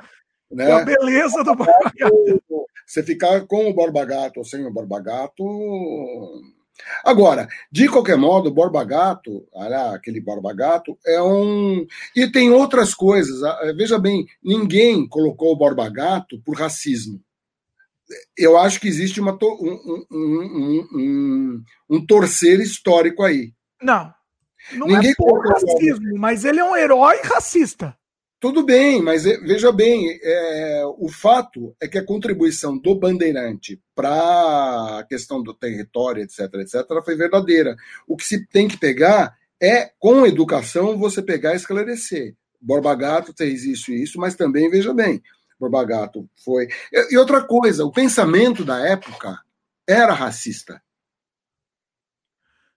[0.50, 0.72] né?
[0.72, 2.66] a beleza do Borba Gato.
[2.86, 5.44] Você ficar com o Borba Gato ou sem o Borba Gato
[7.04, 9.46] Agora, de qualquer modo, o Borba Gato,
[9.94, 11.86] aquele Borba Gato, é um.
[12.14, 13.42] E tem outras coisas.
[13.42, 17.20] Ah, veja bem, ninguém colocou o Borba Gato por racismo.
[18.36, 23.52] Eu acho que existe uma, um, um, um, um torcer histórico aí.
[23.82, 24.14] Não.
[24.72, 27.96] Não ninguém é por racismo, mas ele é um herói racista.
[28.38, 33.80] Tudo bem, mas é, veja bem, é, o fato é que a contribuição do Bandeirante
[33.94, 37.74] para a questão do território, etc., etc., foi verdadeira.
[38.06, 42.36] O que se tem que pegar é, com educação, você pegar e esclarecer.
[42.60, 45.22] Borba Gato fez isso e isso, mas também, veja bem,
[45.58, 46.68] Borba Gato foi.
[47.10, 49.40] E outra coisa, o pensamento da época
[49.88, 50.82] era racista.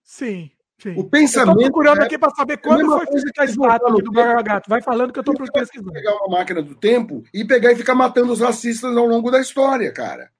[0.04, 0.52] Sim.
[0.82, 0.94] Sim.
[0.96, 1.58] O pensamento.
[1.58, 2.06] Estou procurando é...
[2.06, 4.70] aqui para saber quando foi feita a estátua do Gato.
[4.70, 5.92] Vai falando que eu estou pesquisando.
[5.92, 9.42] Pegar uma máquina do tempo e pegar e ficar matando os racistas ao longo da
[9.42, 10.32] história, cara.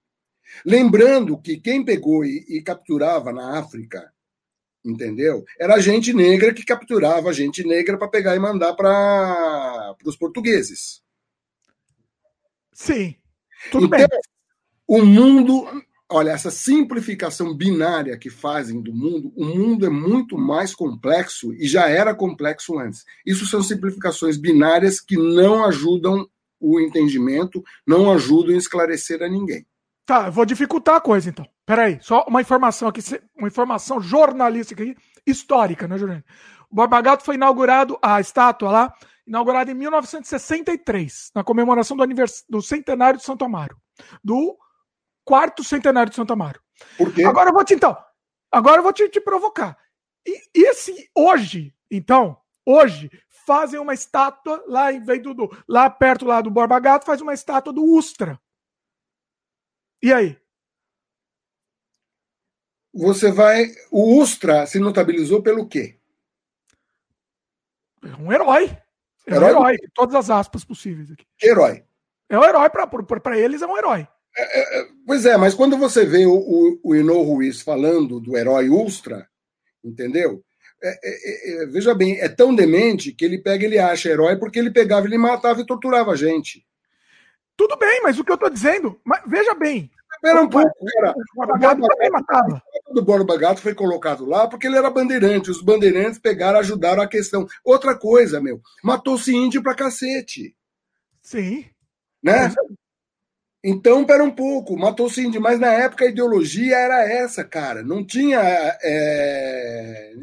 [0.66, 4.12] Lembrando que quem pegou e, e capturava na África,
[4.84, 5.44] entendeu?
[5.60, 11.04] Era gente negra que capturava gente negra para pegar e mandar para os portugueses.
[12.72, 13.14] Sim.
[13.72, 14.08] Tudo então, bem.
[14.88, 15.68] O mundo
[16.12, 21.68] Olha, essa simplificação binária que fazem do mundo, o mundo é muito mais complexo e
[21.68, 23.06] já era complexo antes.
[23.24, 26.28] Isso são simplificações binárias que não ajudam
[26.60, 29.66] o entendimento, não ajudam a esclarecer a ninguém.
[30.04, 31.46] Tá, eu vou dificultar a coisa então.
[31.64, 33.02] Peraí, só uma informação aqui,
[33.38, 36.24] uma informação jornalística aqui, histórica, né, Juliano?
[36.72, 38.94] O Borba Gato foi inaugurado, a estátua lá,
[39.28, 42.04] inaugurada em 1963, na comemoração do,
[42.50, 43.78] do centenário de Santo Amaro.
[44.24, 44.58] Do
[45.30, 46.60] quarto centenário de Santo Amaro.
[46.98, 47.24] Por quê?
[47.24, 47.96] Agora eu vou te, então,
[48.52, 49.78] agora eu vou te, te provocar.
[50.26, 52.36] E, esse hoje, então,
[52.66, 53.12] hoje,
[53.46, 57.22] fazem uma estátua lá em vez do, do, lá perto lá do Borba Gato, faz
[57.22, 58.42] uma estátua do Ustra.
[60.02, 60.36] E aí?
[62.92, 63.68] Você vai.
[63.92, 66.00] O Ustra se notabilizou pelo quê?
[68.02, 68.76] É um herói.
[69.28, 69.54] É herói?
[69.54, 71.28] um herói, todas as aspas possíveis aqui.
[71.40, 71.86] Herói.
[72.28, 74.08] É um herói, para eles é um herói.
[74.40, 78.38] É, é, é, pois é, mas quando você vê o, o, o Ruiz falando do
[78.38, 79.28] herói Ultra,
[79.84, 80.42] entendeu?
[80.82, 85.06] É, veja bem, é tão demente que ele pega ele acha herói porque ele pegava,
[85.06, 86.66] ele matava e torturava a gente.
[87.58, 89.92] Tudo bem, mas o que eu estou dizendo, mas veja bem.
[90.14, 91.12] Espera um pouco, cara.
[91.12, 92.64] O Borba Gato também matava.
[92.88, 95.52] O Borba Gato foi colocado lá porque ele era bandeirante.
[95.52, 97.46] Os bandeirantes pegaram, ajudaram a questão.
[97.64, 100.56] Outra coisa, meu, matou-se índio pra cacete.
[101.22, 101.66] Sim.
[102.24, 102.54] Né?
[103.64, 107.84] Então, pera um pouco, matou-se índio, mas na época a ideologia era essa, cara.
[107.84, 108.40] Não tinha,
[108.82, 110.14] é,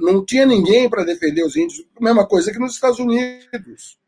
[0.00, 1.84] não tinha ninguém para defender os índios.
[2.00, 3.98] Mesma coisa que nos Estados Unidos.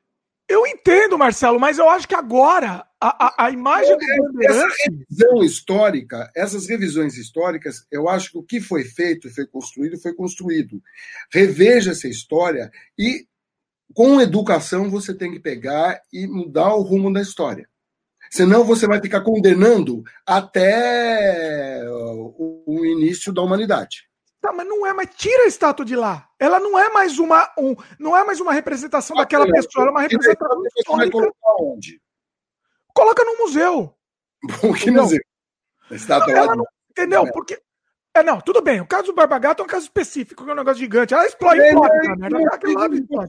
[0.48, 5.42] Eu entendo, Marcelo, mas eu acho que agora a, a, a imagem do Essa revisão
[5.42, 10.80] histórica, essas revisões históricas, eu acho que o que foi feito, foi construído, foi construído.
[11.32, 13.26] Reveja essa história e,
[13.92, 17.68] com educação, você tem que pegar e mudar o rumo da história.
[18.30, 24.08] Senão você vai ficar condenando até o, o início da humanidade.
[24.40, 26.28] Tá, mas não é, mas tira a estátua de lá.
[26.38, 29.88] Ela não é mais uma, um, não é mais uma representação ah, daquela pessoa, ela
[29.88, 30.96] é uma representação histórica.
[30.96, 32.00] Vai colocar onde?
[32.94, 33.94] Coloca no museu.
[34.62, 35.20] Bom, que museu?
[35.90, 37.30] A estátua não, lá não, entendeu?
[37.32, 37.60] Porque
[38.16, 38.80] é, não, tudo bem.
[38.80, 41.14] O caso do Barba Gato é um caso específico, que é um negócio gigante.
[41.14, 41.94] Ela explode, é, explode,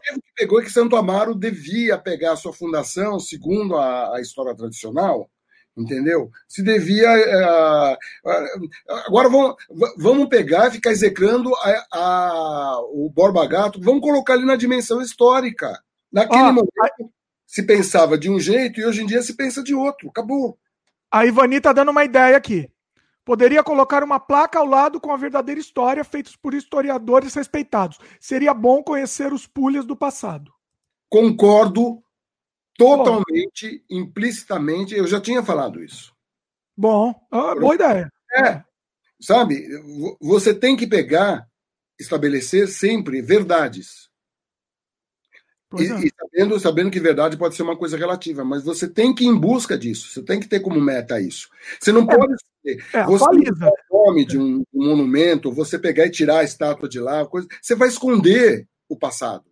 [0.09, 0.15] é?
[0.15, 4.21] O que pegou é que Santo Amaro devia pegar a sua fundação, segundo a, a
[4.21, 5.29] história tradicional,
[5.75, 6.31] entendeu?
[6.47, 7.09] Se devia.
[7.09, 9.55] Uh, uh, agora vamos,
[9.97, 15.01] vamos pegar e ficar execrando a, a, o Borba Gato, vamos colocar ali na dimensão
[15.01, 15.77] histórica.
[16.11, 16.89] Naquele ah, momento a...
[17.45, 20.09] se pensava de um jeito e hoje em dia se pensa de outro.
[20.09, 20.57] Acabou.
[21.11, 22.69] A Ivani está dando uma ideia aqui.
[23.27, 27.99] Poderia colocar uma placa ao lado com a verdadeira história, feitos por historiadores respeitados.
[28.21, 30.49] Seria bom conhecer os pulhas do passado.
[31.09, 32.01] Concordo
[32.77, 34.95] totalmente, implicitamente.
[34.95, 36.15] Eu já tinha falado isso.
[36.77, 38.09] Bom, ah, boa ideia.
[38.37, 38.63] É.
[39.19, 39.67] sabe?
[40.21, 41.45] Você tem que pegar,
[41.99, 44.09] estabelecer sempre verdades.
[45.75, 46.05] E, é.
[46.05, 49.27] e, sabendo, sabendo que verdade pode ser uma coisa relativa, mas você tem que ir
[49.27, 51.49] em busca disso, você tem que ter como meta isso.
[51.79, 52.33] Você não é, pode
[52.63, 53.25] ser, é, você
[53.89, 57.47] o nome de um, um, monumento, você pegar e tirar a estátua de lá, coisa,
[57.61, 59.43] você vai esconder o passado.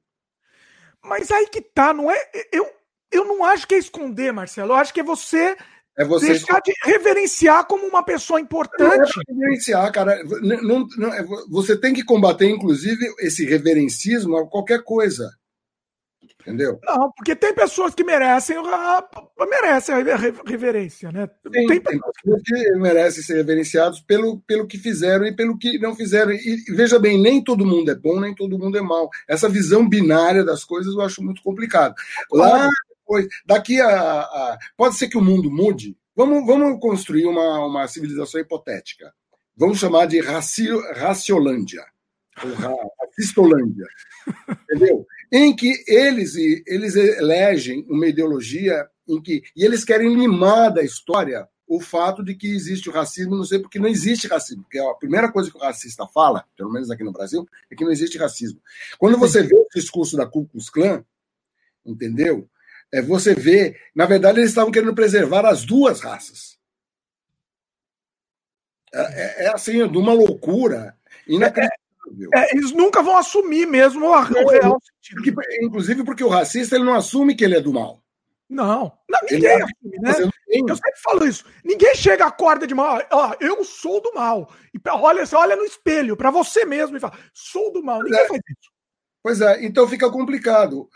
[1.04, 2.18] Mas aí que tá, não é?
[2.52, 2.66] Eu,
[3.12, 4.72] eu não acho que é esconder, Marcelo.
[4.72, 5.58] Eu acho que é você
[5.98, 8.98] é você deixar de reverenciar como uma pessoa importante.
[8.98, 10.22] Não é reverenciar, cara.
[10.42, 15.30] Não, não, é, você tem que combater, inclusive, esse reverencismo a qualquer coisa.
[16.46, 16.80] Entendeu?
[16.84, 18.56] Não, porque tem pessoas que merecem,
[19.50, 20.16] merecem a
[20.46, 21.28] reverência, né?
[21.52, 25.96] Tem, tem pessoas que merecem ser reverenciados pelo, pelo que fizeram e pelo que não
[25.96, 26.32] fizeram.
[26.32, 29.10] E, veja bem, nem todo mundo é bom, nem todo mundo é mal.
[29.28, 31.96] Essa visão binária das coisas eu acho muito complicado.
[32.32, 35.98] Lá depois, daqui a, a, Pode ser que o mundo mude.
[36.16, 39.12] Vamos, vamos construir uma, uma civilização hipotética.
[39.58, 41.84] Vamos chamar de Racio, Raciolândia.
[42.44, 43.88] Ou Racistolândia.
[44.70, 45.06] Entendeu?
[45.32, 49.44] Em que eles, eles elegem uma ideologia em que.
[49.56, 53.58] E eles querem limar da história o fato de que existe o racismo, não sei
[53.58, 57.04] porque não existe racismo, porque a primeira coisa que o racista fala, pelo menos aqui
[57.04, 58.62] no Brasil, é que não existe racismo.
[59.00, 61.04] Quando você vê o discurso da Ku Klux Klan,
[61.84, 62.48] entendeu?
[62.96, 66.58] é, você vê, na verdade, eles estavam querendo preservar as duas raças.
[68.94, 70.98] É, é, é assim, de uma loucura
[71.28, 71.85] inacreditável.
[72.34, 75.34] É, eles nunca vão assumir mesmo o, o real sentido.
[75.34, 78.02] Porque, inclusive porque o racista ele não assume que ele é do mal.
[78.48, 80.12] Não, não ninguém assume, né?
[80.48, 81.46] Eu sempre falo isso.
[81.64, 83.02] Ninguém chega, acorda de mal.
[83.12, 84.52] Ó, eu sou do mal.
[84.74, 88.04] E olha, você olha no espelho para você mesmo e fala, sou do mal.
[88.04, 88.28] Ninguém é.
[88.28, 88.72] faz isso.
[89.24, 90.88] Pois é, então fica complicado.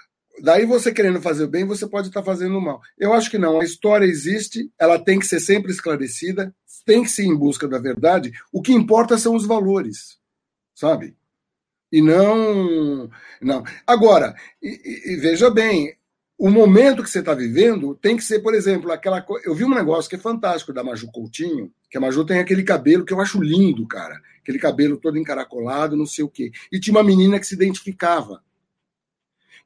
[0.41, 2.79] Daí você querendo fazer o bem, você pode estar fazendo o mal.
[2.97, 3.59] Eu acho que não.
[3.59, 6.53] A história existe, ela tem que ser sempre esclarecida,
[6.85, 8.31] tem que ser em busca da verdade.
[8.51, 10.18] O que importa são os valores,
[10.79, 11.13] sabe?
[11.91, 13.09] E não.
[13.41, 13.63] não.
[13.85, 15.95] Agora, e, e veja bem,
[16.37, 19.45] o momento que você está vivendo tem que ser, por exemplo, aquela coisa.
[19.45, 22.63] Eu vi um negócio que é fantástico da Maju Coutinho, que a Maju tem aquele
[22.63, 24.21] cabelo que eu acho lindo, cara.
[24.41, 26.51] Aquele cabelo todo encaracolado, não sei o quê.
[26.71, 28.41] E tinha uma menina que se identificava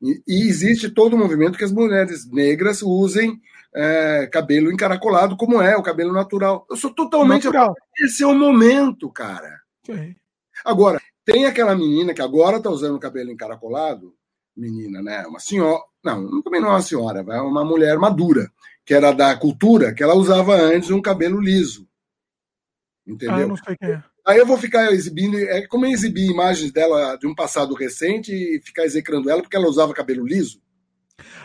[0.01, 3.39] e, e existe todo o movimento que as mulheres negras usem
[3.73, 6.65] é, cabelo encaracolado, como é o cabelo natural.
[6.69, 7.45] Eu sou totalmente.
[7.45, 7.73] Natural.
[7.99, 9.61] Esse é o momento, cara.
[9.85, 10.15] Sim.
[10.63, 14.13] Agora, tem aquela menina que agora está usando o cabelo encaracolado,
[14.55, 15.25] menina, né?
[15.27, 15.81] Uma senhora.
[16.03, 18.51] Não, também não é uma senhora, é uma mulher madura,
[18.85, 21.87] que era da cultura, que ela usava antes um cabelo liso.
[23.07, 23.35] Entendeu?
[23.35, 24.03] Ah, eu não sei quem é.
[24.25, 28.61] Aí eu vou ficar exibindo, é como exibir imagens dela de um passado recente e
[28.61, 30.61] ficar execrando ela porque ela usava cabelo liso.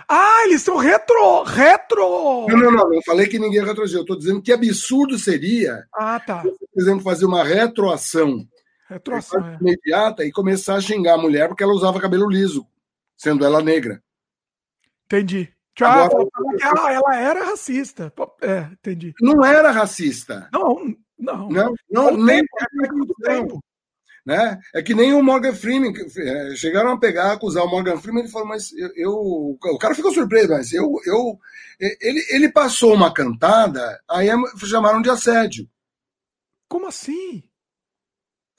[0.09, 1.43] Ah, eles são retro!
[1.43, 2.47] Retro!
[2.49, 3.99] Não, não, não, não falei que ninguém retroagiu.
[3.99, 6.43] Eu estou dizendo que absurdo seria, ah, tá.
[6.43, 8.47] por exemplo, fazer uma retroação,
[8.89, 9.59] retroação é.
[9.61, 12.67] imediata e começar a xingar a mulher porque ela usava cabelo liso,
[13.17, 14.03] sendo ela negra.
[15.05, 15.53] Entendi.
[15.81, 16.29] Agora,
[16.61, 18.13] ela, ela era racista.
[18.43, 19.15] É, entendi.
[19.21, 20.49] Não era racista.
[20.53, 23.65] Não, não, não, não nem tempo, é tempo.
[24.27, 24.61] Né?
[24.75, 28.33] É que nem o Morgan Freeman, é, chegaram a pegar, acusar o Morgan Freeman, ele
[28.33, 31.39] falou, mas eu, eu o cara ficou surpreso, mas eu, eu
[31.81, 34.29] ele, ele passou uma cantada, aí
[34.67, 35.69] chamaram de assédio.
[36.69, 37.48] Como assim?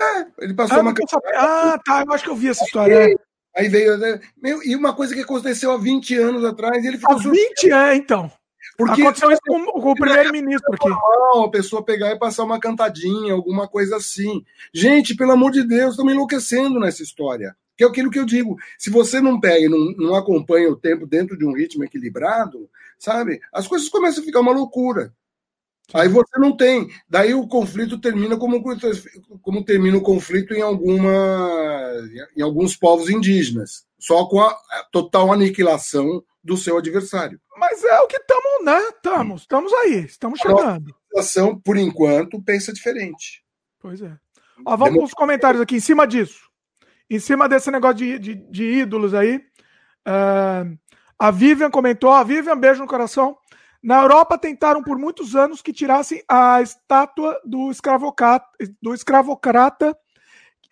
[0.02, 0.94] É, ele passou ah, uma.
[1.36, 3.00] Ah, tá, eu acho que eu vi essa história.
[3.00, 3.18] Aí,
[3.56, 4.20] aí veio, né?
[4.42, 7.98] Meu, e uma coisa que aconteceu há 20 anos atrás, ele ficou Há 20 anos,
[7.98, 8.32] então.
[8.78, 10.90] Porque Aconteceu isso com, com o primeiro-ministro aqui.
[10.90, 14.42] Não, a pessoa pegar e passar uma cantadinha, alguma coisa assim.
[14.74, 17.54] Gente, pelo amor de Deus, estamos enlouquecendo nessa história.
[17.78, 18.58] Que é aquilo que eu digo.
[18.78, 22.70] Se você não pega e não, não acompanha o tempo dentro de um ritmo equilibrado,
[22.98, 23.42] sabe?
[23.52, 25.14] As coisas começam a ficar uma loucura.
[25.94, 26.90] Aí você não tem.
[27.10, 28.64] Daí o conflito termina como,
[29.42, 31.92] como termina o conflito em, alguma,
[32.36, 33.86] em alguns povos indígenas.
[33.98, 34.56] Só com a
[34.92, 37.40] total aniquilação do seu adversário.
[37.58, 38.80] Mas é o que estamos, né?
[38.90, 40.90] Estamos, estamos aí, estamos chegando.
[40.90, 43.44] A situação, por enquanto, pensa diferente.
[43.80, 44.16] Pois é.
[44.66, 46.50] Ó, vamos para os comentários aqui em cima disso.
[47.10, 49.38] Em cima desse negócio de, de, de ídolos aí.
[50.08, 50.78] Uh,
[51.18, 53.38] a Vivian comentou, a Vivian, beijo no coração.
[53.82, 58.46] Na Europa tentaram por muitos anos que tirassem a estátua do escravocrata,
[58.82, 59.98] do escravocrata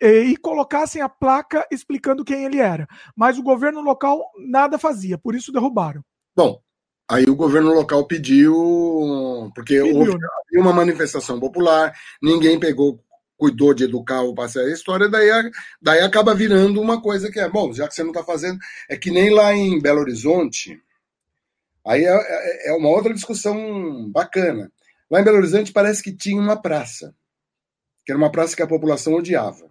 [0.00, 2.86] e colocassem a placa explicando quem ele era.
[3.16, 6.02] Mas o governo local nada fazia, por isso derrubaram.
[6.36, 6.60] Bom,
[7.10, 8.54] aí o governo local pediu,
[9.54, 10.28] porque pediu, houve né?
[10.58, 13.02] uma manifestação popular, ninguém pegou,
[13.36, 15.30] cuidou de educar o passar a história, daí,
[15.80, 18.58] daí acaba virando uma coisa que é, bom, já que você não está fazendo,
[18.88, 20.80] é que nem lá em Belo Horizonte,
[21.88, 24.70] aí é, é, é uma outra discussão bacana.
[25.10, 27.14] Lá em Belo Horizonte parece que tinha uma praça
[28.08, 29.70] que era uma praça que a população odiava.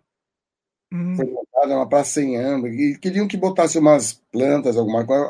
[0.93, 1.15] Hum.
[1.15, 5.27] Foi montada uma praça sem âmbito, e queriam que botasse umas plantas, alguma coisa,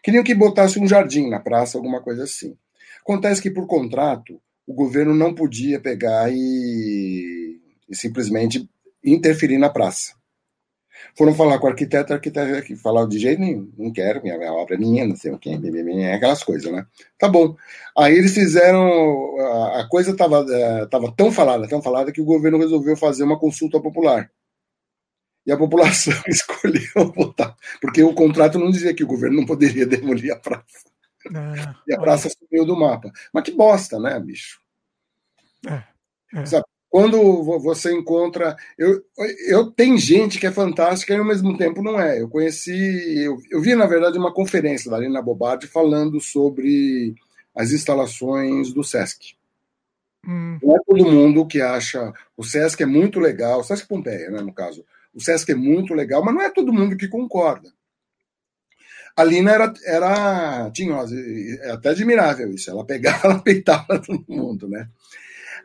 [0.00, 2.56] queriam que botasse um jardim na praça, alguma coisa assim.
[3.00, 8.70] Acontece que, por contrato, o governo não podia pegar e, e simplesmente
[9.04, 10.14] interferir na praça.
[11.16, 14.36] Foram falar com o arquiteto, o arquiteto que falou de jeito nenhum, não quero, minha,
[14.36, 15.58] minha obra é minha, não sei o quê,
[16.12, 16.84] aquelas coisas, né?
[17.16, 17.56] Tá bom.
[17.96, 19.38] Aí eles fizeram,
[19.74, 23.38] a, coisa estava é, tava tão falada, tão falada, que o governo resolveu fazer uma
[23.38, 24.28] consulta popular.
[25.46, 29.86] E a população escolheu votar, porque o contrato não dizia que o governo não poderia
[29.86, 30.84] demolir a praça.
[31.26, 33.10] É, e a praça sumiu do mapa.
[33.32, 34.60] Mas que bosta, né, bicho?
[35.66, 35.82] É,
[36.40, 36.46] é.
[36.46, 36.64] Sabe,
[36.94, 38.56] quando você encontra.
[38.78, 39.04] Eu,
[39.48, 42.20] eu tem gente que é fantástica e ao mesmo tempo não é.
[42.20, 43.18] Eu conheci.
[43.20, 47.12] Eu, eu vi, na verdade, uma conferência da Lina Bobardi falando sobre
[47.52, 49.34] as instalações do SESC.
[50.24, 50.56] Hum.
[50.62, 52.12] Não é todo mundo que acha.
[52.36, 54.84] O SESC é muito legal, o SESC Pompeia, né, no caso.
[55.12, 57.72] O SESC é muito legal, mas não é todo mundo que concorda.
[59.16, 62.70] A Lina era, era tinhosa, é até admirável isso.
[62.70, 64.88] Ela pegava, ela peitava todo mundo, né?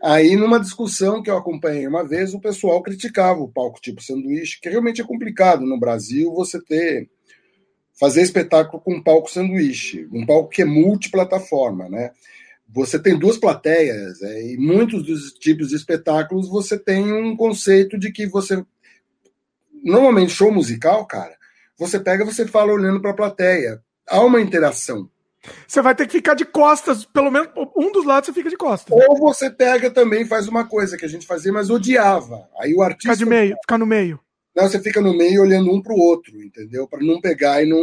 [0.02, 4.60] Aí, numa discussão que eu acompanhei uma vez, o pessoal criticava o palco tipo sanduíche,
[4.62, 7.10] que realmente é complicado no Brasil você ter
[8.00, 12.12] fazer espetáculo com palco sanduíche, um palco que é multiplataforma, né?
[12.70, 17.98] Você tem duas plateias, é, e muitos dos tipos de espetáculos você tem um conceito
[18.00, 18.64] de que você.
[19.84, 21.36] Normalmente, show musical, cara,
[21.78, 23.82] você pega você fala olhando para a plateia.
[24.08, 25.10] Há uma interação.
[25.68, 28.58] Você vai ter que ficar de costas, pelo menos um dos lados você fica de
[28.58, 28.94] costas.
[28.94, 32.48] Ou você pega também faz uma coisa que a gente fazia, mas odiava.
[32.60, 33.14] Aí o artista.
[33.14, 34.20] Ficar de meio, ficar no meio.
[34.56, 36.88] Não, você fica no meio olhando um para o outro, entendeu?
[36.88, 37.80] Para não pegar e não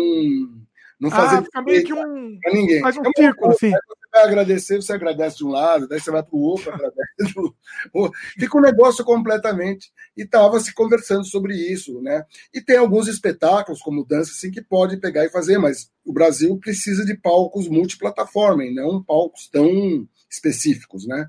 [0.98, 2.38] não fazer ah, fica meio que um.
[2.40, 2.80] Pra ninguém.
[2.80, 3.72] Faz um é círculo, assim.
[4.16, 7.54] Vai agradecer, você agradece de um lado, daí você vai para o outro, agradece do
[7.92, 8.18] outro.
[8.38, 9.92] Fica um negócio completamente.
[10.16, 12.24] E estava se conversando sobre isso, né?
[12.52, 16.56] E tem alguns espetáculos, como dança, assim, que pode pegar e fazer, mas o Brasil
[16.56, 21.28] precisa de palcos multiplataforma e não palcos tão específicos, né?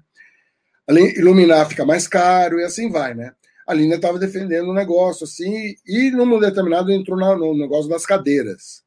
[1.17, 3.33] Iluminar fica mais caro e assim vai, né?
[3.67, 8.86] A Lina estava defendendo um negócio assim, e num determinado entrou no negócio das cadeiras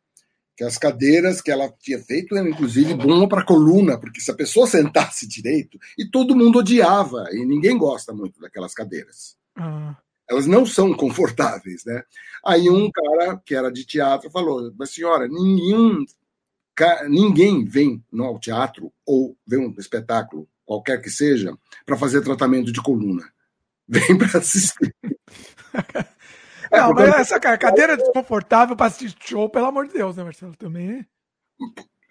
[0.60, 4.30] que as cadeiras que ela tinha feito eram inclusive bom para a coluna, porque se
[4.30, 9.38] a pessoa sentasse direito, e todo mundo odiava, e ninguém gosta muito daquelas cadeiras.
[9.56, 9.96] Ah.
[10.28, 12.02] Elas não são confortáveis, né?
[12.44, 16.04] Aí um cara que era de teatro falou: Mas senhora, ninguém,
[17.08, 21.56] ninguém vem no teatro ou vê um espetáculo, qualquer que seja,
[21.86, 23.26] para fazer tratamento de coluna.
[23.88, 24.94] Vem para assistir.
[26.70, 30.22] É, não, mas essa cara, cadeira desconfortável para assistir show, pelo amor de Deus, né,
[30.22, 30.56] Marcelo?
[30.56, 31.06] Também.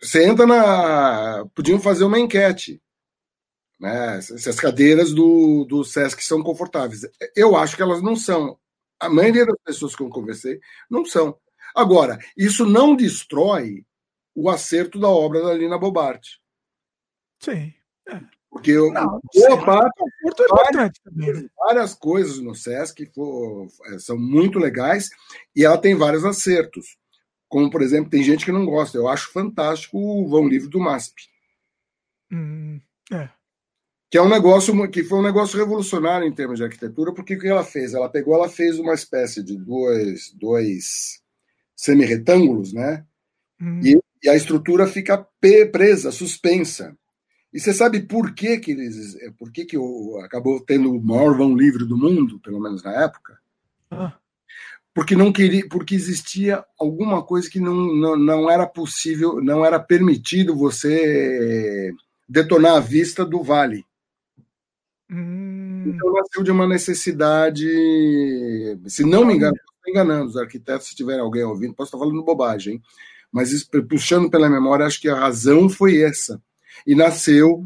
[0.02, 1.46] Você entra na.
[1.56, 2.82] Podiam fazer uma enquete.
[3.80, 4.22] Né?
[4.22, 7.02] Se as cadeiras do, do Sesc são confortáveis.
[7.36, 8.60] Eu acho que elas não são.
[9.00, 10.60] A maioria das pessoas que eu conversei
[10.90, 11.40] não são.
[11.74, 13.86] Agora, isso não destrói
[14.36, 16.38] o acerto da obra da Lina Bobart.
[17.40, 17.74] Sim.
[18.08, 18.22] É.
[18.60, 21.50] Porque eu, não, boa parte, é várias, né?
[21.58, 25.10] várias, coisas no SESC for, é, são muito legais
[25.56, 26.98] e ela tem vários acertos.
[27.48, 28.98] Como, por exemplo, tem gente que não gosta.
[28.98, 31.24] Eu acho fantástico o vão livre do MASP.
[32.32, 32.82] Hum,
[33.12, 33.30] é.
[34.12, 37.40] Que é um negócio que foi um negócio revolucionário em termos de arquitetura, porque o
[37.40, 37.94] que ela fez?
[37.94, 41.22] Ela pegou, ela fez uma espécie de dois, dois
[41.76, 43.06] semi-retângulos, né?
[43.62, 43.80] Hum.
[43.84, 45.26] E, e a estrutura fica
[45.72, 46.99] presa, suspensa.
[47.52, 49.18] E você sabe por que, que eles.
[49.38, 52.94] Por que, que o, acabou tendo o maior vão livre do mundo, pelo menos na
[53.04, 53.40] época?
[53.90, 54.14] Ah.
[54.94, 59.80] Porque não queria, porque existia alguma coisa que não, não, não era possível, não era
[59.80, 61.92] permitido você
[62.28, 63.84] detonar a vista do vale.
[65.10, 65.86] Hum.
[65.88, 67.66] Então nasceu de uma necessidade.
[68.86, 72.24] Se não me engano, estou enganando os arquitetos, se tiver alguém ouvindo, posso estar falando
[72.24, 72.82] bobagem, hein?
[73.32, 76.40] mas puxando pela memória, acho que a razão foi essa
[76.86, 77.64] e nasceu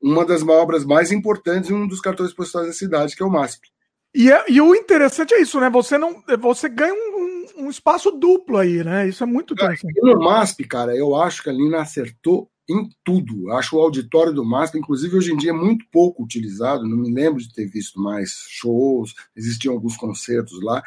[0.00, 3.30] uma das obras mais importantes e um dos cartões postais da cidade, que é o
[3.30, 3.68] MASP.
[4.14, 5.68] E, é, e o interessante é isso, né?
[5.70, 9.08] Você não, você ganha um, um, um espaço duplo aí, né?
[9.08, 10.00] Isso é muito interessante.
[10.00, 13.52] No MASP, cara, eu acho que a Lina acertou em tudo.
[13.52, 16.88] Acho o auditório do MASP, inclusive hoje em dia, é muito pouco utilizado.
[16.88, 20.82] Não me lembro de ter visto mais shows, existiam alguns concertos lá,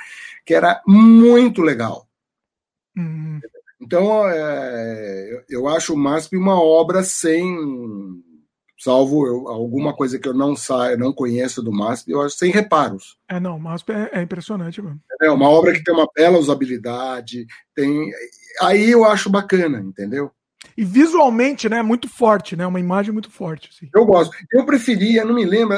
[0.46, 2.08] que era muito legal.
[2.98, 3.40] Hum.
[3.82, 7.58] Então, é, eu acho o MASP uma obra sem,
[8.78, 12.52] salvo eu, alguma coisa que eu não saio, não conheço do MASP, eu acho sem
[12.52, 13.18] reparos.
[13.30, 15.00] É, não, o MASP é, é impressionante, mano.
[15.22, 18.12] É uma obra que tem uma bela usabilidade, tem.
[18.62, 20.32] Aí eu acho bacana, entendeu?
[20.80, 22.66] E visualmente, né, muito forte, né?
[22.66, 23.70] Uma imagem muito forte.
[23.70, 23.90] Assim.
[23.94, 24.34] Eu gosto.
[24.50, 25.78] Eu preferia, não me lembro,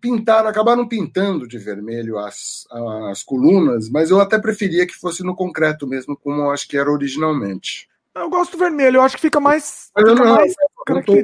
[0.00, 2.64] pintaram, acabaram pintando de vermelho as,
[3.10, 6.78] as colunas, mas eu até preferia que fosse no concreto mesmo, como eu acho que
[6.78, 7.88] era originalmente.
[8.14, 10.54] Eu gosto do vermelho, eu acho que fica mais, fica não- mais
[10.88, 11.16] Não, tô-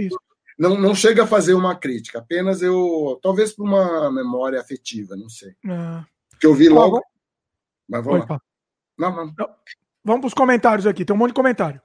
[0.58, 3.20] não, não chega a fazer uma crítica, apenas eu.
[3.22, 5.50] Talvez por uma memória afetiva, não sei.
[5.64, 6.04] É.
[6.40, 6.96] Que eu vi logo.
[6.96, 7.06] vamos-
[7.88, 8.26] Mas Oi, vamos lá.
[8.26, 8.40] fala.
[8.98, 9.34] Não, não.
[10.04, 11.80] Vamos para os comentários aqui, tem um monte de comentário.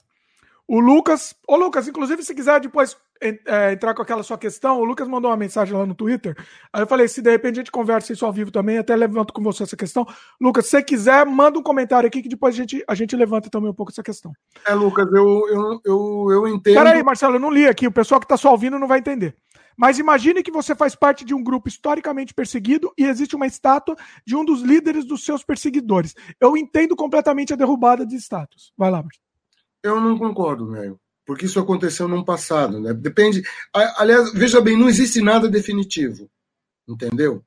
[0.68, 4.84] O Lucas, ô Lucas, inclusive se quiser depois é, entrar com aquela sua questão, o
[4.84, 6.36] Lucas mandou uma mensagem lá no Twitter.
[6.72, 9.34] Aí eu falei, se de repente a gente conversa isso ao vivo também, até levanto
[9.34, 10.06] com você essa questão.
[10.40, 13.70] Lucas, se quiser, manda um comentário aqui que depois a gente, a gente levanta também
[13.70, 14.34] um pouco essa questão.
[14.66, 16.76] É, Lucas, eu, eu, eu, eu entendo.
[16.76, 19.36] Peraí, Marcelo, eu não li aqui, o pessoal que está só ouvindo não vai entender.
[19.78, 23.96] Mas imagine que você faz parte de um grupo historicamente perseguido e existe uma estátua
[24.26, 26.16] de um dos líderes dos seus perseguidores.
[26.42, 28.74] Eu entendo completamente a derrubada de estátuas.
[28.76, 29.27] Vai lá, Marcelo.
[29.88, 31.00] Eu não concordo, velho.
[31.26, 32.94] Porque isso aconteceu no passado, né?
[32.94, 33.44] Depende.
[33.74, 36.30] Aliás, veja bem, não existe nada definitivo.
[36.88, 37.44] Entendeu?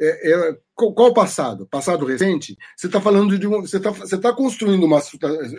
[0.00, 1.66] É, é, qual, o passado?
[1.68, 2.56] Passado recente?
[2.76, 3.60] Você está falando de um.
[3.60, 4.98] Você está você tá construindo uma,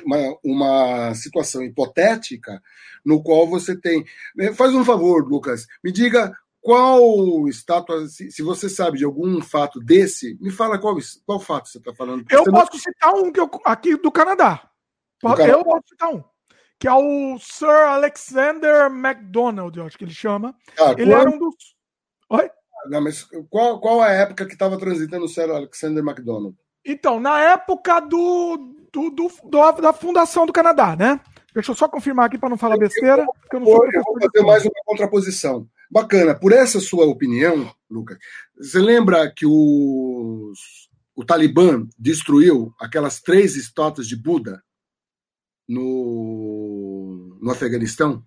[0.05, 2.61] uma, uma situação hipotética
[3.05, 4.03] no qual você tem.
[4.39, 5.65] eh, Faz um favor, Lucas.
[5.81, 8.05] Me diga qual estátua.
[8.07, 12.25] Se, você sabe de algum fato desse, me fala qual, qual fato você está falando.
[12.29, 14.69] Eu Você não- posso citar um que eu, aqui do Canadá.
[15.23, 15.47] Canadá.
[15.57, 16.23] Eu posso citar um.
[16.79, 20.53] Que é o Sir Alexander MacDonald, eu acho que ele chama.
[20.79, 21.55] Ah, Ele qual- era um dos.
[22.29, 22.49] Oi?
[22.89, 26.55] Não, mas qual, qual a época que estava transitando o Sir Alexander MacDonald?
[26.85, 28.57] Então, na época do,
[28.91, 31.21] do, do- do- da fundação do Canadá, né?
[31.53, 33.25] Deixa eu só confirmar aqui para não falar besteira.
[33.41, 35.65] Porque eu não sou eu vou fazer mais uma contraposição.
[35.89, 36.33] Bacana.
[36.35, 38.17] Por essa sua opinião, Lucas,
[38.57, 44.61] você lembra que os- o Talibã destruiu aquelas três estátuas de Buda
[45.67, 48.23] no, no Afeganistão?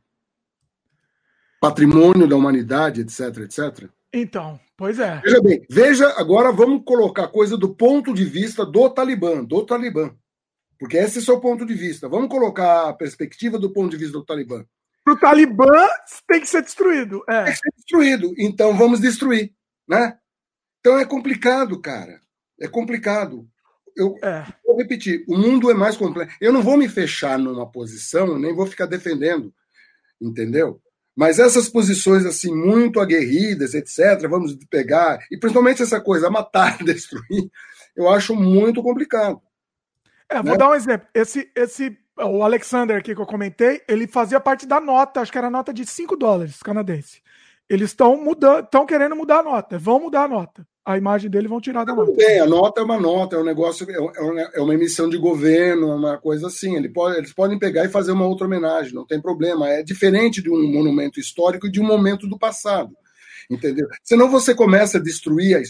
[1.60, 3.90] Patrimônio da humanidade, etc, etc.
[4.12, 5.20] Então, pois é.
[5.24, 9.64] Veja bem, veja, agora vamos colocar a coisa do ponto de vista do Talibã, do
[9.64, 10.14] Talibã.
[10.78, 12.08] Porque esse é o seu ponto de vista.
[12.08, 14.64] Vamos colocar a perspectiva do ponto de vista do Talibã.
[15.02, 15.86] Para o Talibã
[16.26, 17.22] tem que ser destruído.
[17.28, 17.44] É.
[17.44, 18.34] Tem que ser destruído.
[18.38, 19.54] Então vamos destruir,
[19.88, 20.18] né?
[20.80, 22.20] Então é complicado, cara.
[22.60, 23.48] É complicado.
[23.96, 24.44] Eu é.
[24.64, 26.36] vou repetir, o mundo é mais complexo.
[26.40, 29.52] Eu não vou me fechar numa posição, nem vou ficar defendendo,
[30.20, 30.80] entendeu?
[31.16, 37.50] Mas essas posições assim muito aguerridas, etc, vamos pegar e principalmente essa coisa matar, destruir,
[37.96, 39.40] eu acho muito complicado.
[40.28, 40.58] É, vou Né?
[40.58, 41.08] dar um exemplo.
[41.14, 45.38] Esse, esse, o Alexander aqui que eu comentei, ele fazia parte da nota, acho que
[45.38, 47.22] era nota de 5 dólares canadense.
[47.68, 50.66] Eles estão mudando, estão querendo mudar a nota, vão mudar a nota.
[50.84, 52.16] A imagem dele vão tirar da Tudo nota.
[52.16, 55.18] bem, a nota é uma nota, é um negócio, é uma, é uma emissão de
[55.18, 56.76] governo, é uma coisa assim.
[56.76, 59.68] Ele pode, eles podem pegar e fazer uma outra homenagem, não tem problema.
[59.68, 62.96] É diferente de um monumento histórico e de um momento do passado.
[63.50, 63.88] Entendeu?
[64.04, 65.56] Senão você começa a destruir.
[65.56, 65.62] A,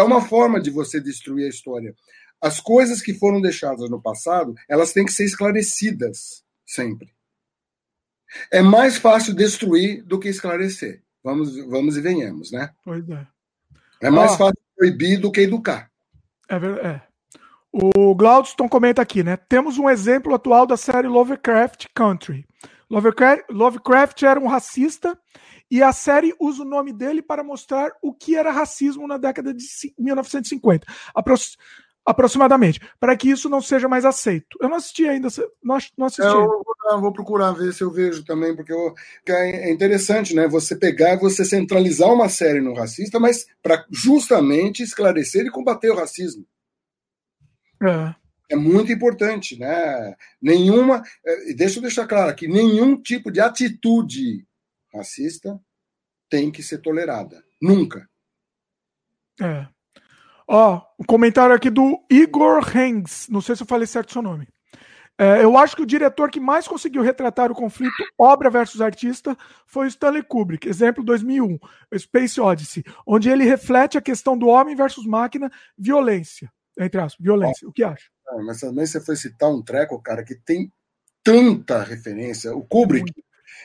[0.00, 1.94] é uma forma de você destruir a história.
[2.40, 7.12] As coisas que foram deixadas no passado, elas têm que ser esclarecidas sempre.
[8.50, 11.02] É mais fácil destruir do que esclarecer.
[11.22, 12.70] Vamos, vamos e venhamos, né?
[12.84, 13.26] Pois é.
[14.00, 14.36] É mais Ó.
[14.38, 15.90] fácil proibir do que educar.
[16.48, 17.02] É, ver- é.
[17.72, 19.36] O Glaudston comenta aqui, né?
[19.36, 22.44] Temos um exemplo atual da série Lovecraft Country.
[22.90, 25.18] Lovecraft, Lovecraft era um racista
[25.70, 29.54] e a série usa o nome dele para mostrar o que era racismo na década
[29.54, 31.34] de ci- 1950, apro-
[32.04, 34.56] aproximadamente, para que isso não seja mais aceito.
[34.60, 35.28] Eu não assisti ainda,
[35.62, 36.22] não, não assisti.
[36.22, 36.46] É, Eu
[36.90, 38.92] vou, vou procurar ver se eu vejo também, porque eu-
[39.24, 40.48] que é é interessante, né?
[40.48, 45.96] Você pegar você centralizar uma série no racista, mas para justamente esclarecer e combater o
[45.96, 46.44] racismo.
[47.82, 48.14] É.
[48.50, 50.14] É muito importante, né?
[50.40, 51.02] Nenhuma.
[51.48, 54.46] e Deixa eu deixar claro aqui: nenhum tipo de atitude
[54.92, 55.58] racista
[56.28, 57.42] tem que ser tolerada.
[57.60, 58.08] Nunca.
[59.40, 59.66] É.
[60.54, 63.26] Ó, o comentário aqui do Igor Hengs.
[63.30, 64.46] Não sei se eu falei certo o seu nome.
[65.18, 69.34] É, eu acho que o diretor que mais conseguiu retratar o conflito obra versus artista
[69.66, 71.58] foi o Stanley Kubrick, exemplo 2001,
[71.90, 77.24] o Space Odyssey, onde ele reflete a questão do homem versus máquina, violência, entre aspas,
[77.24, 77.66] violência.
[77.66, 78.10] O que acha?
[78.44, 80.70] Mas também você foi citar um treco, cara, que tem
[81.24, 82.54] tanta referência.
[82.54, 83.10] O Kubrick.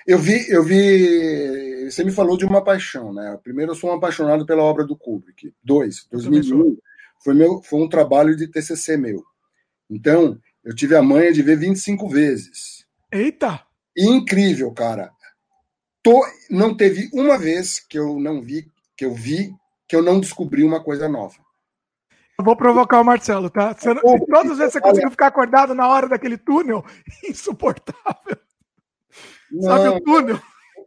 [0.05, 1.89] Eu vi, eu vi.
[1.89, 3.37] Você me falou de uma paixão, né?
[3.43, 5.53] Primeiro, eu sou um apaixonado pela obra do Kubrick.
[5.63, 6.57] Dois, Eu também sou.
[6.57, 6.77] 2001
[7.23, 9.23] foi meu, foi um trabalho de TCC meu.
[9.89, 12.85] Então, eu tive a manha de ver 25 vezes.
[13.11, 13.61] Eita!
[13.97, 15.11] Incrível, cara.
[16.03, 19.53] Tô, não teve uma vez que eu não vi, que eu vi,
[19.87, 21.35] que eu não descobri uma coisa nova.
[22.39, 23.73] Eu vou provocar o Marcelo, tá?
[23.73, 26.85] Você todas as vezes você conseguiu ficar acordado na hora daquele túnel,
[27.27, 28.37] insuportável.
[29.61, 30.41] Sabe Não, o túnel?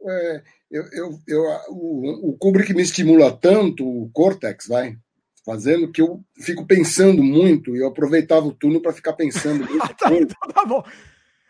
[0.09, 4.97] é, eu, eu, eu, o, o Kubrick me estimula tanto, o Cortex, vai,
[5.45, 9.66] fazendo, que eu fico pensando muito, e eu aproveitava o túnel para ficar pensando.
[9.82, 10.85] Ah, tá, então tá bom.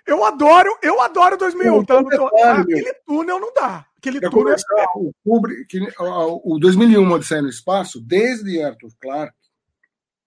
[0.06, 2.02] Eu adoro, eu adoro 2001, tá?
[2.02, 3.86] Detalhe, aquele túnel não dá.
[3.98, 4.84] Aquele túnel é...
[4.96, 9.36] o, Kubrick, o 2001 Odisseia no Espaço, desde Arthur Clarke,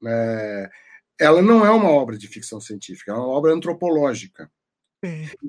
[0.05, 0.69] é,
[1.19, 4.49] ela não é uma obra de ficção científica, é uma obra antropológica.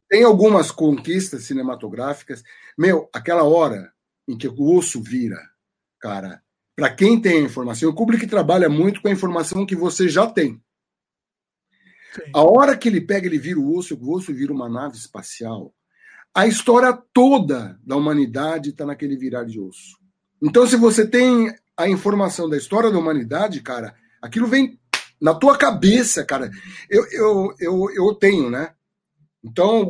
[0.09, 2.43] Tem algumas conquistas cinematográficas.
[2.76, 3.93] Meu, aquela hora
[4.26, 5.39] em que o osso vira,
[6.01, 6.43] cara,
[6.74, 10.26] para quem tem a informação, o Kubrick trabalha muito com a informação que você já
[10.26, 10.60] tem.
[12.14, 12.31] Sim.
[12.35, 15.74] A hora que ele pega, ele vira o osso, o osso vira uma nave espacial.
[16.35, 19.97] A história toda da humanidade está naquele virar de osso.
[20.43, 24.78] Então, se você tem a informação da história da humanidade, cara, aquilo vem
[25.20, 26.51] na tua cabeça, cara.
[26.90, 28.74] Eu, eu, eu, eu tenho, né?
[29.45, 29.87] Então,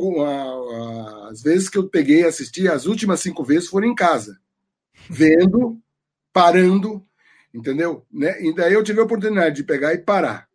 [1.29, 4.37] as vezes que eu peguei e assisti, as últimas cinco vezes foram em casa,
[5.09, 5.81] vendo,
[6.33, 7.01] parando,
[7.53, 8.05] entendeu?
[8.11, 8.43] Né?
[8.43, 10.49] E daí eu tive a oportunidade de pegar e parar.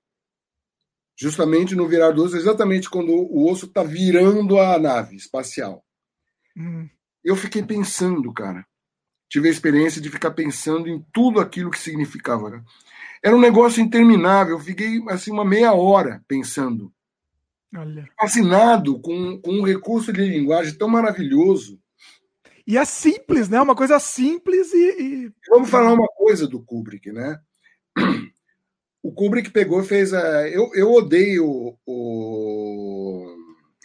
[1.16, 5.82] Justamente no virar do osso, exatamente quando o osso está virando a nave espacial.
[6.54, 6.86] Hum.
[7.24, 8.66] Eu fiquei pensando, cara.
[9.30, 12.50] Tive a experiência de ficar pensando em tudo aquilo que significava.
[12.50, 12.62] Né?
[13.22, 14.56] Era um negócio interminável.
[14.56, 16.92] Eu fiquei assim uma meia hora pensando
[17.74, 18.08] Olha.
[18.18, 21.78] Fascinado com, com um recurso de linguagem tão maravilhoso.
[22.66, 23.60] E é simples, né?
[23.60, 24.76] Uma coisa simples e.
[24.76, 25.32] e...
[25.48, 27.38] Vamos falar uma coisa do Kubrick, né?
[29.02, 30.12] O Kubrick pegou e fez.
[30.12, 30.48] A...
[30.48, 33.34] Eu, eu odeio o...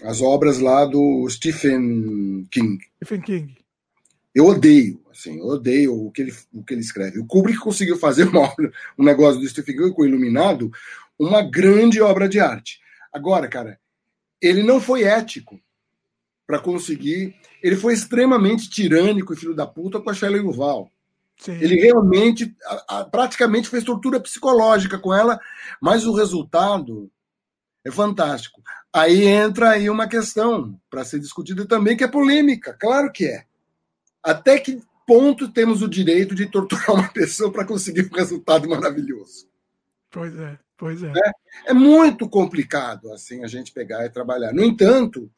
[0.03, 2.77] as obras lá do Stephen King.
[3.03, 3.57] Stephen King.
[4.33, 7.19] Eu odeio, assim, eu odeio o que ele, o que ele escreve.
[7.19, 10.69] O Kubrick conseguiu fazer uma obra, um negócio do Stephen King com o Iluminado,
[11.17, 12.81] uma grande obra de arte.
[13.15, 13.79] Agora, cara,
[14.41, 15.57] ele não foi ético
[16.45, 17.33] para conseguir.
[17.63, 20.91] Ele foi extremamente tirânico e filho da puta com a Shelley Duval.
[21.37, 21.53] Sim.
[21.53, 25.39] Ele realmente, a, a, praticamente fez tortura psicológica com ela,
[25.81, 27.09] mas o resultado
[27.85, 28.61] é fantástico.
[28.91, 32.75] Aí entra aí uma questão para ser discutida também, que é polêmica.
[32.77, 33.45] Claro que é.
[34.21, 39.47] Até que ponto temos o direito de torturar uma pessoa para conseguir um resultado maravilhoso?
[40.11, 40.64] Pois é.
[40.77, 41.07] Pois é.
[41.07, 41.31] é.
[41.67, 44.53] É muito complicado assim a gente pegar e trabalhar.
[44.53, 45.31] No entanto,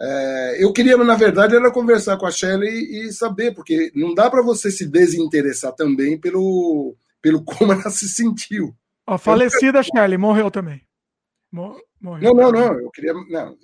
[0.00, 4.30] é, eu queria, na verdade, era conversar com a Shelley e saber, porque não dá
[4.30, 8.74] para você se desinteressar também pelo, pelo como ela se sentiu.
[9.06, 10.82] A falecida Shelley morreu também.
[11.52, 11.82] Morreu.
[12.00, 12.80] Não, não, não.
[12.80, 13.12] Eu queria.
[13.12, 13.56] Não,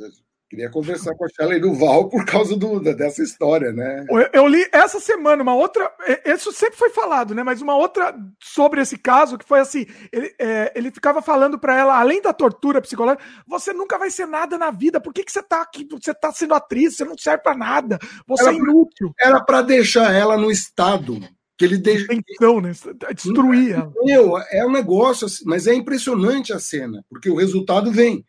[0.48, 4.06] Queria conversar com a Shelley Duval por causa do, dessa história, né?
[4.32, 5.90] Eu, li essa semana uma outra.
[6.24, 7.42] Isso sempre foi falado, né?
[7.42, 11.76] Mas uma outra sobre esse caso que foi assim: ele, é, ele ficava falando para
[11.76, 15.00] ela, além da tortura psicológica, você nunca vai ser nada na vida.
[15.00, 15.84] Por que, que você tá aqui?
[15.90, 17.98] Você tá sendo atriz, você não serve para nada.
[18.28, 19.12] Você era, é inútil.
[19.20, 21.18] Era para deixar ela no estado
[21.58, 22.06] que ele deixa.
[22.12, 22.70] Então, né?
[23.12, 23.92] Destruir ela.
[24.04, 28.24] Meu, é um negócio, assim, mas é impressionante a cena, porque o resultado vem.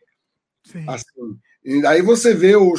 [0.64, 0.84] Sim.
[0.88, 2.72] Assim, e aí você vê o.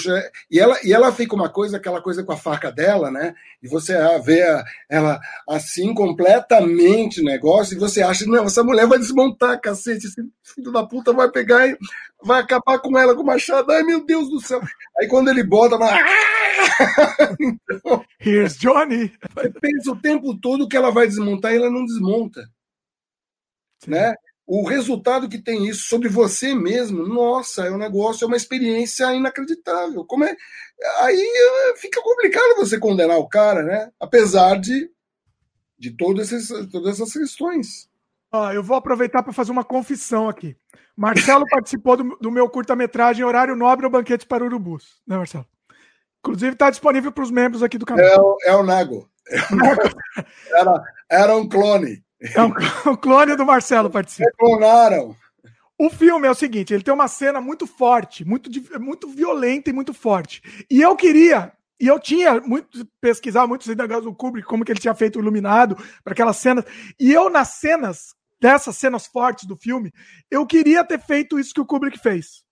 [0.50, 3.36] E ela, e ela fica uma coisa, aquela coisa com a faca dela, né?
[3.62, 4.42] E você vê
[4.90, 10.72] ela assim, completamente negócio, e você acha, não, essa mulher vai desmontar, cacete, esse filho
[10.72, 11.78] da puta vai pegar e
[12.24, 13.72] vai acabar com ela com o machado.
[13.72, 14.62] Ai, meu Deus do céu.
[15.00, 15.78] Aí quando ele bota.
[17.40, 19.14] então, Here's Johnny.
[19.36, 22.42] Você pensa o tempo todo que ela vai desmontar e ela não desmonta.
[23.84, 23.92] Sim.
[23.92, 24.14] Né?
[24.52, 29.14] O resultado que tem isso sobre você mesmo, nossa, é um negócio, é uma experiência
[29.14, 30.04] inacreditável.
[30.04, 30.36] Como é?
[31.02, 33.92] Aí eh, fica complicado você condenar o cara, né?
[34.00, 34.90] Apesar de,
[35.78, 37.88] de todas, essas, todas essas questões.
[38.32, 40.58] Ah, eu vou aproveitar para fazer uma confissão aqui.
[40.98, 45.46] Marcelo participou do, do meu curta-metragem Horário Nobre ou Banquete para Urubus, né, Marcelo?
[46.22, 48.04] Inclusive está disponível para os membros aqui do canal.
[48.04, 49.08] É o, é o Nago.
[49.30, 52.04] É o, era, era um clone.
[52.22, 52.52] É um,
[52.92, 54.30] o clone do Marcelo participa.
[54.38, 55.16] Clonaram.
[55.78, 58.50] O filme é o seguinte, ele tem uma cena muito forte, muito,
[58.82, 60.42] muito violenta e muito forte.
[60.70, 64.80] E eu queria, e eu tinha muito pesquisar muitos indagados do Kubrick, como que ele
[64.82, 66.66] tinha feito o iluminado para aquelas cenas.
[67.00, 69.94] E eu nas cenas dessas cenas fortes do filme,
[70.30, 72.44] eu queria ter feito isso que o Kubrick fez.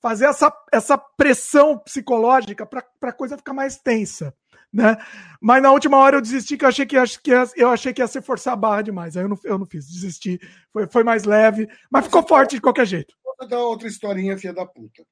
[0.00, 4.32] Fazer essa, essa pressão psicológica para a coisa ficar mais tensa
[4.76, 4.96] né?
[5.40, 8.02] Mas na última hora eu desisti, que eu achei que, que ia, eu achei que
[8.02, 9.16] ia ser forçar a barra demais.
[9.16, 10.38] Aí eu não, eu não fiz, desisti.
[10.72, 13.14] Foi, foi mais leve, mas ficou forte de qualquer jeito.
[13.38, 15.04] Vou dar outra historinha, filha da puta.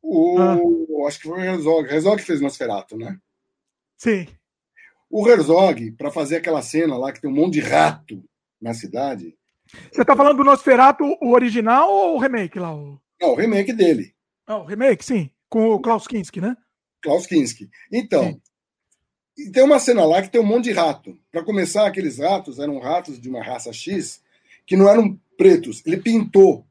[0.00, 1.06] O, ah.
[1.08, 1.92] Acho que foi o Herzog.
[1.92, 3.18] Herzog fez Nosferatu, né?
[3.96, 4.28] Sim.
[5.10, 8.22] O Herzog, para fazer aquela cena lá que tem um monte de rato
[8.60, 9.34] na cidade.
[9.92, 12.74] Você tá falando do Nosferatu, o original ou o remake lá?
[12.74, 13.00] O...
[13.20, 14.14] Não, o remake dele.
[14.46, 15.30] Ah, o remake, sim.
[15.48, 16.56] Com o Klaus Kinski, né?
[17.02, 17.68] Klaus Kinski.
[17.92, 18.40] Então, sim
[19.38, 21.16] E tem uma cena lá que tem um monte de rato.
[21.30, 24.20] Para começar, aqueles ratos eram ratos de uma raça X
[24.66, 25.80] que não eram pretos.
[25.86, 26.66] Ele pintou.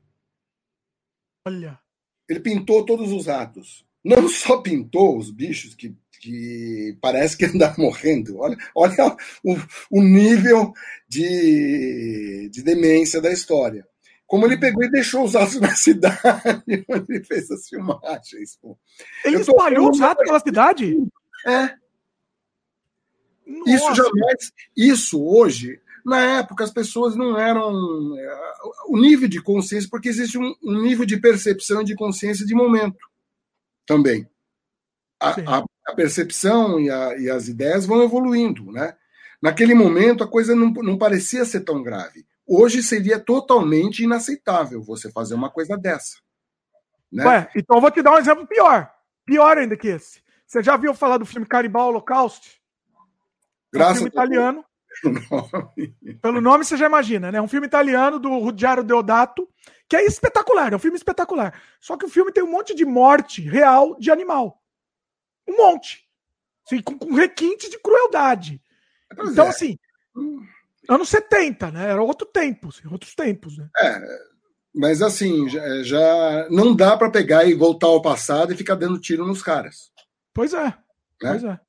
[1.47, 1.79] Olha.
[2.27, 3.85] Ele pintou todos os ratos.
[4.03, 8.37] Não só pintou os bichos que, que parece que andam morrendo.
[8.37, 9.55] Olha, olha o,
[9.89, 10.73] o nível
[11.07, 13.87] de, de demência da história.
[14.25, 18.59] Como ele pegou e deixou os ratos na cidade onde ele fez as filmagens.
[19.23, 20.97] Ele espalhou os ratos pela cidade?
[21.45, 21.86] É.
[23.47, 23.71] Nossa.
[23.71, 24.51] Isso jamais.
[24.75, 27.71] Isso hoje, na época, as pessoas não eram.
[28.17, 28.47] É,
[28.87, 32.53] o nível de consciência, porque existe um, um nível de percepção e de consciência de
[32.53, 32.99] momento
[33.85, 34.29] também.
[35.19, 38.95] A, a, a percepção e, a, e, as ideias vão evoluindo, né?
[39.41, 42.25] Naquele momento a coisa não, não parecia ser tão grave.
[42.45, 46.17] Hoje seria totalmente inaceitável você fazer uma coisa dessa.
[47.11, 47.25] Né?
[47.25, 48.91] Ué, então eu vou te dar um exemplo pior.
[49.25, 50.21] Pior ainda que esse.
[50.45, 52.56] Você já viu falar do filme Caribal Holocaust?
[53.77, 54.65] Graças um filme italiano.
[56.21, 57.41] Pelo nome você já imagina, né?
[57.41, 59.47] Um filme italiano do Ruggero Deodato,
[59.87, 61.61] que é espetacular, é um filme espetacular.
[61.79, 64.61] Só que o filme tem um monte de morte real de animal.
[65.47, 66.07] Um monte.
[66.65, 68.61] Assim, com, com requinte de crueldade.
[69.15, 69.49] Pois então, é.
[69.49, 69.77] assim,
[70.89, 71.91] anos 70, né?
[71.91, 73.69] Era outro tempo, assim, outros tempos, né?
[73.79, 74.01] É,
[74.75, 78.99] mas assim, já, já não dá para pegar e voltar ao passado e ficar dando
[78.99, 79.91] tiro nos caras.
[80.33, 80.65] Pois é.
[80.65, 80.75] Né?
[81.19, 81.59] Pois é.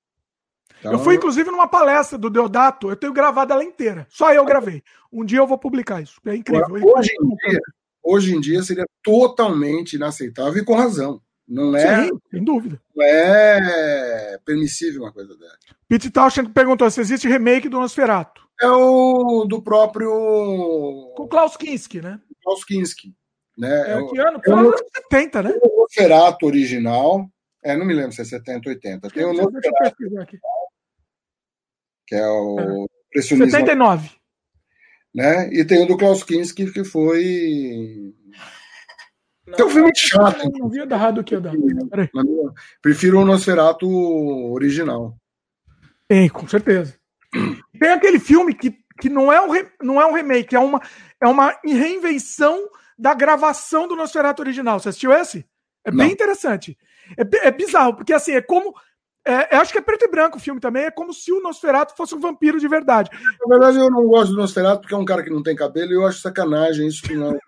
[0.81, 0.93] Então...
[0.93, 4.07] Eu fui, inclusive, numa palestra do Deodato, eu tenho gravado ela inteira.
[4.09, 4.83] Só eu gravei.
[5.13, 6.21] Um dia eu vou publicar isso.
[6.27, 6.67] É incrível.
[6.71, 7.61] hoje, em dia,
[8.03, 11.21] hoje em dia seria totalmente inaceitável e com razão.
[11.49, 12.05] Não é.
[12.05, 12.81] Sim, sem dúvida.
[12.95, 15.57] Não é permissível uma coisa dessa.
[15.89, 18.47] Pete Tauschen perguntou se existe remake do Nosferatu.
[18.61, 20.11] É o do próprio.
[21.17, 22.21] Com Klaus Kinski, né?
[22.43, 23.15] Klaus Kinski.
[23.57, 23.93] Né?
[23.93, 24.41] É, que ano?
[24.45, 24.75] É o,
[25.11, 25.59] 70, né?
[25.63, 27.27] O Nosferatu original.
[27.65, 29.09] É, não me lembro se é 70 ou 80.
[29.09, 29.97] Tem o Nosferatu.
[32.09, 33.23] Que é o é.
[33.23, 34.11] 79.
[35.15, 35.51] Né?
[35.53, 38.15] E tem o do Klaus Kinski, que foi
[39.49, 40.45] não, tem um filme chato.
[40.45, 41.35] Não, não vi errado aqui,
[42.83, 43.89] Prefiro o Nosferatu
[44.53, 45.17] original.
[46.07, 46.95] Tem, com certeza.
[47.79, 50.81] Tem aquele filme que, que não, é um re, não é um remake, é uma,
[51.21, 52.69] é uma reinvenção
[52.99, 54.79] da gravação do Nosferatu original.
[54.79, 55.47] Você assistiu esse?
[55.85, 56.13] É bem não.
[56.13, 56.77] interessante.
[57.17, 58.75] É, é bizarro, porque assim, é como
[59.29, 60.85] é, eu acho que é preto e branco o filme também.
[60.85, 63.11] É como se o Nosferatu fosse um vampiro de verdade.
[63.13, 65.93] Na verdade, eu não gosto do Nosferatu porque é um cara que não tem cabelo
[65.93, 67.39] e eu acho sacanagem isso que não.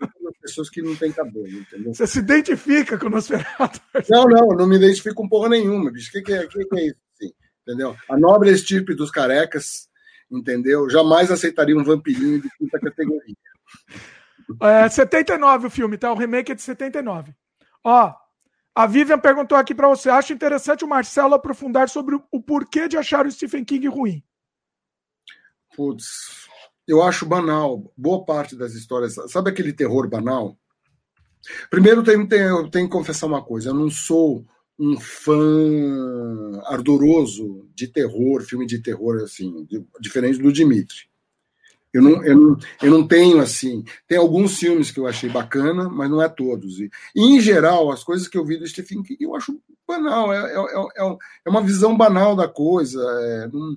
[0.42, 1.94] pessoas que não têm cabelo, entendeu?
[1.94, 3.80] Você se identifica com o Nosferatu?
[4.10, 6.10] Não, não, não me identifico com porra nenhuma, bicho.
[6.10, 6.96] O que, que, é, que, que é isso?
[7.14, 7.32] Assim,
[7.66, 7.96] entendeu?
[8.10, 9.88] A nobre estirpe dos carecas,
[10.30, 10.88] entendeu?
[10.90, 13.36] Jamais aceitaria um vampirinho de quinta categoria.
[14.60, 16.12] É 79 o filme, tá?
[16.12, 17.32] O remake é de 79.
[17.84, 18.12] Ó,
[18.74, 22.96] a Vivian perguntou aqui para você: acha interessante o Marcelo aprofundar sobre o porquê de
[22.96, 24.22] achar o Stephen King ruim?
[25.76, 26.48] Putz,
[26.86, 27.92] eu acho banal.
[27.96, 29.14] Boa parte das histórias.
[29.28, 30.56] Sabe aquele terror banal?
[31.70, 34.44] Primeiro, tenho, tenho que confessar uma coisa: eu não sou
[34.78, 39.66] um fã ardoroso de terror, filme de terror, assim,
[40.00, 41.09] diferente do Dimitri.
[41.92, 43.84] Eu não, eu, não, eu não tenho assim.
[44.06, 46.78] Tem alguns filmes que eu achei bacana, mas não é todos.
[46.78, 50.32] E, e em geral, as coisas que eu vi do Stephen King eu acho banal.
[50.32, 53.00] É, é, é, é uma visão banal da coisa.
[53.00, 53.76] É, não,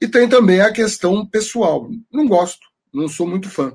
[0.00, 1.88] e tem também a questão pessoal.
[2.12, 3.74] Não gosto, não sou muito fã.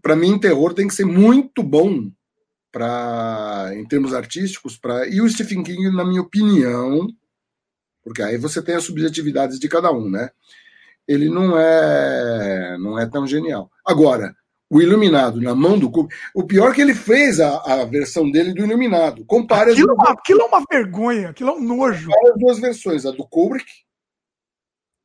[0.00, 2.10] Para mim, terror tem que ser muito bom
[2.72, 4.78] para em termos artísticos.
[4.78, 7.08] Pra, e o Stephen King, na minha opinião,
[8.02, 10.30] porque aí você tem as subjetividades de cada um, né?
[11.06, 13.70] Ele não é não é tão genial.
[13.84, 14.34] Agora,
[14.68, 16.20] o Iluminado na mão do Kubrick.
[16.34, 19.24] O pior é que ele fez a, a versão dele do Iluminado.
[19.24, 20.10] Compare aquilo, as duas...
[20.10, 22.10] aquilo é uma vergonha, aquilo é um nojo.
[22.10, 23.70] Compare as duas versões, a do Kubrick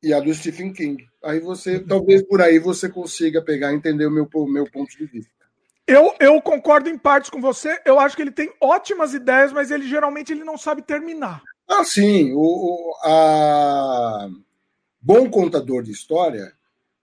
[0.02, 1.04] e a do Stephen King.
[1.24, 5.06] Aí você, talvez por aí você consiga pegar e entender o meu, meu ponto de
[5.06, 5.30] vista.
[5.86, 7.80] Eu, eu concordo em partes com você.
[7.84, 11.42] Eu acho que ele tem ótimas ideias, mas ele geralmente ele não sabe terminar.
[11.68, 12.32] Ah, sim.
[12.34, 14.28] O, o a
[15.02, 16.52] bom contador de história,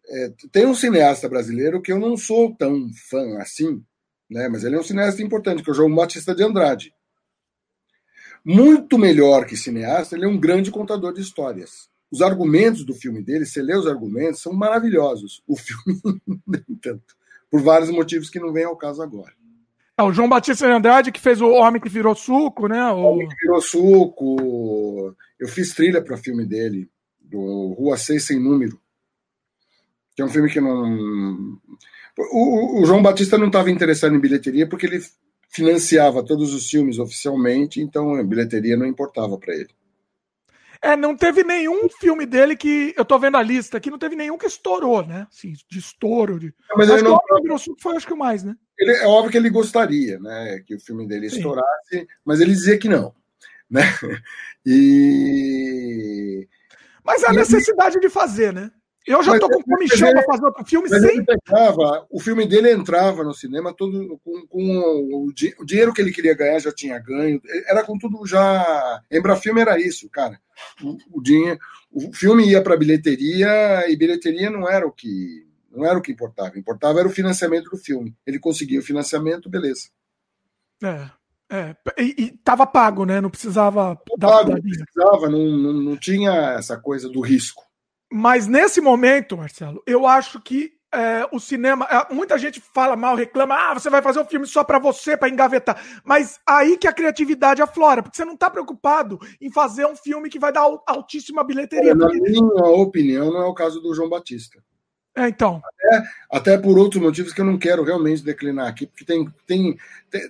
[0.08, 3.84] é, tem um cineasta brasileiro que eu não sou tão fã assim,
[4.30, 6.94] né, mas ele é um cineasta importante, que é o João Batista de Andrade.
[8.44, 11.90] Muito melhor que cineasta, ele é um grande contador de histórias.
[12.10, 15.44] Os argumentos do filme dele, você lê os argumentos, são maravilhosos.
[15.46, 16.02] O filme,
[16.48, 17.16] nem tanto.
[17.52, 19.34] Por vários motivos que não vem ao caso agora.
[19.98, 22.84] É o João Batista de Andrade que fez o Homem que Virou Suco, né?
[22.92, 25.16] O Homem que Virou Suco.
[25.38, 26.90] Eu fiz trilha para o filme dele
[27.30, 28.80] do Rua 6 Sem Número,
[30.16, 31.60] que é um filme que não.
[32.18, 35.00] O, o João Batista não estava interessado em bilheteria porque ele
[35.50, 39.70] financiava todos os filmes oficialmente, então a bilheteria não importava para ele.
[40.82, 42.94] É, não teve nenhum filme dele que.
[42.98, 45.28] Eu tô vendo a lista aqui, não teve nenhum que estourou, né?
[45.30, 46.40] Assim, de estouro.
[46.40, 46.54] De...
[46.76, 47.20] Mas ele não.
[47.20, 48.56] Que foi, acho que o mais, né?
[48.78, 50.64] Ele, é óbvio que ele gostaria, né?
[50.66, 51.38] Que o filme dele Sim.
[51.38, 53.14] estourasse, mas ele dizia que não.
[53.70, 53.82] Né?
[54.66, 56.48] E.
[57.10, 58.70] Mas a necessidade de fazer, né?
[59.08, 61.26] Eu já tô com comichão para fazer outro filme mas sem.
[61.26, 66.12] Pegava, o filme dele entrava no cinema todo com, com o, o, dinheiro que ele
[66.12, 67.42] queria ganhar já tinha ganho.
[67.68, 69.02] Era com tudo já.
[69.12, 70.40] Embrafilme era isso, cara.
[70.84, 71.58] O, o dinheiro,
[71.92, 76.12] o filme ia para bilheteria e bilheteria não era o que não era o que
[76.12, 76.60] importava.
[76.60, 78.16] Importava era o financiamento do filme.
[78.28, 79.90] Ele conseguia o financiamento, beleza.
[80.84, 81.10] É.
[81.52, 83.20] É, e, e tava pago, né?
[83.20, 84.00] Não precisava.
[84.10, 87.64] Não, pago, não precisava, não, não, não tinha essa coisa do risco.
[88.12, 91.86] Mas nesse momento, Marcelo, eu acho que é, o cinema.
[91.86, 95.16] É, muita gente fala mal, reclama, ah, você vai fazer um filme só para você,
[95.16, 95.82] para engavetar.
[96.04, 100.30] Mas aí que a criatividade aflora, porque você não tá preocupado em fazer um filme
[100.30, 101.94] que vai dar altíssima bilheteria.
[101.94, 102.20] Na porque...
[102.20, 104.60] minha opinião, não é o caso do João Batista.
[105.20, 105.62] É, então.
[105.66, 109.78] Até, até, por outros motivos que eu não quero realmente declinar aqui, porque tem, tem,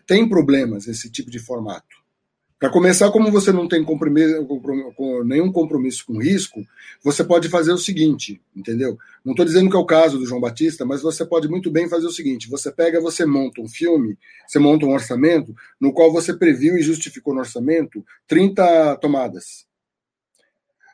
[0.08, 2.00] tem, problemas esse tipo de formato.
[2.58, 4.44] Para começar, como você não tem compromisso,
[4.96, 6.66] com nenhum compromisso com risco,
[7.04, 8.98] você pode fazer o seguinte, entendeu?
[9.24, 11.88] Não estou dizendo que é o caso do João Batista, mas você pode muito bem
[11.88, 14.18] fazer o seguinte: você pega, você monta um filme,
[14.48, 19.69] você monta um orçamento, no qual você previu e justificou no orçamento 30 tomadas.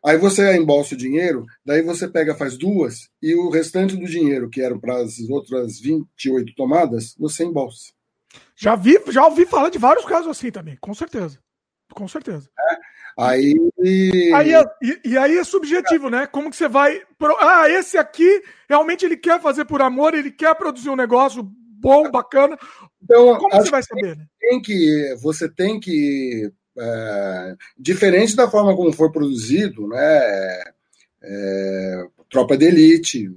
[0.06, 4.49] Aí você embolsa o dinheiro, daí você pega, faz duas, e o restante do dinheiro,
[4.49, 7.91] que eram para as outras 28 tomadas, você embolsa.
[8.56, 11.40] Já vi, já ouvi falar de vários casos assim também, com certeza.
[11.94, 12.49] Com certeza.
[12.72, 12.77] É.
[13.18, 13.56] Aí.
[14.36, 16.27] aí é, e, e, aí é subjetivo, né?
[16.27, 17.02] Como que você vai.
[17.18, 17.36] Pro...
[17.40, 22.11] Ah, esse aqui realmente ele quer fazer por amor, ele quer produzir um negócio bom,
[22.11, 22.57] bacana.
[23.02, 24.26] Então, Como você vai saber, né?
[24.40, 26.52] Tem que, você tem que.
[26.77, 30.64] É, diferente da forma como foi produzido, né?
[31.23, 33.30] É, Tropa de Elite.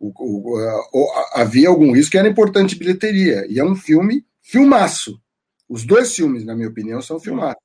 [0.00, 0.58] O, o,
[0.92, 3.46] o, havia algum risco que era importante bilheteria.
[3.48, 5.20] E é um filme filmaço.
[5.68, 7.62] Os dois filmes, na minha opinião, são filmados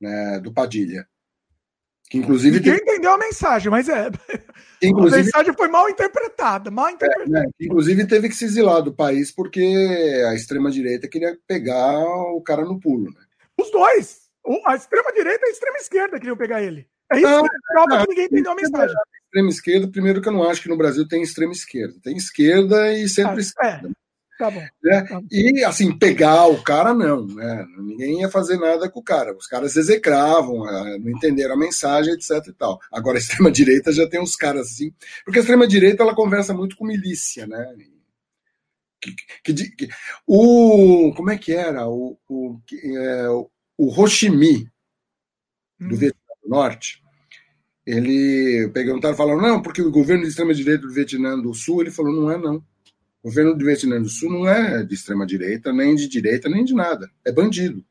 [0.00, 1.06] né, do Padilha.
[2.08, 2.90] Que inclusive Ninguém teve...
[2.90, 4.10] entendeu a mensagem, mas é.
[4.82, 5.20] Inclusive...
[5.20, 7.38] A mensagem foi mal interpretada, mal interpretada.
[7.38, 7.50] É, né?
[7.60, 9.60] Inclusive teve que se exilar do país porque
[10.26, 11.98] a extrema-direita queria pegar
[12.34, 13.10] o cara no pulo.
[13.10, 13.20] Né?
[13.58, 14.28] Os dois.
[14.66, 16.88] A extrema-direita e a extrema-esquerda queriam pegar ele.
[17.12, 18.96] É isso não, que prova não, que ninguém entendeu a mensagem.
[19.24, 21.94] Extrema esquerda, primeiro que eu não acho que no Brasil tem extrema esquerda.
[22.02, 23.88] Tem esquerda e centro-esquerda.
[23.88, 24.08] Ah, é.
[24.38, 24.60] Tá bom.
[24.82, 25.02] Né?
[25.02, 25.26] Tá bom.
[25.30, 27.26] E, assim, pegar o cara, não.
[27.26, 27.66] Né?
[27.78, 29.36] Ninguém ia fazer nada com o cara.
[29.36, 32.78] Os caras execravam, eh, não entenderam a mensagem, etc e tal.
[32.92, 34.92] Agora, a extrema-direita já tem uns caras assim.
[35.24, 37.74] Porque a extrema-direita, ela conversa muito com milícia, né?
[39.00, 39.14] Que,
[39.44, 39.88] que, que,
[40.26, 41.86] o, como é que era?
[41.86, 43.48] O, o, é, o
[43.78, 44.68] Ho Chi Minh,
[45.78, 45.98] do hum.
[45.98, 47.02] Vietnã do Norte,
[47.86, 52.12] ele perguntaram, falaram, não, porque o governo de extrema-direita do Vietnã do Sul, ele falou,
[52.12, 52.56] não é não.
[53.22, 56.64] O governo do Vietnã do Sul não é de extrema direita, nem de direita, nem
[56.64, 57.10] de nada.
[57.24, 57.84] É bandido.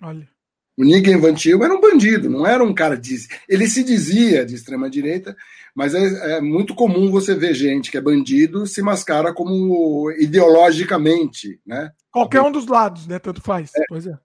[0.00, 0.31] Olha.
[0.76, 3.14] O Nguyen Van Til era um bandido, não era um cara de.
[3.48, 5.36] Ele se dizia de extrema direita,
[5.74, 11.60] mas é, é, muito comum você ver gente que é bandido se mascara como ideologicamente,
[11.66, 11.90] né?
[12.10, 13.18] Qualquer um dos lados, né?
[13.18, 13.70] Tanto faz.
[13.76, 13.84] É.
[13.88, 14.18] Pois é.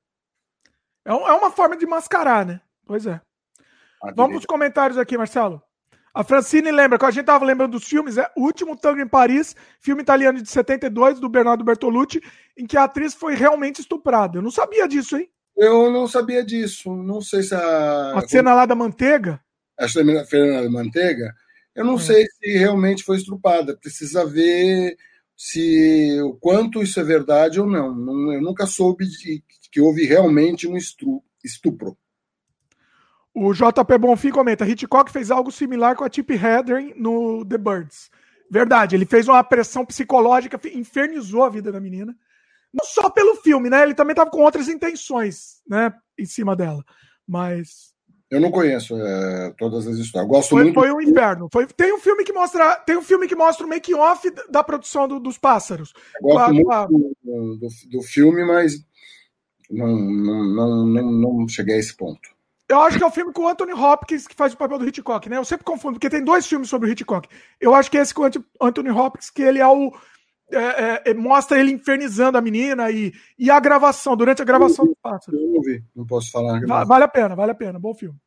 [1.06, 2.62] É, é uma forma de mascarar, né?
[2.86, 3.20] Pois é.
[4.16, 5.62] Vamos para os comentários aqui, Marcelo.
[6.14, 9.08] A Francine lembra, que a gente estava lembrando dos filmes, é O Último Tango em
[9.08, 12.24] Paris, filme italiano de 72, do Bernardo Bertolucci,
[12.58, 14.38] em que a atriz foi realmente estuprada.
[14.38, 15.30] Eu não sabia disso, hein?
[15.58, 16.96] Eu não sabia disso.
[16.96, 18.14] Não sei se a.
[18.14, 19.42] A cena lá da manteiga?
[19.78, 21.34] A cena da manteiga?
[21.76, 22.00] Eu não é.
[22.00, 23.76] sei se realmente foi estuprada.
[23.76, 24.96] Precisa ver
[25.36, 28.34] se o quanto isso é verdade ou não.
[28.34, 31.98] eu nunca soube de, que houve realmente um estupro.
[33.34, 38.10] O JP Bonfim comenta: Hitchcock fez algo similar com a Tip Hedren no The Birds.
[38.50, 42.16] Verdade, ele fez uma pressão psicológica, infernizou a vida da menina.
[42.78, 43.84] Não só pelo filme, né?
[43.84, 45.92] Ele também estava com outras intenções, né?
[46.18, 46.84] Em cima dela.
[47.28, 47.96] Mas.
[48.30, 50.30] Eu não conheço é, todas as histórias.
[50.30, 50.80] Gosto foi, muito.
[50.80, 51.48] Foi um inferno.
[51.52, 52.76] Foi, tem um filme que mostra.
[52.78, 55.94] Tem um filme que mostra o make off da produção do, dos pássaros.
[56.22, 58.74] Eu gosto muito do, do, do, filme, mas
[59.72, 62.38] não, não, não, não, não cheguei a esse ponto.
[62.70, 64.88] Eu acho que é o filme com o Anthony Hopkins que faz o papel do
[64.88, 65.38] Hitchcock, né?
[65.38, 67.30] Eu sempre confundo, porque tem dois filmes sobre o Hitchcock.
[67.62, 69.94] Eu acho que é esse com o Anthony Hopkins, que ele é o.
[70.50, 74.86] É, é, é, mostra ele infernizando a menina e, e a gravação, durante a gravação
[74.86, 75.38] do pássaro.
[75.38, 76.62] Eu não vi, não posso falar.
[76.86, 78.18] Vale a pena, vale a pena, bom filme.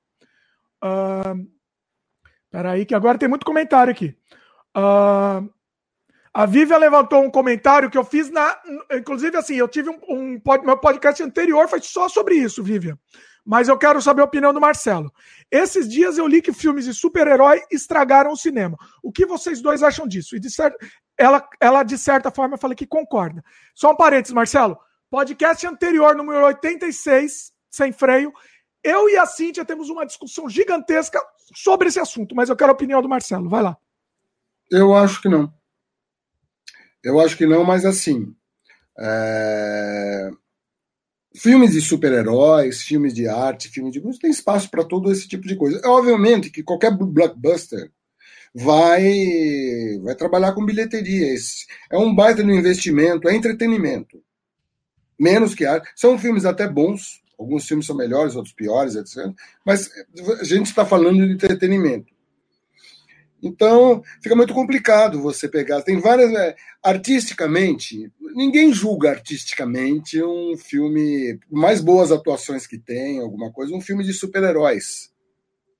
[0.84, 1.48] Uh,
[2.50, 4.14] peraí, que agora tem muito comentário aqui.
[4.76, 5.48] Uh,
[6.32, 8.56] a Vivian levantou um comentário que eu fiz na.
[8.92, 10.40] Inclusive, assim, eu tive um, um.
[10.64, 12.98] Meu podcast anterior foi só sobre isso, Vivian.
[13.44, 15.12] mas eu quero saber a opinião do Marcelo.
[15.50, 18.76] Esses dias eu li que filmes de super-herói estragaram o cinema.
[19.02, 20.36] O que vocês dois acham disso?
[20.36, 20.76] E de certo,
[21.20, 23.44] ela, ela, de certa forma, fala que concorda.
[23.74, 24.78] Só um parênteses, Marcelo.
[25.10, 28.32] Podcast anterior, número 86, sem freio,
[28.82, 31.20] eu e a Cíntia temos uma discussão gigantesca
[31.54, 33.50] sobre esse assunto, mas eu quero a opinião do Marcelo.
[33.50, 33.76] Vai lá.
[34.70, 35.52] Eu acho que não.
[37.04, 38.34] Eu acho que não, mas assim.
[38.98, 40.30] É...
[41.36, 45.54] Filmes de super-heróis, filmes de arte, filmes de tem espaço para todo esse tipo de
[45.54, 45.80] coisa.
[45.84, 47.92] É, obviamente que qualquer blockbuster
[48.54, 51.34] vai, vai trabalhar com bilheteria.
[51.90, 54.22] É um baita no investimento, é entretenimento.
[55.18, 55.90] Menos que arte.
[55.94, 59.32] São filmes até bons, alguns filmes são melhores, outros piores, etc.
[59.64, 59.90] Mas
[60.40, 62.12] a gente está falando de entretenimento.
[63.42, 65.82] Então, fica muito complicado você pegar.
[65.82, 66.30] Tem várias.
[66.30, 73.80] Né, artisticamente, ninguém julga artisticamente um filme, mais boas atuações que tem, alguma coisa, um
[73.80, 75.09] filme de super-heróis.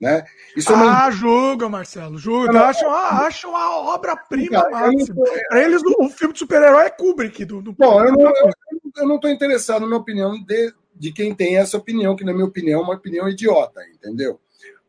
[0.01, 0.25] Né?
[0.57, 2.59] Isso é ah, julga, Marcelo, julga.
[2.63, 5.25] Acham, ah, acham a obra-prima máxima.
[5.49, 7.45] Para eles, o filme de super-herói é Kubrick.
[7.45, 7.73] Do, do...
[7.73, 12.33] Bom, eu não estou interessado, na opinião, de, de quem tem essa opinião, que, na
[12.33, 14.41] minha opinião, é uma opinião idiota, entendeu?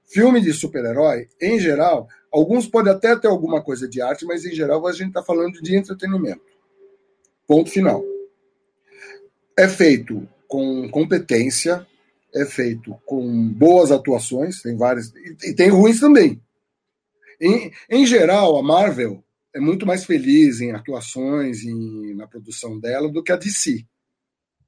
[0.05, 4.55] Filme de super-herói, em geral, Alguns podem até ter alguma coisa de arte, mas em
[4.55, 6.41] geral a gente está falando de entretenimento.
[7.45, 8.01] Ponto final.
[9.57, 11.85] É feito com competência,
[12.34, 15.12] é feito com boas atuações, tem várias,
[15.44, 16.41] e tem ruins também.
[17.40, 23.12] Em, em geral, a Marvel é muito mais feliz em atuações e na produção dela
[23.12, 23.86] do que a DC.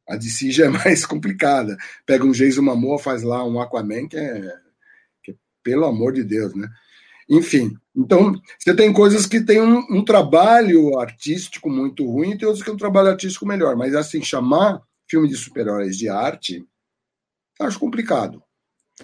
[0.07, 1.77] A DC já é mais complicada.
[2.05, 4.53] Pega um Jason Momoa, faz lá um Aquaman, que é,
[5.23, 6.67] que é pelo amor de Deus, né?
[7.29, 12.45] Enfim, então você tem coisas que tem um, um, trabalho artístico muito ruim e tem
[12.45, 13.77] outros que tem um trabalho artístico melhor.
[13.77, 16.65] Mas assim, chamar filme de super-heróis de arte,
[17.63, 18.43] acho complicado.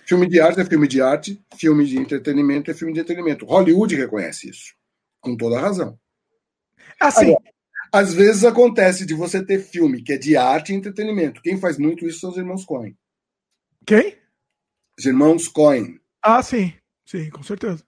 [0.06, 3.46] Filme de arte é filme de arte, filme de entretenimento é filme de entretenimento.
[3.46, 4.76] Hollywood reconhece isso,
[5.20, 6.00] com toda razão.
[7.00, 7.32] Assim.
[7.32, 7.44] Agora,
[7.92, 11.42] às vezes acontece de você ter filme que é de arte e entretenimento.
[11.42, 12.96] Quem faz muito isso são os irmãos Coen.
[13.86, 14.16] Quem?
[14.98, 16.00] Os irmãos Coen.
[16.22, 16.74] Ah, sim.
[17.06, 17.84] Sim, com certeza.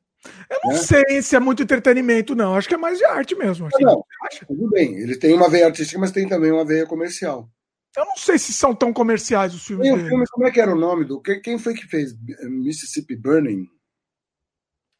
[0.49, 0.77] Eu não né?
[0.77, 2.55] sei se é muito entretenimento, não.
[2.55, 3.67] Acho que é mais de arte mesmo.
[3.67, 3.83] Assim.
[3.83, 4.03] Não,
[4.47, 4.97] tudo bem.
[4.97, 7.49] Ele tem uma veia artística, mas tem também uma veia comercial.
[7.95, 10.07] Eu não sei se são tão comerciais os filmes tem um.
[10.07, 11.21] Filme, como é que era o nome do.
[11.21, 13.67] Quem foi que fez Mississippi Burning?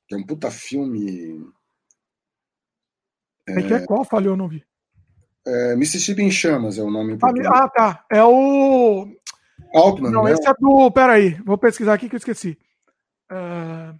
[0.08, 1.46] Que é um puta filme.
[3.48, 4.04] É, que é qual?
[4.04, 4.64] Falhou, eu não vi.
[5.48, 7.18] É, Mississippi em Chamas é o nome.
[7.48, 8.06] Ah, tá.
[8.12, 9.08] É o.
[9.74, 10.12] Altman.
[10.12, 10.34] Não, né?
[10.34, 10.92] esse é do.
[10.92, 12.58] Peraí, vou pesquisar aqui que eu esqueci.
[13.32, 13.98] Uh...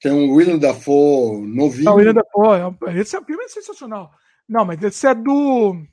[0.00, 1.84] Tem um William Dafoe novinho.
[1.84, 4.12] Não, William Dafoe, é esse é, filme é sensacional.
[4.48, 5.84] Não, mas esse é do.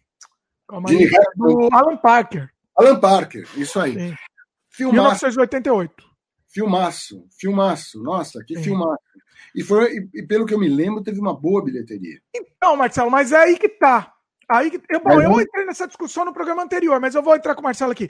[0.72, 2.50] É do Alan Parker.
[2.76, 3.94] Alan Parker, isso aí.
[3.94, 4.16] Sim.
[4.70, 5.26] Filmaço.
[5.26, 6.16] 1988.
[6.48, 8.02] Filmaço, filmaço.
[8.02, 8.64] Nossa, que Sim.
[8.64, 9.04] filmaço.
[9.54, 12.20] E, foi, e, pelo que eu me lembro, teve uma boa bilheteria.
[12.36, 14.14] Então, Marcelo, mas é aí que tá.
[14.50, 17.56] Aí que, eu, bom, eu entrei nessa discussão no programa anterior, mas eu vou entrar
[17.56, 18.10] com o Marcelo aqui.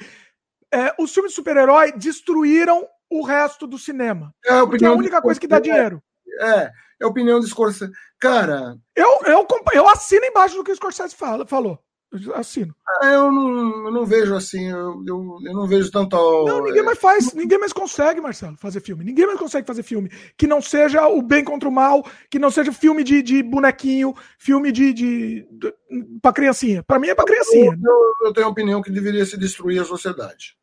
[0.74, 4.34] É, os filmes de super-herói destruíram o resto do cinema.
[4.44, 6.02] É a, opinião é a única coisa que dá dinheiro.
[6.40, 7.92] É, é a opinião do Scorsese.
[8.20, 8.76] Cara.
[8.96, 11.80] Eu, eu, eu assino embaixo do que o Scorsese fala, falou.
[12.24, 12.76] Eu assino.
[13.02, 16.16] Ah, eu, não, eu não vejo assim, eu, eu, eu não vejo tanto.
[16.46, 19.04] Não, ninguém mais faz, ninguém mais consegue, Marcelo, fazer filme.
[19.04, 22.52] Ninguém mais consegue fazer filme que não seja o bem contra o mal, que não
[22.52, 25.74] seja filme de, de bonequinho, filme de, de, de
[26.22, 26.84] pra criancinha.
[26.84, 27.78] Pra mim é pra criancinha.
[27.84, 30.56] Eu, eu tenho a opinião que deveria se destruir a sociedade.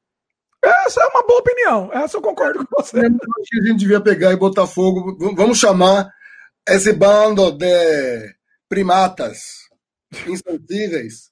[0.65, 1.91] Essa é uma boa opinião.
[1.93, 2.99] Essa eu concordo com você.
[3.01, 5.16] A gente devia pegar e botar fogo.
[5.35, 6.09] Vamos chamar
[6.69, 8.33] esse bando de
[8.69, 9.62] primatas
[10.27, 11.32] insensíveis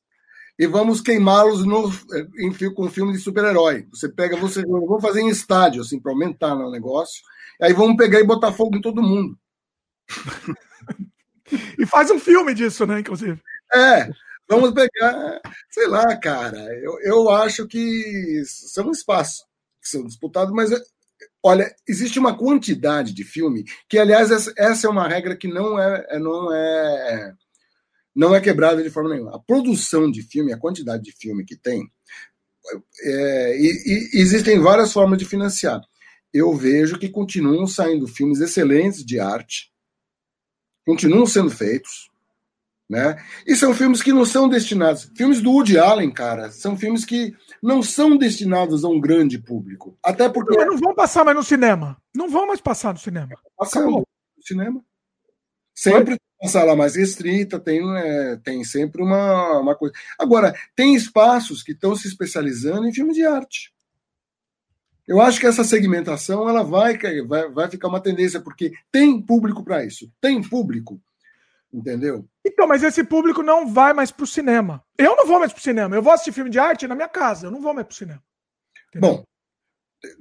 [0.60, 1.90] e vamos queimá-los no,
[2.38, 3.88] em, com filme de super-herói.
[3.90, 7.22] Você pega, você vamos fazer em estádio, assim, para aumentar o negócio.
[7.62, 9.38] Aí vamos pegar e botar fogo em todo mundo.
[11.78, 13.40] e faz um filme disso, né, inclusive.
[13.72, 14.10] É.
[14.46, 16.58] Vamos pegar, sei lá, cara.
[16.82, 19.46] Eu, eu acho que são espaços
[19.80, 20.70] que são disputados, mas
[21.42, 26.06] olha, existe uma quantidade de filme que, aliás, essa é uma regra que não é,
[26.10, 27.32] é, não é
[28.20, 29.34] não é quebrada de forma nenhuma.
[29.34, 31.90] A produção de filme, a quantidade de filme que tem,
[33.02, 35.80] é, e, e existem várias formas de financiar.
[36.30, 39.72] Eu vejo que continuam saindo filmes excelentes de arte,
[40.84, 42.10] continuam sendo feitos,
[42.90, 43.16] né?
[43.46, 45.10] E são filmes que não são destinados.
[45.16, 49.96] Filmes do Woody Allen, cara, são filmes que não são destinados a um grande público.
[50.04, 50.58] Até porque.
[50.58, 51.96] Mas não vão passar mais no cinema.
[52.14, 53.30] Não vão mais passar no cinema.
[53.56, 54.06] Passando no
[54.42, 54.84] cinema.
[55.74, 59.94] Sempre uma sala mais restrita, tem, é, tem sempre uma, uma coisa.
[60.18, 63.72] Agora, tem espaços que estão se especializando em filmes de arte.
[65.06, 66.96] Eu acho que essa segmentação ela vai,
[67.26, 70.10] vai, vai ficar uma tendência, porque tem público para isso.
[70.20, 71.00] Tem público.
[71.72, 72.24] Entendeu?
[72.44, 74.82] Então, mas esse público não vai mais pro cinema.
[74.96, 75.94] Eu não vou mais pro cinema.
[75.94, 77.46] Eu vou assistir filme de arte na minha casa.
[77.46, 78.22] Eu não vou mais pro cinema.
[78.88, 79.10] Entendeu?
[79.10, 79.24] Bom,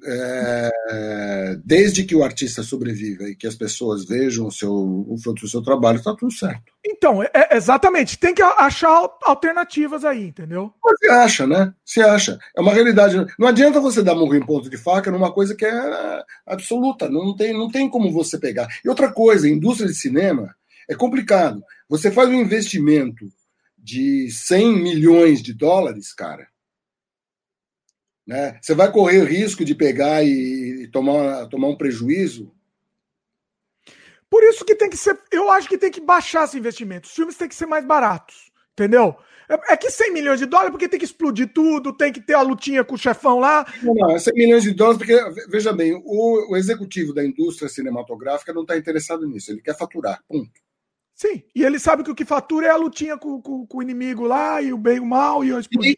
[0.06, 5.42] é, desde que o artista sobreviva e que as pessoas vejam o, seu, o fruto
[5.42, 6.74] do seu trabalho, está tudo certo.
[6.86, 8.18] Então, é, é, exatamente.
[8.18, 10.74] Tem que achar alternativas aí, entendeu?
[10.84, 11.74] Você acha, né?
[11.86, 12.38] Você acha.
[12.56, 13.16] É uma realidade.
[13.38, 17.10] Não adianta você dar murro em ponto de faca numa coisa que é absoluta.
[17.10, 18.68] Não tem, não tem como você pegar.
[18.84, 20.54] E outra coisa, a indústria de cinema
[20.90, 21.64] é complicado.
[21.88, 23.26] Você faz um investimento
[23.78, 26.48] de 100 milhões de dólares, cara
[28.30, 28.60] né?
[28.62, 32.54] Você vai correr o risco de pegar e, tomar, tomar um prejuízo?
[34.30, 35.20] Por isso que tem que ser.
[35.32, 37.08] Eu acho que tem que baixar esse investimento.
[37.08, 38.52] Os filmes têm que ser mais baratos.
[38.74, 39.16] Entendeu?
[39.50, 42.36] É, é que 100 milhões de dólares, porque tem que explodir tudo, tem que ter
[42.36, 43.66] a lutinha com o chefão lá.
[43.82, 47.68] Não, não, é 100 milhões de dólares, porque, veja bem, o, o executivo da indústria
[47.68, 50.52] cinematográfica não está interessado nisso, ele quer faturar, ponto.
[51.16, 53.82] Sim, e ele sabe que o que fatura é a lutinha com, com, com o
[53.82, 55.96] inimigo lá, e o bem e o mal, e o explodir.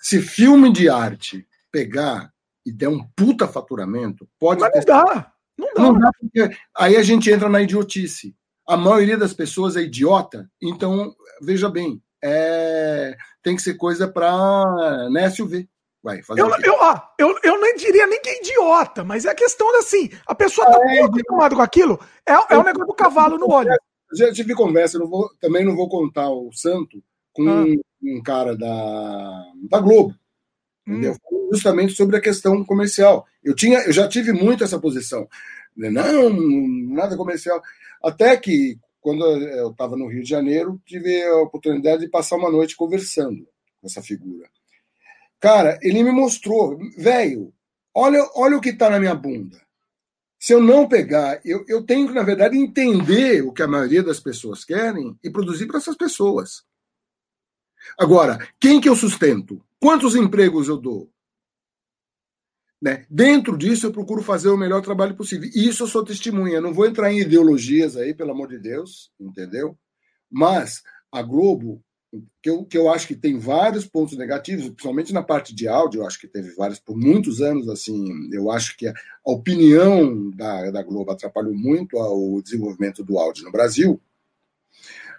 [0.00, 2.30] Se filme de arte pegar
[2.64, 4.60] e der um puta faturamento, pode.
[4.60, 5.32] Mas não dá.
[5.58, 5.82] Não dá.
[5.82, 8.36] Não dá porque aí a gente entra na idiotice.
[8.68, 13.16] A maioria das pessoas é idiota, então, veja bem, é...
[13.42, 15.68] tem que ser coisa para né, SUV.
[16.02, 16.74] Vai, fazer eu, eu,
[17.16, 20.66] eu, eu nem diria nem que é idiota, mas é a questão assim: a pessoa
[20.66, 23.70] tá é, acostumada com aquilo, é, é o negócio do cavalo no olho.
[24.12, 27.64] Já tive conversa, não vou, também não vou contar o santo com ah.
[27.64, 30.14] um, um cara da, da Globo.
[30.86, 31.16] Entendeu?
[31.30, 31.48] Hum.
[31.52, 33.26] Justamente sobre a questão comercial.
[33.42, 35.28] Eu, tinha, eu já tive muito essa posição.
[35.76, 35.90] Né?
[35.90, 37.62] Não, nada comercial.
[38.02, 42.50] Até que, quando eu estava no Rio de Janeiro, tive a oportunidade de passar uma
[42.50, 43.46] noite conversando
[43.80, 44.48] com essa figura.
[45.40, 47.52] Cara, ele me mostrou, velho,
[47.94, 49.60] olha, olha o que está na minha bunda.
[50.38, 54.02] Se eu não pegar, eu, eu tenho que, na verdade, entender o que a maioria
[54.02, 56.64] das pessoas querem e produzir para essas pessoas.
[57.98, 59.60] Agora, quem que eu sustento?
[59.82, 61.10] Quantos empregos eu dou?
[62.80, 63.04] Né?
[63.10, 65.50] Dentro disso, eu procuro fazer o melhor trabalho possível.
[65.52, 66.60] E isso eu sou testemunha.
[66.60, 69.76] Não vou entrar em ideologias aí, pelo amor de Deus, entendeu?
[70.30, 71.82] Mas a Globo,
[72.40, 76.02] que eu, que eu acho que tem vários pontos negativos, principalmente na parte de áudio,
[76.02, 77.68] eu acho que teve vários por muitos anos.
[77.68, 78.94] assim Eu acho que a
[79.24, 84.00] opinião da, da Globo atrapalhou muito o desenvolvimento do áudio no Brasil.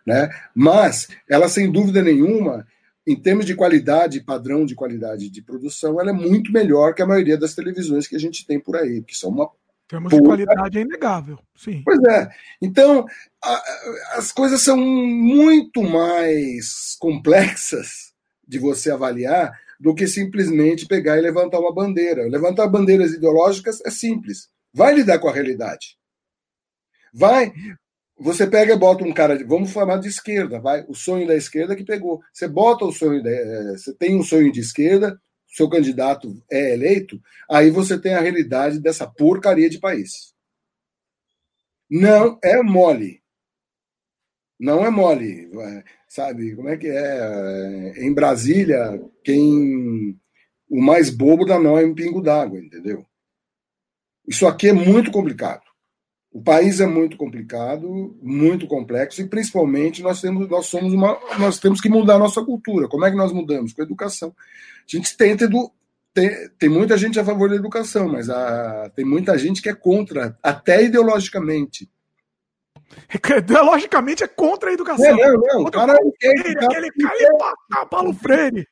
[0.08, 0.30] Né?
[0.56, 2.66] Mas ela, sem dúvida nenhuma,
[3.06, 7.06] em termos de qualidade, padrão de qualidade de produção, ela é muito melhor que a
[7.06, 9.50] maioria das televisões que a gente tem por aí, que são uma.
[9.88, 11.82] Termos de qualidade é inegável, sim.
[11.84, 12.30] Pois é.
[12.62, 13.06] Então,
[13.44, 13.64] a,
[14.14, 18.14] as coisas são muito mais complexas
[18.48, 22.28] de você avaliar do que simplesmente pegar e levantar uma bandeira.
[22.28, 24.48] Levantar bandeiras ideológicas é simples.
[24.74, 25.98] Vai lidar com a realidade.
[27.14, 27.54] Vai,
[28.18, 31.36] você pega e bota um cara, de, vamos falar de esquerda, vai, o sonho da
[31.36, 32.22] esquerda que pegou.
[32.32, 36.74] Você bota o sonho, de, eh, você tem um sonho de esquerda, seu candidato é
[36.74, 37.20] eleito,
[37.50, 40.34] aí você tem a realidade dessa porcaria de país.
[41.90, 43.22] Não é mole.
[44.60, 45.50] Não é mole.
[46.08, 47.94] Sabe, como é que é?
[47.98, 50.18] Em Brasília, quem.
[50.70, 53.06] O mais bobo dá não é um pingo d'água, entendeu?
[54.28, 55.73] Isso aqui é muito complicado.
[56.34, 61.60] O país é muito complicado, muito complexo e principalmente nós temos nós somos uma nós
[61.60, 62.88] temos que mudar a nossa cultura.
[62.88, 63.72] Como é que nós mudamos?
[63.72, 64.34] Com a educação.
[64.40, 65.72] A gente tenta edu,
[66.12, 69.76] tem, tem muita gente a favor da educação, mas a, tem muita gente que é
[69.76, 71.88] contra, até ideologicamente.
[73.38, 75.06] Ideologicamente é contra a educação.
[75.06, 75.62] É, não, não.
[75.62, 78.68] O cara, Paulo Freire, cara, aquele cara, ele Paulo Freire.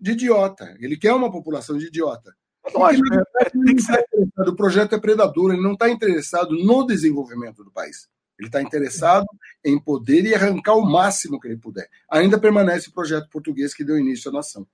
[0.00, 0.76] De idiota.
[0.78, 2.32] Ele quer uma população de idiota.
[2.74, 4.48] Lógico, é, é.
[4.48, 8.08] O projeto é predador, ele não está interessado no desenvolvimento do país.
[8.38, 9.26] Ele está interessado
[9.64, 11.88] em poder e arrancar o máximo que ele puder.
[12.10, 14.66] Ainda permanece o projeto português que deu início à nação.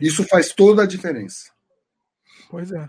[0.00, 1.50] Isso faz toda a diferença.
[2.48, 2.88] Pois é.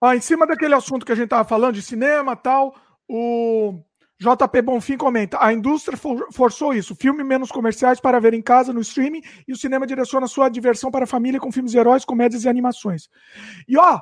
[0.00, 2.74] Ó, em cima daquele assunto que a gente estava falando de cinema tal,
[3.08, 3.82] o
[4.24, 5.98] JP Bonfim comenta: a indústria
[6.32, 6.94] forçou isso.
[6.94, 10.90] Filme menos comerciais para ver em casa, no streaming, e o cinema direciona sua diversão
[10.90, 13.08] para a família com filmes heróis, comédias e animações.
[13.68, 14.00] E ó,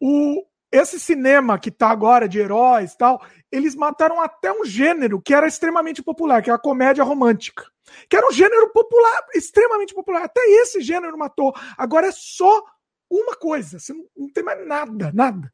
[0.00, 3.20] o, esse cinema que tá agora de heróis tal,
[3.50, 7.64] eles mataram até um gênero que era extremamente popular, que é a comédia romântica.
[8.08, 10.24] Que era um gênero popular, extremamente popular.
[10.24, 11.54] Até esse gênero matou.
[11.76, 12.64] Agora é só
[13.10, 13.78] uma coisa.
[13.78, 15.52] Você não, não tem mais nada, nada.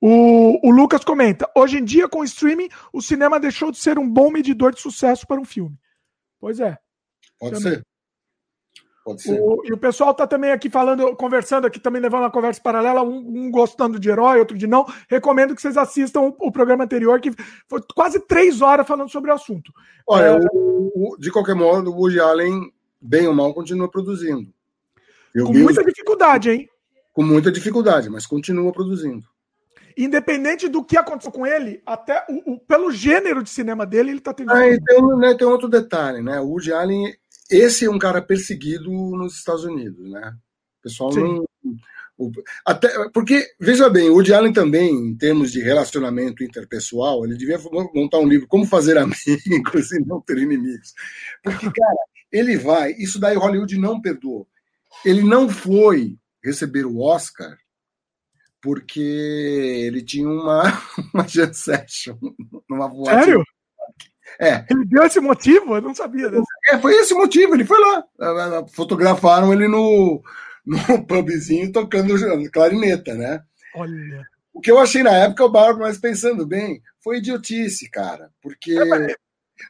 [0.00, 3.98] O, o, Lucas comenta: hoje em dia, com o streaming, o cinema deixou de ser
[3.98, 5.78] um bom medidor de sucesso para um filme.
[6.40, 6.78] Pois é.
[7.38, 7.86] Pode ser.
[9.04, 9.40] Pode ser.
[9.40, 13.02] O, e o pessoal tá também aqui falando, conversando aqui, também levando uma conversa paralela,
[13.02, 14.86] um, um gostando de herói, outro de não.
[15.08, 17.32] Recomendo que vocês assistam o, o, programa anterior, que
[17.68, 19.72] foi quase três horas falando sobre o assunto.
[20.06, 20.38] Olha, é...
[20.52, 24.52] o, de qualquer modo, o Woody Allen, bem ou mal, continua produzindo.
[25.34, 26.68] Eu com muita dificuldade, hein?
[27.12, 29.26] Com muita dificuldade, mas continua produzindo.
[30.04, 34.20] Independente do que aconteceu com ele, até o, o pelo gênero de cinema dele, ele
[34.20, 34.50] tá tendo.
[34.50, 36.40] Ah, e tem, né, tem outro detalhe, né?
[36.40, 37.14] O Woody Allen,
[37.50, 40.32] esse é um cara perseguido nos Estados Unidos, né?
[40.78, 41.20] O pessoal Sim.
[41.20, 41.44] não.
[42.16, 42.30] O,
[42.66, 47.58] até, porque, veja bem, o Woody Allen também, em termos de relacionamento interpessoal, ele devia
[47.94, 49.18] montar um livro Como Fazer Amigos
[49.92, 50.94] e Não Ter Inimigos.
[51.42, 51.98] Porque, cara,
[52.32, 54.46] ele vai, isso daí Hollywood não perdoou.
[55.04, 57.56] Ele não foi receber o Oscar
[58.62, 60.62] porque ele tinha uma,
[61.14, 62.16] uma jam session
[62.68, 63.24] numa boate.
[63.24, 63.44] Sério?
[64.38, 64.64] É.
[64.70, 65.76] Ele deu esse motivo?
[65.76, 66.44] Eu não sabia desse.
[66.68, 68.04] É, foi esse motivo, ele foi lá.
[68.72, 70.22] Fotografaram ele no,
[70.64, 72.14] no pubzinho tocando
[72.50, 73.42] clarineta, né?
[73.74, 74.24] Olha.
[74.52, 78.30] O que eu achei na época, o Bárbaro, mas pensando bem, foi idiotice, cara.
[78.42, 79.14] Porque é,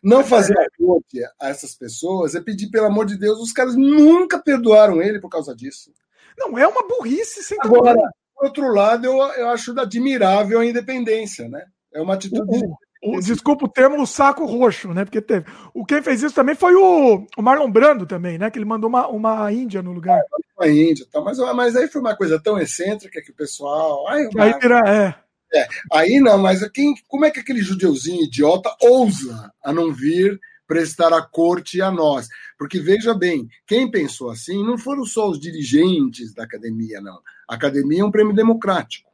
[0.03, 3.77] não fazer a corte a essas pessoas é pedir, pelo amor de Deus, os caras
[3.77, 5.93] nunca perdoaram ele por causa disso.
[6.39, 8.01] Não, é uma burrice sem Agora,
[8.41, 11.63] por outro lado, eu, eu acho admirável a independência, né?
[11.93, 12.65] É uma atitude.
[13.03, 15.05] O, o, desculpa o termo, o saco roxo, né?
[15.05, 15.45] Porque teve.
[15.75, 18.51] O quem fez isso também foi o, o Marlon Brando também, né?
[18.51, 20.23] Que ele mandou uma, uma Índia no lugar.
[20.57, 24.09] Uma Índia, tá, mas, mas aí foi uma coisa tão excêntrica que o pessoal.
[24.09, 25.15] Ai, aí vira, é.
[25.53, 30.39] É, aí não, mas quem, como é que aquele judeuzinho idiota ousa a não vir
[30.67, 32.29] prestar a corte a nós?
[32.61, 37.19] Porque veja bem, quem pensou assim não foram só os dirigentes da academia, não.
[37.49, 39.11] A academia é um prêmio democrático.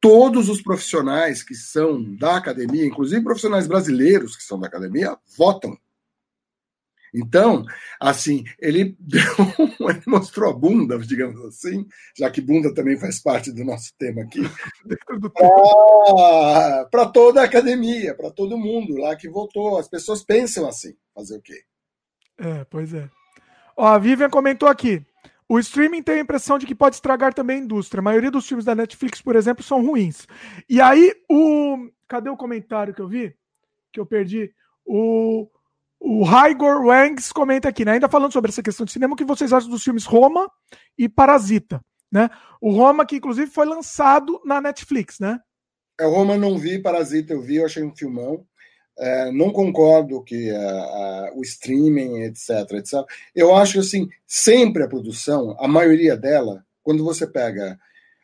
[0.00, 5.76] Todos os profissionais que são da academia, inclusive profissionais brasileiros que são da academia, votam.
[7.12, 7.62] Então,
[8.00, 9.20] assim, ele, deu,
[9.90, 11.86] ele mostrou a bunda, digamos assim,
[12.16, 14.40] já que bunda também faz parte do nosso tema aqui,
[16.90, 19.76] para toda a academia, para todo mundo lá que votou.
[19.76, 21.64] As pessoas pensam assim, fazer o quê?
[22.38, 23.08] É, pois é.
[23.76, 25.04] Ó, a Vivian comentou aqui.
[25.48, 28.00] O streaming tem a impressão de que pode estragar também a indústria.
[28.00, 30.26] A maioria dos filmes da Netflix, por exemplo, são ruins.
[30.68, 31.90] E aí, o.
[32.08, 33.34] Cadê o comentário que eu vi?
[33.92, 34.52] Que eu perdi.
[34.84, 35.48] O.
[36.06, 37.92] O Raigor Wangs comenta aqui, né?
[37.92, 40.50] Ainda falando sobre essa questão de cinema, o que vocês acham dos filmes Roma
[40.98, 41.80] e Parasita?
[42.12, 42.28] Né?
[42.60, 45.40] O Roma, que inclusive foi lançado na Netflix, né?
[45.98, 48.46] É, o Roma não vi, Parasita eu vi, eu achei um filmão.
[48.96, 53.04] É, não concordo que uh, uh, o streaming, etc, etc.
[53.34, 57.78] Eu acho assim, sempre a produção, a maioria dela, quando você pega.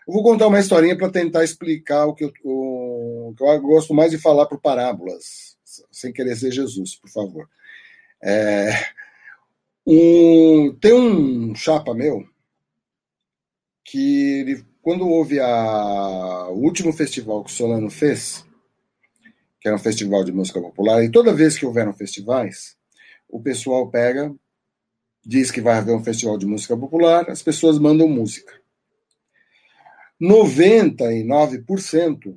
[0.06, 3.94] Eu vou contar uma historinha para tentar explicar o que eu, o que eu gosto
[3.94, 5.56] mais de falar por parábolas,
[5.90, 7.48] sem querer ser Jesus, por favor.
[8.22, 8.70] É,
[9.86, 12.24] um, tem um chapa meu
[13.84, 18.44] que ele, quando houve a, o último festival que o Solano fez,
[19.60, 22.76] que era um festival de música popular, e toda vez que houveram festivais,
[23.28, 24.34] o pessoal pega,
[25.24, 28.58] diz que vai haver um festival de música popular, as pessoas mandam música.
[30.20, 32.36] 99%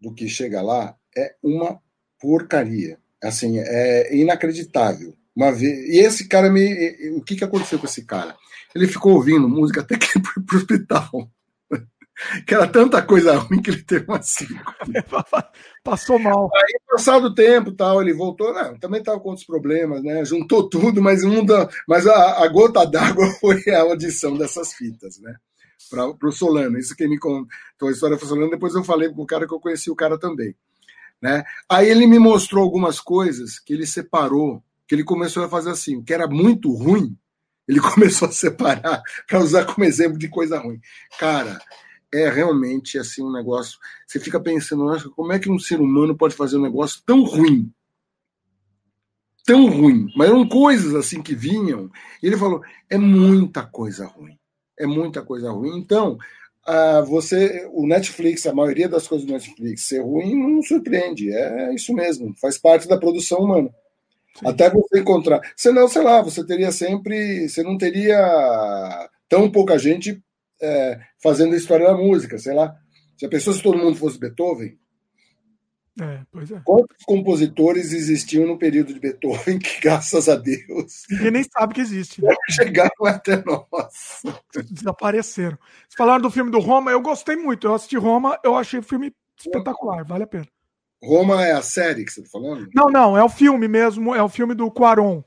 [0.00, 1.80] do que chega lá é uma
[2.20, 2.98] porcaria.
[3.22, 5.16] Assim, é inacreditável.
[5.34, 7.14] Uma vez, e esse cara me.
[7.16, 8.36] O que, que aconteceu com esse cara?
[8.74, 11.30] Ele ficou ouvindo música até que foi pro hospital.
[12.46, 14.74] Que era tanta coisa ruim que ele teve uma cinco.
[15.82, 16.50] Passou mal.
[16.54, 18.52] Aí, passado o tempo, tal, ele voltou.
[18.52, 20.24] Não, também estava com outros problemas, né?
[20.24, 25.18] Juntou tudo, mas, um da, mas a, a gota d'água foi a audição dessas fitas,
[25.18, 25.34] né?
[25.90, 26.78] Para o Solano.
[26.78, 28.50] Isso que me contou a história foi Solano.
[28.50, 30.54] Depois eu falei com o cara que eu conheci o cara também.
[31.20, 31.44] Né?
[31.68, 34.62] Aí ele me mostrou algumas coisas que ele separou
[34.92, 37.16] que ele começou a fazer assim, que era muito ruim,
[37.66, 40.80] ele começou a separar para usar como exemplo de coisa ruim.
[41.18, 41.58] Cara,
[42.12, 43.78] é realmente assim um negócio.
[44.06, 47.72] Você fica pensando, como é que um ser humano pode fazer um negócio tão ruim?
[49.44, 50.08] Tão ruim.
[50.14, 51.90] Mas eram coisas assim que vinham.
[52.22, 54.38] E ele falou: é muita coisa ruim.
[54.78, 55.78] É muita coisa ruim.
[55.78, 56.18] Então,
[56.68, 61.32] uh, você, o Netflix, a maioria das coisas do Netflix ser ruim não surpreende.
[61.32, 62.34] É isso mesmo.
[62.40, 63.74] Faz parte da produção humana.
[64.38, 64.46] Sim.
[64.46, 65.40] Até você encontrar.
[65.56, 67.48] Senão, sei lá, você teria sempre.
[67.48, 70.22] Você não teria tão pouca gente
[70.62, 72.74] é, fazendo a história da música, sei lá.
[73.16, 74.78] Se a pessoa, se todo mundo fosse Beethoven.
[76.00, 76.60] É, pois é.
[76.64, 81.02] Quantos compositores existiam no período de Beethoven que, graças a Deus.
[81.10, 82.22] Ninguém nem sabe que existe.
[82.22, 82.34] Né?
[82.50, 84.22] Chegaram até nós.
[84.70, 85.58] Desapareceram.
[85.58, 87.66] Vocês falaram do filme do Roma, eu gostei muito.
[87.66, 90.46] Eu assisti Roma, eu achei o filme espetacular, vale a pena.
[91.02, 92.68] Roma é a série que você está falando?
[92.72, 95.22] Não, não, é o filme mesmo, é o filme do Quaron.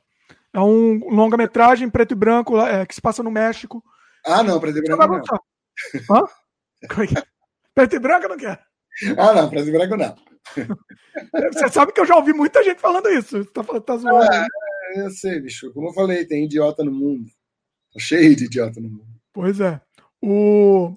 [0.54, 3.84] É um longa-metragem preto e branco é, que se passa no México.
[4.26, 5.24] Ah, não, preto e branco não.
[6.10, 6.24] Hã?
[6.82, 7.24] É
[7.74, 8.60] preto e branco não quer?
[9.18, 10.16] Ah, não, preto e branco não.
[11.54, 13.46] Você sabe que eu já ouvi muita gente falando isso.
[13.46, 14.32] Tá, tá zoando.
[14.32, 14.48] Ah,
[14.96, 15.72] eu sei, bicho.
[15.74, 17.26] Como eu falei, tem idiota no mundo.
[17.94, 19.08] Tá cheio de idiota no mundo.
[19.34, 19.82] Pois é.
[20.22, 20.96] O,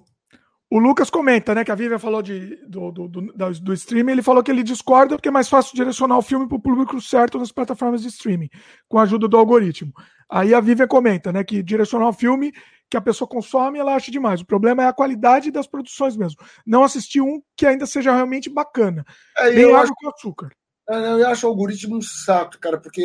[0.71, 4.21] o Lucas comenta, né, que a Vivian falou de, do, do, do, do streaming, ele
[4.21, 7.37] falou que ele discorda porque é mais fácil direcionar o filme para o público certo
[7.37, 8.49] nas plataformas de streaming,
[8.87, 9.91] com a ajuda do algoritmo.
[10.29, 12.53] Aí a Vivian comenta, né, que direcionar o filme
[12.89, 14.41] que a pessoa consome, ela acha demais.
[14.41, 16.39] O problema é a qualidade das produções mesmo.
[16.65, 19.05] Não assistir um que ainda seja realmente bacana.
[19.37, 19.93] É, Bem água acho...
[19.95, 20.49] com açúcar.
[20.89, 23.03] Eu acho o algoritmo um saco, cara, porque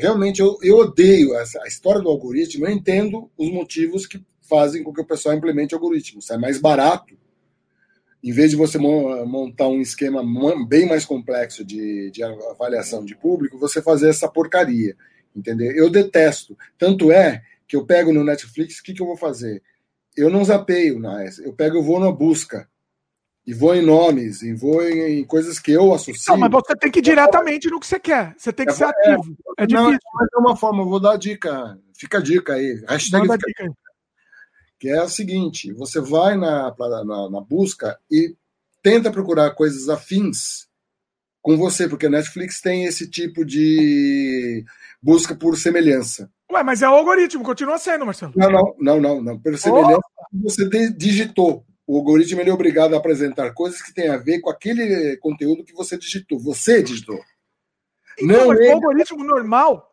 [0.00, 2.66] realmente eu, eu odeio essa, a história do algoritmo.
[2.66, 6.30] Eu entendo os motivos que fazem com que o pessoal implemente algoritmos.
[6.30, 7.14] É mais barato.
[8.24, 10.24] Em vez de você montar um esquema
[10.66, 14.96] bem mais complexo de, de avaliação de público, você fazer essa porcaria.
[15.34, 15.70] Entendeu?
[15.72, 16.56] Eu detesto.
[16.78, 19.62] Tanto é que eu pego no Netflix, o que, que eu vou fazer?
[20.16, 21.00] Eu não zapeio,
[21.44, 22.68] eu pego, eu vou na busca
[23.46, 26.32] e vou em nomes, e vou em, em, coisas que eu associo.
[26.32, 28.34] Não, mas você tem que ir diretamente no que você quer.
[28.36, 29.36] Você tem que é, ser ativo.
[29.58, 29.90] É, é difícil.
[29.90, 31.78] Não, é uma forma, eu vou dar a dica.
[31.96, 32.82] Fica a dica aí.
[32.88, 33.70] Hashtag fica dica aí.
[34.80, 38.34] Que é a seguinte: você vai na, na, na busca e
[38.82, 40.66] tenta procurar coisas afins
[41.40, 44.64] com você, porque a Netflix tem esse tipo de
[45.00, 46.28] busca por semelhança.
[46.52, 48.32] Ué, mas é o algoritmo, continua sendo, Marcelo.
[48.36, 49.56] Não, não, não, não, não.
[49.56, 50.00] Semelhança,
[50.32, 50.42] oh.
[50.42, 55.16] você digitou o algoritmo é obrigado a apresentar coisas que têm a ver com aquele
[55.18, 56.38] conteúdo que você digitou.
[56.40, 57.20] Você digitou.
[58.18, 58.70] Então, não mas ele...
[58.70, 59.92] o algoritmo normal,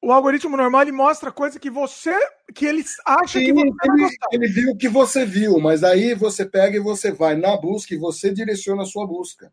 [0.00, 2.14] o algoritmo normal ele mostra coisa que você,
[2.54, 6.14] que ele acha Sim, que você ele, ele viu o que você viu, mas aí
[6.14, 9.52] você pega e você vai na busca e você direciona a sua busca.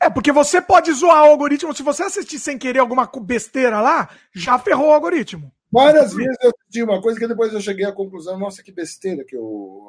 [0.00, 1.74] É, porque você pode zoar o algoritmo.
[1.74, 5.52] Se você assistir sem querer alguma besteira lá, já ferrou o algoritmo.
[5.70, 9.24] Várias vezes eu assisti uma coisa que depois eu cheguei à conclusão, nossa, que besteira
[9.24, 9.82] que eu.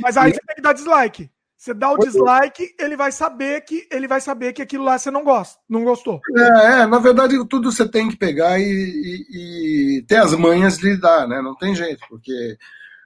[0.00, 1.30] Mas aí você tem que dar dislike.
[1.56, 5.10] Você dá o dislike, ele vai saber que ele vai saber que aquilo lá você
[5.10, 6.20] não gosta, não gostou.
[6.36, 10.76] É, é na verdade, tudo você tem que pegar e, e, e, ter as manhas
[10.76, 11.40] de lidar, né?
[11.40, 12.58] Não tem jeito, porque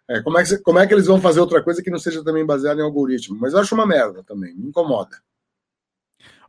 [0.09, 2.24] é, como, é que, como é que eles vão fazer outra coisa que não seja
[2.24, 3.39] também baseada em algoritmo?
[3.40, 5.16] Mas eu acho uma merda também, me incomoda.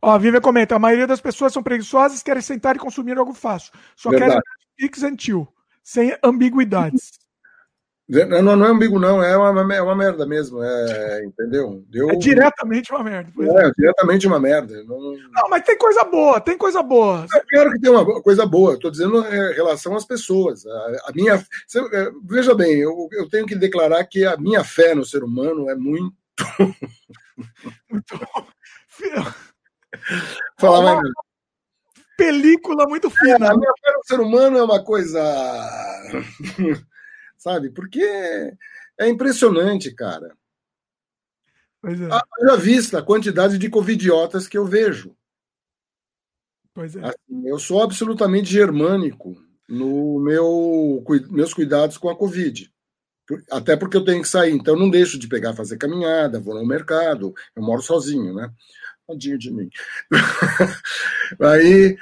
[0.01, 3.33] Ó, a Vivian comenta: a maioria das pessoas são preguiçosas querem sentar e consumir algo
[3.33, 3.71] fácil.
[3.95, 4.31] Só Verdade.
[4.31, 4.43] querem
[4.81, 5.47] Netflix and chill,
[5.83, 7.11] sem ambiguidades.
[8.09, 11.81] Não, não é ambíguo, não, é uma, é uma merda mesmo, é, entendeu?
[11.87, 12.09] Deu...
[12.09, 13.31] É diretamente uma merda.
[13.39, 14.83] É, é, diretamente uma merda.
[14.83, 14.99] Não...
[14.99, 17.25] não, mas tem coisa boa, tem coisa boa.
[17.33, 20.65] É claro que tem uma coisa boa, estou dizendo em relação às pessoas.
[20.65, 24.93] A, a minha, é, veja bem, eu, eu tenho que declarar que a minha fé
[24.93, 26.13] no ser humano é muito.
[27.89, 28.19] muito.
[30.59, 30.99] Fala mais
[32.21, 33.47] película muito fina.
[33.47, 35.19] É, a minha fé no ser humano é uma coisa.
[37.37, 37.71] Sabe?
[37.71, 38.03] Porque
[38.99, 40.37] é impressionante, cara.
[41.81, 42.07] Pois é.
[42.11, 45.15] Haja vista a quantidade de covidiotas que eu vejo.
[46.73, 47.03] Pois é.
[47.03, 49.35] Assim, eu sou absolutamente germânico
[49.67, 52.71] no meu meus cuidados com a Covid.
[53.49, 56.65] Até porque eu tenho que sair, então não deixo de pegar, fazer caminhada, vou no
[56.65, 58.51] mercado, eu moro sozinho, né?
[59.11, 59.69] Tadinho de mim.
[61.41, 61.97] aí,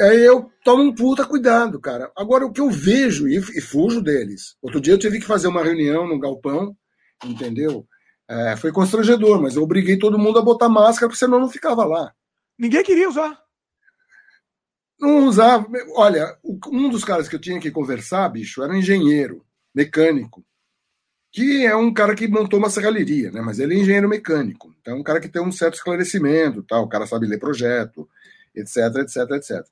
[0.00, 2.10] aí eu tomo um puta cuidado, cara.
[2.16, 4.56] Agora, o que eu vejo, e, e fujo deles.
[4.62, 6.76] Outro dia eu tive que fazer uma reunião no galpão,
[7.24, 7.86] entendeu?
[8.28, 11.84] É, foi constrangedor, mas eu obriguei todo mundo a botar máscara, porque senão não ficava
[11.84, 12.12] lá.
[12.58, 13.38] Ninguém queria usar.
[14.98, 15.66] Não usava.
[15.96, 19.44] Olha, um dos caras que eu tinha que conversar, bicho, era um engenheiro,
[19.74, 20.44] mecânico
[21.34, 23.40] que é um cara que montou uma serralheria, né?
[23.40, 26.84] Mas ele é engenheiro mecânico, então é um cara que tem um certo esclarecimento, tal,
[26.84, 28.08] o cara sabe ler projeto,
[28.54, 29.66] etc, etc, etc.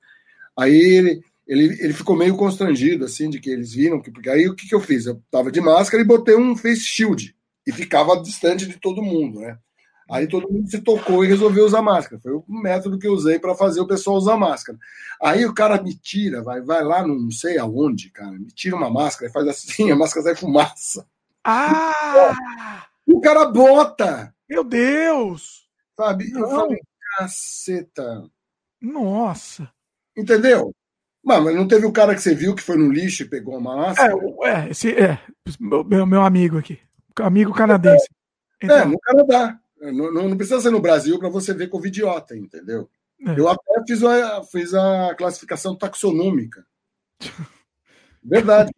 [0.59, 4.49] Aí ele, ele, ele ficou meio constrangido, assim, de que eles viram, que, porque aí
[4.49, 5.07] o que, que eu fiz?
[5.07, 7.33] Eu tava de máscara e botei um face shield,
[7.65, 9.57] e ficava distante de todo mundo, né?
[10.11, 12.21] Aí todo mundo se tocou e resolveu usar máscara.
[12.21, 14.77] Foi o método que eu usei para fazer o pessoal usar máscara.
[15.23, 18.91] Aí o cara me tira, vai, vai lá, não sei aonde, cara, me tira uma
[18.91, 21.07] máscara e faz assim, a máscara sai fumaça.
[21.45, 22.87] Ah!
[23.07, 24.35] O cara bota!
[24.49, 25.69] Meu Deus!
[25.97, 26.31] Sabe?
[26.31, 26.41] Não.
[26.41, 26.81] Eu falei,
[27.17, 28.31] caceta.
[28.81, 29.71] Nossa!
[30.17, 30.75] Entendeu?
[31.25, 33.77] Mas não teve o cara que você viu que foi no lixo e pegou uma
[33.77, 34.13] máscara?
[34.43, 35.21] É, é, esse, é
[35.61, 36.81] meu, meu amigo aqui.
[37.17, 38.09] Amigo canadense.
[38.61, 38.77] É, então...
[38.77, 39.59] é no Canadá.
[39.81, 42.89] Não, não, precisa ser no Brasil para você ver covidiota, entendeu?
[43.27, 43.39] É.
[43.39, 46.65] Eu até fiz a, fiz a classificação taxonômica.
[48.23, 48.71] Verdade.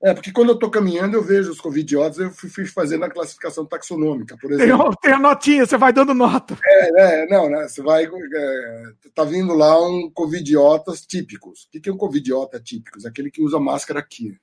[0.00, 3.10] É, porque quando eu estou caminhando, eu vejo os covidiotas, eu fui, fui fazendo a
[3.10, 4.90] classificação taxonômica, por exemplo.
[4.90, 6.56] Tem, tem a notinha, você vai dando nota.
[6.64, 7.66] É, é não, né?
[7.66, 8.04] Você vai.
[8.04, 11.64] É, tá vindo lá um covidiotas típicos.
[11.64, 12.98] O que é um covidiota típico?
[13.06, 14.36] Aquele que usa máscara aqui.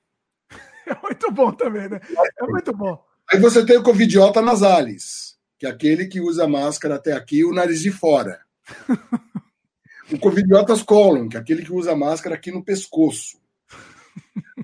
[0.87, 1.99] É muito bom também, né?
[2.39, 3.03] É muito bom.
[3.31, 7.43] Aí você tem o covidiota nasalis, que é aquele que usa máscara até aqui e
[7.43, 8.39] o nariz de fora.
[10.13, 13.39] o covidiotas colon, que é aquele que usa máscara aqui no pescoço.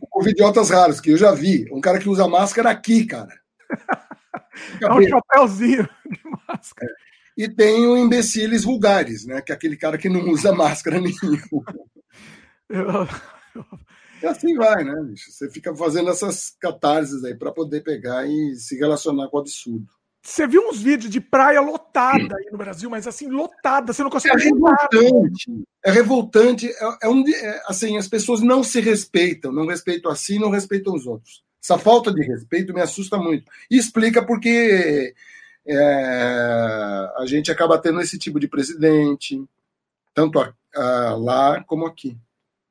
[0.02, 3.34] O covidiotas raros, que eu já vi, um cara que usa máscara aqui, cara.
[4.82, 6.92] É um chapéuzinho de máscara.
[6.92, 7.44] É.
[7.44, 9.42] E tem o imbeciles vulgares, né?
[9.42, 11.66] Que é aquele cara que não usa máscara nenhuma.
[12.70, 13.08] Eu,
[14.22, 15.32] e assim vai, né, bicho?
[15.32, 19.88] Você fica fazendo essas catarses aí para poder pegar e se relacionar com o absurdo.
[20.24, 24.10] Você viu uns vídeos de praia lotada aí no Brasil, mas assim, lotada, você não
[24.10, 24.36] consegue.
[24.36, 25.64] É revoltante.
[25.84, 26.68] É revoltante.
[26.70, 30.94] É, é um, é, assim, as pessoas não se respeitam, não respeitam assim, não respeitam
[30.94, 31.44] os outros.
[31.64, 33.46] Essa falta de respeito me assusta muito.
[33.70, 35.16] E explica porque
[35.66, 39.44] é, a gente acaba tendo esse tipo de presidente,
[40.14, 42.16] tanto a, a, lá como aqui.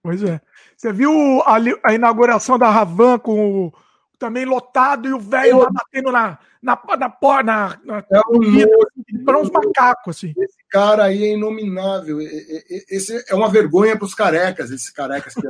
[0.02, 0.40] Pois é.
[0.76, 1.12] Você viu
[1.42, 3.72] a, a inauguração da Ravan com o,
[4.20, 9.40] também lotado e o velho lá batendo na, na, na, na, na é um para
[9.40, 10.34] uns macacos, assim.
[10.36, 12.18] Esse cara aí é inominável.
[12.20, 15.48] Esse é uma vergonha para os carecas, esses carecas que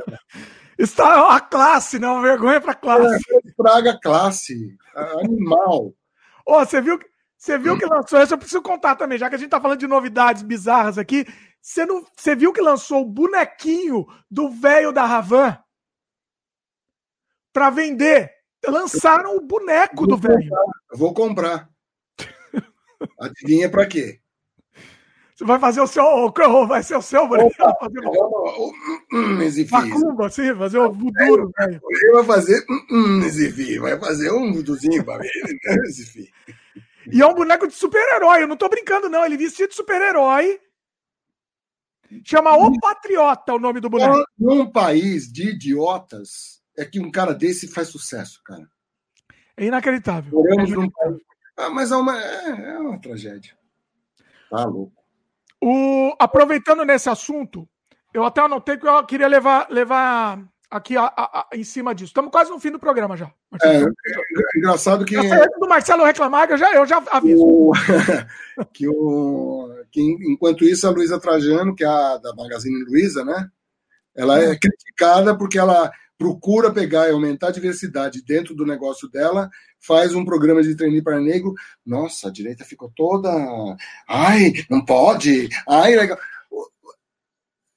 [0.79, 3.23] Está a classe, não, uma vergonha para classe.
[3.29, 5.93] É, praga classe, animal.
[6.47, 6.97] Ó, oh, você viu,
[7.37, 8.33] você viu que lançou isso?
[8.33, 11.27] Eu preciso contar também, já que a gente está falando de novidades bizarras aqui.
[11.61, 15.55] Você, não, você viu que lançou o bonequinho do velho da Ravan
[17.53, 18.40] para vender?
[18.67, 20.51] Lançaram o boneco do velho.
[20.93, 21.69] Vou comprar.
[23.19, 24.19] Adivinha para quê?
[25.35, 26.31] Você vai fazer o seu.
[26.67, 27.51] Vai ser o seu boneco?
[27.57, 28.01] Fazer
[29.71, 31.51] Macumba, assim, fazer o voodoo.
[31.59, 32.63] Ele vai fazer.
[33.27, 35.59] Zifi, vai fazer um voodoozinho para ele?
[37.11, 38.43] E é um boneco de super-herói.
[38.43, 39.25] Eu não tô brincando, não.
[39.25, 40.59] Ele vestiu de super-herói
[42.25, 44.23] Chama O Patriota o nome do boneco.
[44.37, 48.67] Num país de idiotas, é que um cara desse faz sucesso, cara.
[49.57, 50.31] É inacreditável.
[50.31, 51.31] Moramos é.
[51.57, 53.55] Ah, mas é uma, é, é uma tragédia.
[54.49, 54.93] Tá louco.
[55.63, 57.67] O, aproveitando nesse assunto,
[58.13, 62.07] eu até anotei que eu queria levar, levar aqui a, a, a, em cima disso.
[62.07, 63.31] Estamos quase no fim do programa já.
[63.61, 65.15] É, é, é, engraçado que.
[65.15, 67.43] do Marcelo reclamar, eu já, eu já aviso.
[67.43, 67.73] O,
[68.73, 73.49] que, o, que enquanto isso, a Luísa Trajano, que é a da Magazine Luiza, né?
[74.15, 75.91] Ela é criticada porque ela
[76.21, 79.49] procura pegar e aumentar a diversidade dentro do negócio dela,
[79.79, 81.55] faz um programa de treino para negro.
[81.83, 83.27] Nossa, a direita ficou toda.
[84.07, 85.49] Ai, não pode!
[85.67, 86.19] Ai, legal.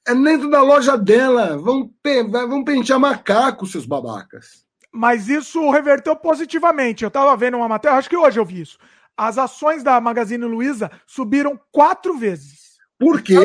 [0.07, 1.57] É dentro da loja dela.
[1.57, 4.63] Vão, pe vão pentear macaco, seus babacas.
[4.91, 7.03] Mas isso reverteu positivamente.
[7.03, 8.77] Eu estava vendo uma matéria, acho que hoje eu vi isso.
[9.17, 12.77] As ações da Magazine Luiza subiram quatro vezes.
[12.99, 13.43] Por quê?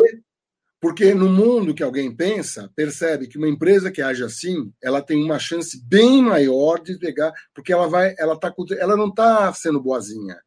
[0.81, 5.23] Porque no mundo que alguém pensa, percebe que uma empresa que age assim, ela tem
[5.23, 9.79] uma chance bem maior de pegar, porque ela vai, ela tá, ela não está sendo
[9.79, 10.37] boazinha.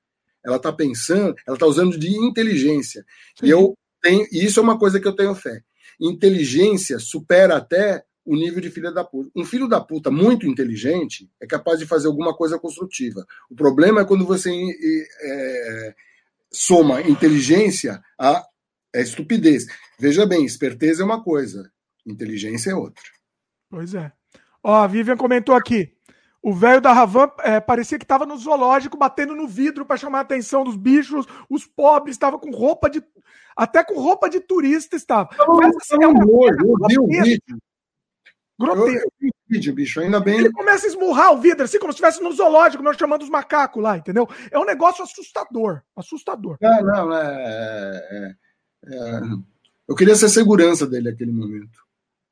[0.44, 3.04] Ela está pensando, ela está usando de inteligência.
[3.38, 3.46] Sim.
[3.46, 5.62] E eu tenho, e isso é uma coisa que eu tenho fé
[6.00, 9.30] inteligência supera até o nível de filho da puta.
[9.36, 13.24] Um filho da puta muito inteligente é capaz de fazer alguma coisa construtiva.
[13.50, 15.94] O problema é quando você é,
[16.50, 18.42] soma inteligência a
[18.94, 19.66] é estupidez.
[19.98, 21.70] Veja bem, esperteza é uma coisa,
[22.06, 23.04] inteligência é outra.
[23.68, 24.12] Pois é.
[24.62, 25.92] Ó, a Vivian comentou aqui.
[26.40, 30.18] O velho da Ravan é, parecia que estava no zoológico batendo no vidro para chamar
[30.18, 31.26] a atenção dos bichos.
[31.48, 33.02] Os pobres estavam com roupa de.
[33.56, 35.30] Até com roupa de turista estava.
[35.48, 37.58] Mas, assim, é uma eu vi o vídeo.
[38.60, 39.08] Grotesco.
[39.08, 40.38] Eu, vi o vídeo, bicho, ainda bem.
[40.38, 43.30] Ele começa a esmurrar o vidro, assim como se estivesse no zoológico, nós chamando os
[43.30, 44.28] macacos lá, entendeu?
[44.50, 45.82] É um negócio assustador.
[45.96, 46.58] Assustador.
[46.60, 48.34] Não, não, é,
[48.86, 49.20] é,
[49.88, 51.84] eu queria ser segurança dele naquele momento.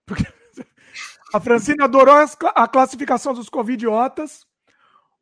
[1.33, 2.15] A Francine adorou
[2.55, 4.47] a classificação dos covidiotas.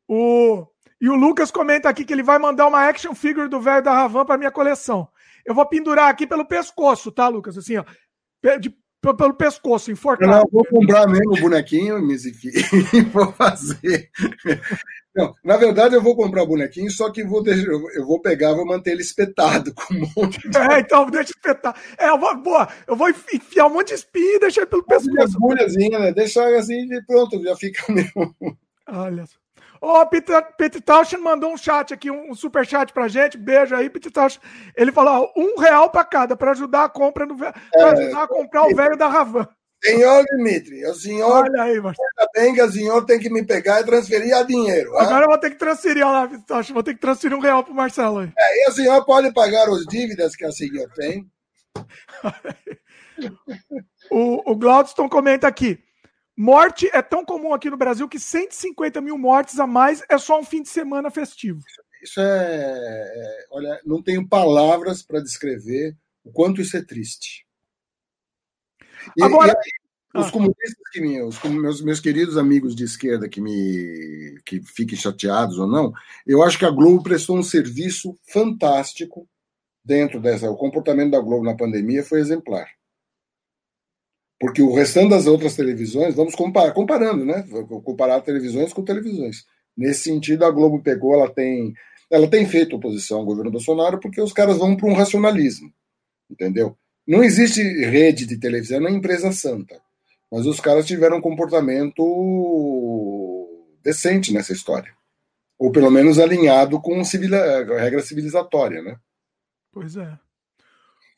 [0.08, 0.66] O...
[1.00, 3.94] E o Lucas comenta aqui que ele vai mandar uma action figure do velho da
[3.94, 5.08] Ravan para minha coleção.
[5.46, 7.56] Eu vou pendurar aqui pelo pescoço, tá, Lucas?
[7.56, 7.84] Assim, ó.
[8.58, 10.30] De, pelo pescoço, enforcado.
[10.30, 14.10] Não, eu vou comprar mesmo o bonequinho e vou fazer.
[15.14, 18.54] Não, na verdade, eu vou comprar o bonequinho, só que vou deixar, eu vou pegar,
[18.54, 20.56] vou manter ele espetado com um monte de...
[20.56, 21.74] É, então, deixa espetar.
[21.98, 24.84] É, eu vou, boa, eu vou enfiar um monte de espinho e deixar ele pelo
[24.84, 25.36] pescoço.
[25.36, 26.12] Agulhazinha, né?
[26.12, 28.34] Deixar assim e pronto, já fica mesmo.
[28.86, 29.39] Olha só.
[29.80, 30.82] Ô, oh, Peter, Peter
[31.18, 33.38] mandou um chat aqui, um super chat pra gente.
[33.38, 34.40] Beijo aí, Peter Tauschen.
[34.76, 38.24] Ele falou: ó, um real pra cada, pra ajudar a compra no pra é, ajudar
[38.24, 39.48] a comprar o velho da Ravan.
[39.82, 41.44] Senhor Dimitri, o senhor.
[41.44, 42.08] Olha aí, Marcelo.
[42.34, 44.94] bem que o senhor tem que me pegar e transferir a dinheiro.
[44.98, 47.72] Agora eu vou ter que transferir, olha lá, vou ter que transferir um real pro
[47.72, 48.30] Marcelo aí.
[48.38, 51.26] É, e o senhor pode pagar as dívidas que o senhor tem.
[54.10, 55.82] o, o Glaudston comenta aqui.
[56.42, 60.40] Morte é tão comum aqui no Brasil que 150 mil mortes a mais é só
[60.40, 61.60] um fim de semana festivo.
[62.02, 62.24] Isso é.
[62.24, 65.94] é olha, não tenho palavras para descrever
[66.24, 67.46] o quanto isso é triste.
[69.18, 69.52] E, Agora.
[70.14, 70.32] E os ah.
[70.32, 75.58] comunistas que me, os meus, meus queridos amigos de esquerda que me que fiquem chateados
[75.58, 75.92] ou não,
[76.26, 79.28] eu acho que a Globo prestou um serviço fantástico
[79.84, 80.50] dentro dessa.
[80.50, 82.79] O comportamento da Globo na pandemia foi exemplar.
[84.40, 87.44] Porque o restante das outras televisões, vamos comparar, comparando, né?
[87.84, 89.44] Comparar televisões com televisões.
[89.76, 91.74] Nesse sentido, a Globo pegou, ela tem,
[92.10, 95.70] ela tem feito oposição ao governo Bolsonaro porque os caras vão para um racionalismo,
[96.30, 96.74] entendeu?
[97.06, 99.78] Não existe rede de televisão na empresa santa,
[100.32, 102.02] mas os caras tiveram um comportamento
[103.82, 104.92] decente nessa história,
[105.58, 108.96] ou pelo menos alinhado com civil, a regra civilizatória, né?
[109.72, 110.18] Pois é.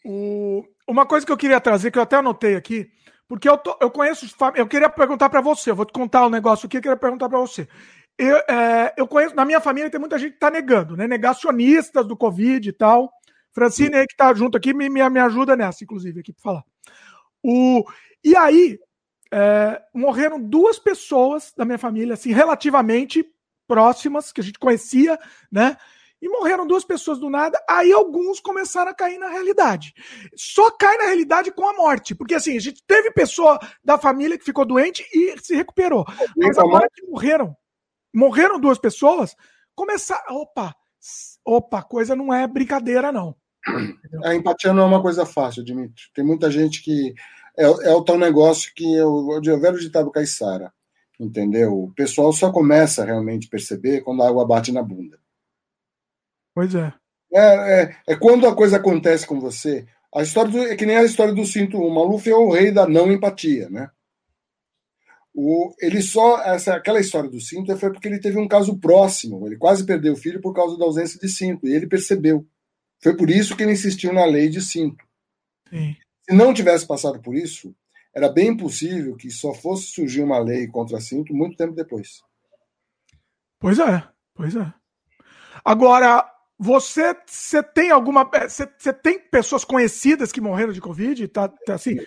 [0.05, 0.65] O...
[0.89, 2.91] Uma coisa que eu queria trazer, que eu até anotei aqui,
[3.33, 4.27] porque eu, tô, eu conheço.
[4.55, 7.31] Eu queria perguntar para você, eu vou te contar um negócio aqui, eu queria perguntar
[7.31, 7.67] para você.
[8.19, 11.09] Eu, é, eu conheço, na minha família tem muita gente que está negando, né?
[11.09, 13.11] Negacionistas do Covid e tal.
[13.51, 16.65] Francine aí que está junto aqui me, me, me ajuda nessa, inclusive, aqui para falar.
[17.43, 17.83] O,
[18.23, 18.79] e aí,
[19.33, 23.25] é, morreram duas pessoas da minha família, assim, relativamente
[23.67, 25.19] próximas, que a gente conhecia,
[25.51, 25.79] né?
[26.23, 27.61] E morreram duas pessoas do nada.
[27.69, 29.93] Aí alguns começaram a cair na realidade.
[30.37, 34.39] Só cai na realidade com a morte, porque assim, a gente teve pessoa da família
[34.39, 36.07] que ficou doente e se recuperou.
[36.37, 37.57] Mas agora que morreram,
[38.15, 39.35] morreram duas pessoas,
[39.75, 40.73] começar, opa,
[41.45, 43.35] opa, coisa não é brincadeira não.
[44.25, 46.05] A empatia não é uma coisa fácil, Dimitri.
[46.15, 47.15] Tem muita gente que
[47.59, 50.73] é, é o tal negócio que é o, o velho ditado caiçara,
[51.19, 51.73] entendeu?
[51.85, 55.22] O pessoal só começa a realmente perceber quando a água bate na bunda.
[56.55, 56.93] Pois é.
[57.33, 59.87] É, é, é, quando a coisa acontece com você.
[60.15, 61.79] A história do, é que nem a história do cinto.
[61.79, 63.91] O Maluf é o rei da não empatia, né?
[65.35, 69.47] O, ele só essa aquela história do cinto foi porque ele teve um caso próximo.
[69.47, 72.47] Ele quase perdeu o filho por causa da ausência de cinto e ele percebeu.
[73.03, 75.03] Foi por isso que ele insistiu na lei de cinto.
[75.71, 75.97] Sim.
[76.29, 77.75] Se não tivesse passado por isso,
[78.15, 82.23] era bem possível que só fosse surgir uma lei contra cinto muito tempo depois.
[83.59, 84.73] Pois é, pois é.
[85.65, 86.32] Agora,
[86.63, 88.29] você, você tem alguma.
[88.35, 91.27] É, você, você tem pessoas conhecidas que morreram de Covid?
[91.27, 91.99] Tá, tá assim?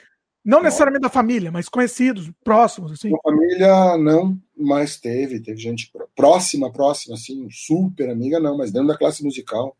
[0.44, 3.10] Não necessariamente da família, mas conhecidos, próximos, assim?
[3.10, 5.42] Da família, não, mas teve.
[5.42, 9.76] Teve gente próxima, próxima, assim, super amiga, não, mas dentro da classe musical.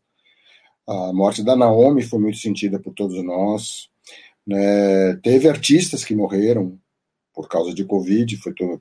[0.86, 3.88] A morte da Naomi foi muito sentida por todos nós.
[4.46, 5.16] Né?
[5.22, 6.78] Teve artistas que morreram
[7.34, 8.80] por causa de Covid, foi todo,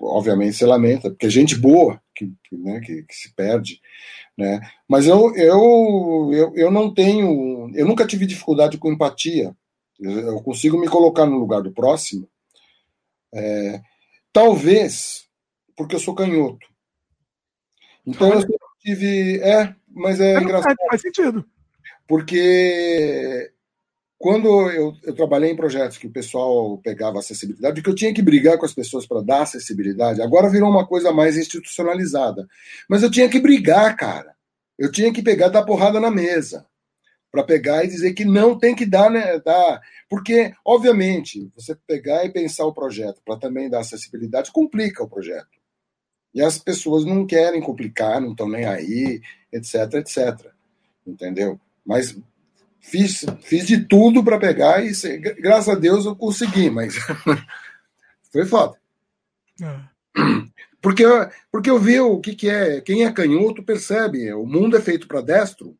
[0.00, 3.80] obviamente se lamenta, porque é gente boa que, que, né, que, que se perde.
[4.36, 4.60] Né?
[4.88, 9.56] Mas eu, eu, eu, eu não tenho, eu nunca tive dificuldade com empatia.
[9.98, 12.28] Eu, eu consigo me colocar no lugar do próximo.
[13.32, 13.80] É,
[14.32, 15.28] talvez
[15.76, 16.66] porque eu sou canhoto.
[18.06, 18.42] Então eu
[18.80, 19.40] tive.
[19.40, 20.76] É, mas é, é engraçado.
[20.90, 21.44] Faz sentido.
[22.06, 23.52] Porque
[24.24, 28.22] quando eu, eu, trabalhei em projetos que o pessoal pegava acessibilidade, que eu tinha que
[28.22, 32.48] brigar com as pessoas para dar acessibilidade, agora virou uma coisa mais institucionalizada.
[32.88, 34.34] Mas eu tinha que brigar, cara.
[34.78, 36.64] Eu tinha que pegar dar porrada na mesa
[37.30, 42.24] para pegar e dizer que não tem que dar, né, dar, porque obviamente você pegar
[42.24, 45.60] e pensar o projeto para também dar acessibilidade complica o projeto.
[46.32, 49.20] E as pessoas não querem complicar, não estão nem aí,
[49.52, 50.50] etc, etc.
[51.06, 51.60] Entendeu?
[51.84, 52.16] Mas
[52.86, 54.92] Fiz, fiz de tudo para pegar e,
[55.40, 56.94] graças a Deus, eu consegui, mas
[58.30, 58.76] foi foda.
[59.62, 59.94] É.
[60.80, 61.02] Porque,
[61.50, 62.82] porque eu vi o que, que é.
[62.82, 65.74] Quem é canhoto percebe, o mundo é feito para destro.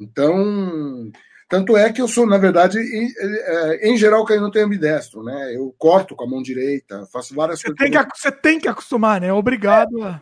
[0.00, 1.10] Então,
[1.48, 5.54] tanto é que eu sou, na verdade, em, é, em geral, canhoto é ambidestro, né?
[5.54, 7.78] Eu corto com a mão direita, faço várias você coisas.
[7.78, 9.32] Tem que, você tem que acostumar, né?
[9.32, 10.02] Obrigado.
[10.02, 10.20] É,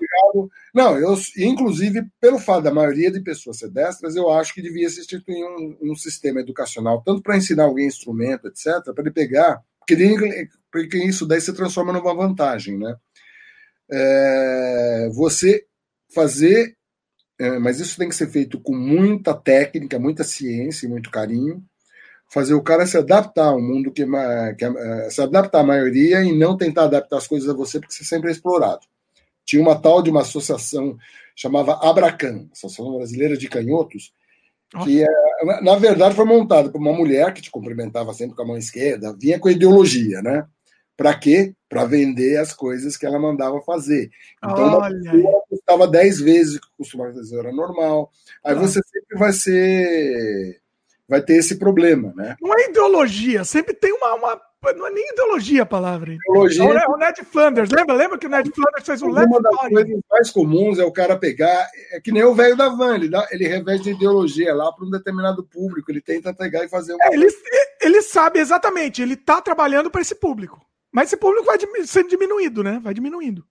[0.75, 4.89] Não, eu, inclusive, pelo fato da maioria de pessoas ser destras, eu acho que devia
[4.89, 9.63] se instituir um, um sistema educacional, tanto para ensinar alguém instrumento, etc., para ele pegar,
[9.79, 12.97] porque, porque isso daí se transforma numa vantagem, né?
[13.91, 15.65] É, você
[16.13, 16.77] fazer
[17.39, 21.63] é, mas isso tem que ser feito com muita técnica, muita ciência e muito carinho.
[22.33, 24.05] Fazer o cara se adaptar ao mundo que,
[24.59, 27.95] que é, se adaptar à maioria e não tentar adaptar as coisas a você, porque
[27.95, 28.81] você sempre é explorado.
[29.47, 30.99] Tinha uma tal de uma associação
[31.37, 34.13] chamava Abracan, Associação Brasileira de Canhotos,
[34.83, 38.47] que é, na verdade foi montada por uma mulher que te cumprimentava sempre com a
[38.47, 40.47] mão esquerda, vinha com ideologia, né?
[40.97, 41.55] Para quê?
[41.69, 44.11] Para vender as coisas que ela mandava fazer.
[44.39, 48.11] Então, ela custava 10 vezes o que costumava fazer, era normal.
[48.43, 48.59] Aí ah.
[48.59, 50.59] você sempre vai ser.
[51.07, 52.35] Vai ter esse problema, né?
[52.41, 54.41] Não é ideologia, sempre tem uma, uma
[54.75, 56.13] não é nem ideologia a palavra.
[56.13, 56.65] Ideologia.
[56.65, 57.95] É o Ned Flanders, lembra?
[57.95, 61.17] Lembra que o Ned Flanders fez um Uma das coisas mais comuns é o cara
[61.17, 64.87] pegar, é que nem o velho da van, ele, dá, ele reveste ideologia lá para
[64.87, 67.05] um determinado público, ele tenta pegar e fazer uma...
[67.05, 67.29] é, ele,
[67.81, 70.61] ele sabe exatamente, ele está trabalhando para esse público.
[70.93, 72.81] Mas esse público vai sendo diminuído, né?
[72.83, 73.45] Vai diminuindo.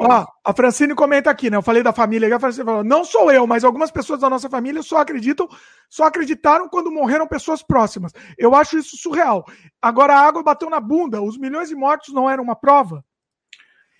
[0.00, 1.56] Ó, a Francine comenta aqui, né?
[1.56, 4.48] Eu falei da família, a Francine falou: não sou eu, mas algumas pessoas da nossa
[4.48, 5.48] família só acreditam,
[5.88, 8.12] só acreditaram quando morreram pessoas próximas.
[8.38, 9.44] Eu acho isso surreal.
[9.80, 13.04] Agora a água bateu na bunda, os milhões de mortos não eram uma prova.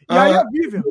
[0.08, 0.82] E ah, aí a Vivian.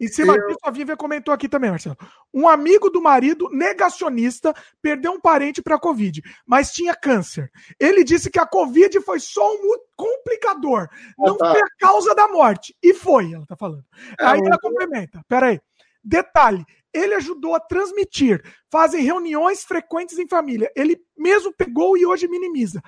[0.00, 0.46] Em cima eu...
[0.46, 1.96] disso, a Vivian comentou aqui também, Marcelo.
[2.32, 7.50] Um amigo do marido, negacionista, perdeu um parente para a Covid, mas tinha câncer.
[7.78, 11.52] Ele disse que a Covid foi só um complicador, ah, não tá.
[11.52, 12.76] foi a causa da morte.
[12.82, 13.84] E foi, ela tá falando.
[14.18, 15.24] É, Aí ela complementa.
[15.28, 15.60] Peraí.
[16.02, 18.42] Detalhe, ele ajudou a transmitir.
[18.70, 20.70] Fazem reuniões frequentes em família.
[20.74, 22.82] Ele mesmo pegou e hoje minimiza.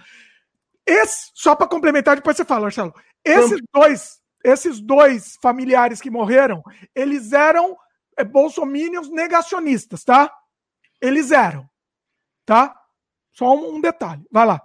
[0.87, 2.95] Esse, só para complementar, depois você fala, Marcelo.
[3.25, 6.63] Esses dois esses dois familiares que morreram,
[6.95, 7.77] eles eram
[8.19, 10.33] é, bolsominions negacionistas, tá?
[11.01, 11.69] Eles eram,
[12.45, 12.75] tá?
[13.33, 14.25] Só um, um detalhe.
[14.31, 14.61] Vai lá.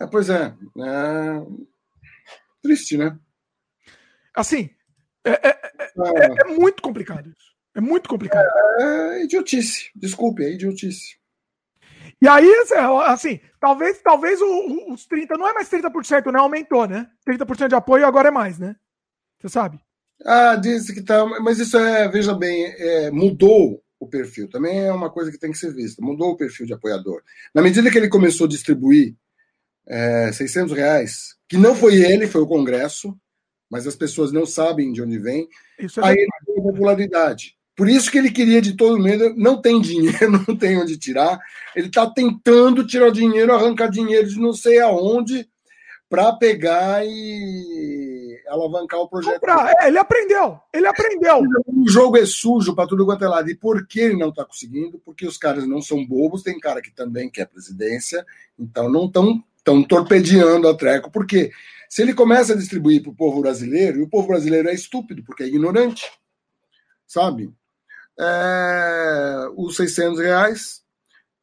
[0.00, 1.46] É, pois é, é.
[2.62, 3.18] Triste, né?
[4.34, 4.70] Assim,
[5.24, 7.52] é, é, é, é, é muito complicado isso.
[7.74, 8.46] É muito complicado.
[8.80, 9.90] É, idiotice.
[9.94, 11.16] Desculpe, é idiotice.
[12.22, 12.48] E aí,
[13.08, 16.38] assim, talvez, talvez os 30, não é mais 30%, né?
[16.38, 17.10] Aumentou, né?
[17.28, 18.76] 30% de apoio agora é mais, né?
[19.40, 19.80] Você sabe?
[20.24, 21.26] Ah, disse que tá.
[21.40, 24.48] Mas isso é, veja bem, é, mudou o perfil.
[24.48, 26.00] Também é uma coisa que tem que ser vista.
[26.00, 27.22] Mudou o perfil de apoiador.
[27.52, 29.16] Na medida que ele começou a distribuir
[29.84, 33.18] é, 600 reais, que não foi ele, foi o Congresso,
[33.68, 37.56] mas as pessoas não sabem de onde vem, isso é aí ele tem popularidade.
[37.82, 41.40] Por isso que ele queria de todo mundo, não tem dinheiro, não tem onde tirar.
[41.74, 45.48] Ele está tentando tirar dinheiro, arrancar dinheiro de não sei aonde,
[46.08, 49.44] para pegar e alavancar o projeto.
[49.80, 51.40] É, ele aprendeu, ele aprendeu.
[51.66, 53.50] O jogo é sujo para tudo quanto é lado.
[53.50, 55.00] E por que ele não está conseguindo?
[55.04, 58.24] Porque os caras não são bobos, tem cara que também quer presidência,
[58.56, 61.10] então não estão tão torpedeando a treco.
[61.10, 61.50] Porque
[61.88, 65.24] se ele começa a distribuir para o povo brasileiro, e o povo brasileiro é estúpido,
[65.24, 66.08] porque é ignorante,
[67.08, 67.52] sabe?
[68.22, 70.82] É, os 600 reais.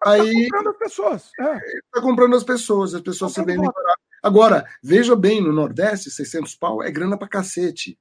[0.01, 1.23] Tá aí está comprando as pessoas.
[1.26, 1.60] Está
[1.97, 2.01] é.
[2.01, 3.69] comprando as pessoas, as pessoas tá se vendem
[4.22, 7.97] Agora, veja bem, no Nordeste, 600 pau é grana pra cacete.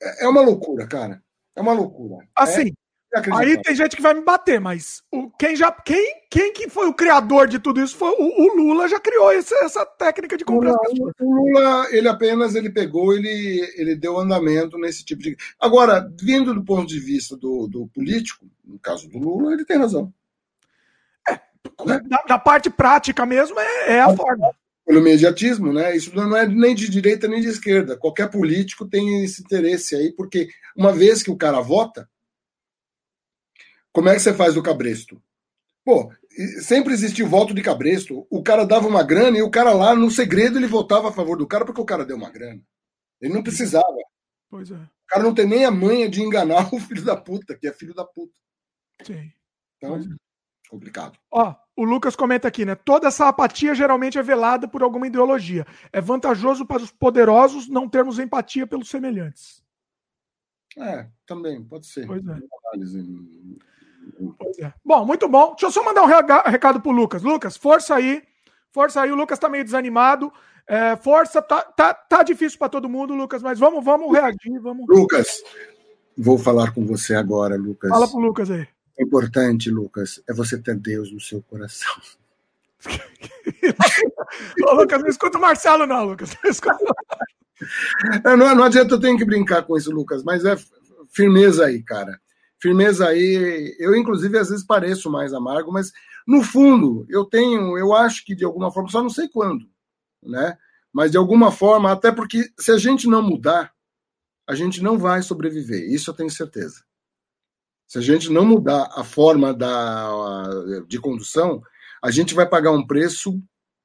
[0.00, 1.22] É, é uma loucura, cara.
[1.54, 2.26] É uma loucura.
[2.34, 2.72] Assim.
[3.32, 6.86] Aí tem gente que vai me bater, mas o, quem já quem, quem que foi
[6.88, 10.44] o criador de tudo isso foi o, o Lula já criou essa, essa técnica de
[10.44, 15.36] comprar Lula, O Lula, ele apenas ele pegou, ele, ele deu andamento nesse tipo de.
[15.58, 19.78] Agora, vindo do ponto de vista do, do político, no caso do Lula, ele tem
[19.78, 20.12] razão.
[21.26, 21.32] É,
[21.86, 22.00] né?
[22.04, 24.50] da, da, parte prática mesmo é, é a forma.
[24.84, 25.96] Pelo mediatismo, né?
[25.96, 27.96] Isso não é nem de direita nem de esquerda.
[27.96, 32.06] Qualquer político tem esse interesse aí, porque uma vez que o cara vota
[33.92, 35.20] como é que você faz o cabresto?
[35.84, 36.12] Pô,
[36.60, 38.26] sempre existiu voto de cabresto.
[38.30, 41.36] O cara dava uma grana e o cara lá, no segredo, ele votava a favor
[41.36, 42.60] do cara porque o cara deu uma grana.
[43.20, 43.86] Ele não precisava.
[44.50, 44.76] Pois é.
[44.76, 47.72] O cara não tem nem a manha de enganar o filho da puta, que é
[47.72, 48.38] filho da puta.
[49.02, 49.32] Sim.
[49.76, 50.00] Então, é.
[50.68, 51.18] complicado.
[51.30, 52.74] Ó, o Lucas comenta aqui, né?
[52.74, 55.66] Toda essa apatia geralmente é velada por alguma ideologia.
[55.92, 59.62] É vantajoso para os poderosos não termos empatia pelos semelhantes.
[60.76, 62.06] É, também, pode ser.
[62.06, 62.38] Pois é.
[64.60, 64.72] É.
[64.84, 65.50] Bom, muito bom.
[65.50, 66.06] Deixa eu só mandar um
[66.50, 67.22] recado pro Lucas.
[67.22, 68.22] Lucas, força aí.
[68.72, 69.12] Força aí.
[69.12, 70.32] O Lucas tá meio desanimado.
[70.66, 74.60] É, força, tá, tá, tá difícil para todo mundo, Lucas, mas vamos, vamos reagir.
[74.60, 74.84] Vamos...
[74.86, 75.42] Lucas,
[76.16, 77.88] vou falar com você agora, Lucas.
[77.88, 78.68] Fala pro Lucas aí.
[78.98, 81.90] O importante, Lucas, é você ter Deus no seu coração.
[84.66, 86.36] Ô, Lucas, não escuta o Marcelo, não, Lucas.
[86.42, 86.76] Não, escuta...
[88.24, 90.54] não, não adianta, eu tenho que brincar com isso, Lucas, mas é
[91.10, 92.20] firmeza aí, cara
[92.60, 93.76] firmeza aí.
[93.78, 95.92] Eu, inclusive, às vezes pareço mais amargo, mas
[96.26, 99.68] no fundo, eu tenho, eu acho que de alguma forma, só não sei quando,
[100.22, 100.58] né?
[100.92, 103.72] Mas de alguma forma, até porque se a gente não mudar,
[104.46, 105.90] a gente não vai sobreviver.
[105.90, 106.82] Isso eu tenho certeza.
[107.86, 110.48] Se a gente não mudar a forma da,
[110.86, 111.62] de condução,
[112.02, 113.42] a gente vai pagar um preço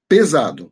[0.08, 0.72] pesado,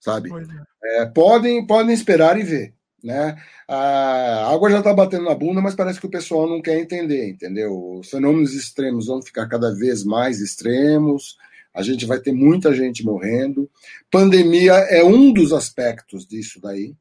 [0.00, 0.30] sabe?
[0.32, 1.02] É.
[1.02, 2.74] É, podem, podem esperar e ver.
[3.02, 3.36] Né?
[3.66, 7.30] A água já está batendo na bunda, mas parece que o pessoal não quer entender,
[7.30, 7.98] entendeu?
[7.98, 11.36] Os fenômenos extremos vão ficar cada vez mais extremos,
[11.72, 13.70] a gente vai ter muita gente morrendo.
[14.10, 16.94] Pandemia é um dos aspectos disso daí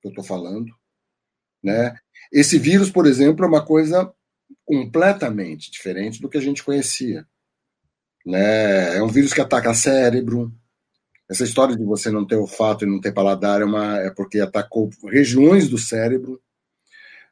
[0.00, 0.72] que eu estou falando.
[1.62, 1.96] Né?
[2.32, 4.12] Esse vírus, por exemplo, é uma coisa
[4.64, 7.26] completamente diferente do que a gente conhecia.
[8.24, 8.96] Né?
[8.96, 10.52] É um vírus que ataca cérebro.
[11.28, 14.38] Essa história de você não ter olfato e não ter paladar é, uma, é porque
[14.38, 16.40] atacou regiões do cérebro.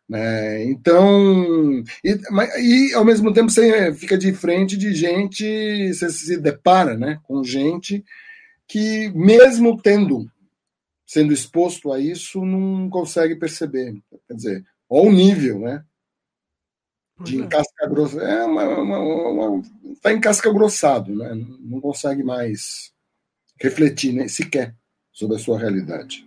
[0.08, 0.64] Né?
[0.64, 2.18] Então, e,
[2.60, 7.42] e, ao mesmo tempo você fica de frente de gente, você se depara né, com
[7.42, 8.04] gente
[8.66, 10.26] que, mesmo tendo
[11.06, 13.94] sendo exposto a isso, não consegue perceber.
[14.26, 15.84] Quer dizer, olha o nível, né?
[17.20, 17.44] De é.
[17.44, 18.20] encasca grossa.
[18.20, 19.62] É uma, uma, uma,
[20.02, 21.32] tá encasca-grossado, né?
[21.60, 22.93] Não consegue mais
[23.60, 24.74] refletir nem sequer
[25.12, 26.26] sobre a sua realidade.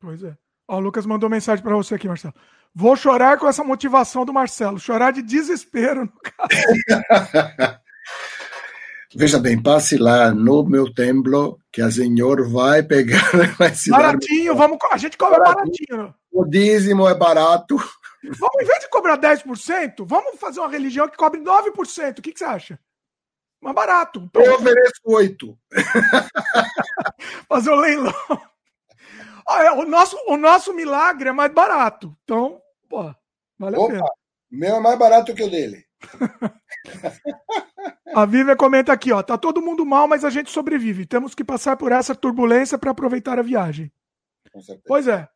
[0.00, 0.36] Pois é.
[0.68, 2.34] Ó, o Lucas mandou mensagem para você aqui, Marcelo.
[2.74, 6.48] Vou chorar com essa motivação do Marcelo, chorar de desespero, no caso.
[9.12, 13.28] Veja bem, passe lá no meu templo, que a senhor vai pegar.
[13.58, 15.74] Vai baratinho, vamos, a gente cobra baratinho.
[15.90, 16.14] baratinho.
[16.30, 17.76] O dízimo é barato.
[18.22, 22.18] Vamos, em vez de cobrar 10%, vamos fazer uma religião que cobre 9%.
[22.18, 22.78] O que, que você acha?
[23.60, 24.20] Mais barato.
[24.20, 25.56] Então, Eu ofereço 8%.
[27.48, 28.14] fazer o leilão.
[29.46, 32.16] Olha, o, nosso, o nosso milagre é mais barato.
[32.24, 33.14] Então, pô,
[33.58, 34.08] vale Opa, a pena.
[34.50, 35.84] Meu é mais barato que o dele.
[38.14, 39.22] a Vivian comenta aqui, ó.
[39.22, 41.04] Tá todo mundo mal, mas a gente sobrevive.
[41.04, 43.92] Temos que passar por essa turbulência para aproveitar a viagem.
[44.86, 45.28] Pois é.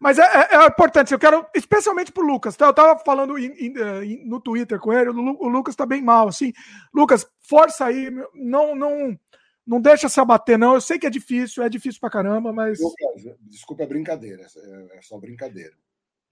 [0.00, 2.66] Mas é, é, é, importante, eu quero, especialmente pro Lucas, tá?
[2.66, 3.74] Eu tava falando in, in,
[4.04, 6.52] in, no Twitter com ele, o, o, Lucas tá bem mal, assim.
[6.92, 9.18] Lucas, força aí, não, não,
[9.66, 10.74] não deixa se abater, não.
[10.74, 12.80] Eu sei que é difícil, é difícil pra caramba, mas.
[12.80, 15.74] Lucas, desculpa a brincadeira, é, é só brincadeira.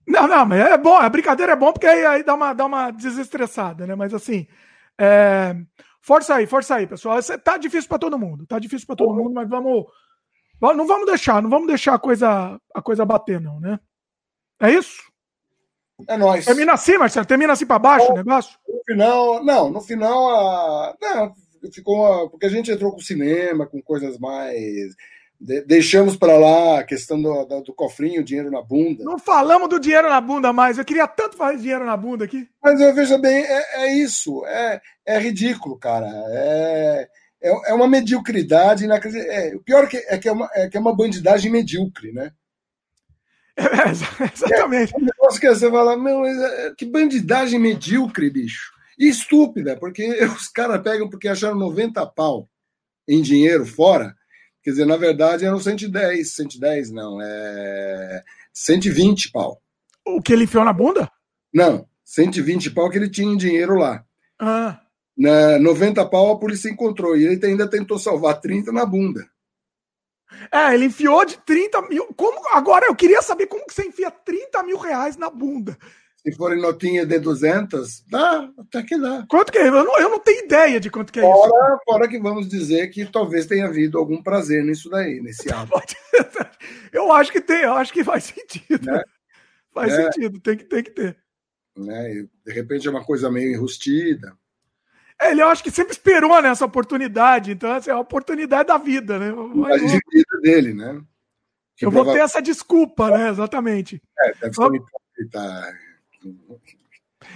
[0.06, 2.66] Não, não, mas é bom, a brincadeira é bom porque aí, aí dá, uma, dá
[2.66, 3.94] uma desestressada, né?
[3.94, 4.46] Mas assim,
[4.98, 5.54] é...
[6.00, 7.18] força aí, força aí, pessoal.
[7.42, 9.86] Tá difícil para todo mundo, tá difícil para todo mundo, mas vamos,
[10.62, 13.80] não vamos deixar, não vamos deixar a coisa, a coisa bater, não, né?
[14.60, 15.02] É isso?
[16.08, 16.44] É nóis.
[16.44, 17.26] Termina assim, Marcelo?
[17.26, 18.56] Termina assim para baixo o negócio?
[18.68, 20.96] No final, não, no final, a...
[21.00, 21.32] não,
[21.72, 22.30] ficou.
[22.30, 24.94] Porque a gente entrou com cinema, com coisas mais
[25.42, 29.02] de deixamos para lá a questão do, do, do, cofrinho, dinheiro na bunda.
[29.02, 30.78] Não falamos do dinheiro na bunda mais.
[30.78, 32.48] Eu queria tanto fazer dinheiro na bunda aqui.
[32.62, 34.46] Mas eu veja bem, é, é isso.
[34.46, 36.06] É, é ridículo, cara.
[36.06, 37.08] É,
[37.42, 38.84] é, é uma mediocridade.
[38.86, 42.12] É, o pior é que é, que é, uma, é que é uma bandidagem medíocre,
[42.12, 42.32] né?
[43.56, 44.94] É, exatamente.
[44.94, 48.72] É, um negócio que você fala, meu, é, que bandidagem medíocre, bicho.
[48.98, 52.48] E estúpida, porque os caras pegam porque acharam 90 pau
[53.08, 54.14] em dinheiro fora
[54.62, 58.22] Quer dizer, na verdade eram 110, 110 não, é
[58.52, 59.60] 120 pau.
[60.06, 61.10] O que ele enfiou na bunda?
[61.52, 64.04] Não, 120 pau que ele tinha em dinheiro lá.
[64.38, 64.80] Ah.
[65.22, 69.24] Na 90 pau a polícia encontrou e ele ainda tentou salvar 30 na bunda.
[70.50, 72.06] É, ele enfiou de 30 mil.
[72.16, 75.78] Como, agora, eu queria saber como que você enfia 30 mil reais na bunda.
[76.16, 79.24] Se forem notinha de 200, dá, até que dá.
[79.28, 79.68] Quanto que é?
[79.68, 81.80] Eu não, eu não tenho ideia de quanto que é fora, isso.
[81.84, 85.70] Fora que vamos dizer que talvez tenha havido algum prazer nisso daí, nesse ato.
[86.92, 88.90] eu acho que tem, eu acho que faz sentido.
[88.90, 89.04] Né?
[89.72, 90.02] Faz é.
[90.02, 91.16] sentido, tem que, tem que ter.
[91.76, 92.26] Né?
[92.44, 94.36] De repente é uma coisa meio enrustida.
[95.22, 98.76] É, ele eu acho que sempre esperou nessa oportunidade, então assim, é a oportunidade da
[98.76, 99.32] vida, né?
[99.54, 101.00] Mas, a vida dele, né?
[101.76, 103.28] Que eu vou ter essa desculpa, né?
[103.28, 104.02] Exatamente.
[104.18, 104.80] É, deve ser Vamos...
[105.30, 105.72] tá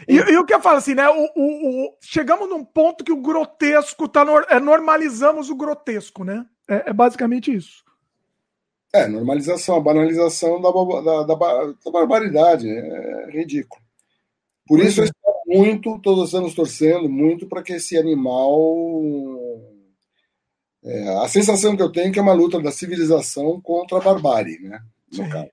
[0.08, 1.08] e, e, o que eu falo assim, né?
[1.08, 6.24] O, o, o, chegamos num ponto que o grotesco tá no, é, normalizamos o grotesco,
[6.24, 6.44] né?
[6.68, 7.84] É, é, basicamente isso.
[8.92, 12.68] É, normalização, a banalização da, da, da, da barbaridade.
[12.68, 13.85] É ridículo.
[14.66, 15.06] Por isso eu é.
[15.06, 18.62] estou muito, todos os anos torcendo muito para que esse animal.
[20.84, 24.00] É, a sensação que eu tenho é que é uma luta da civilização contra a
[24.00, 24.82] barbárie, né?
[25.10, 25.30] No Sim.
[25.30, 25.50] Caso.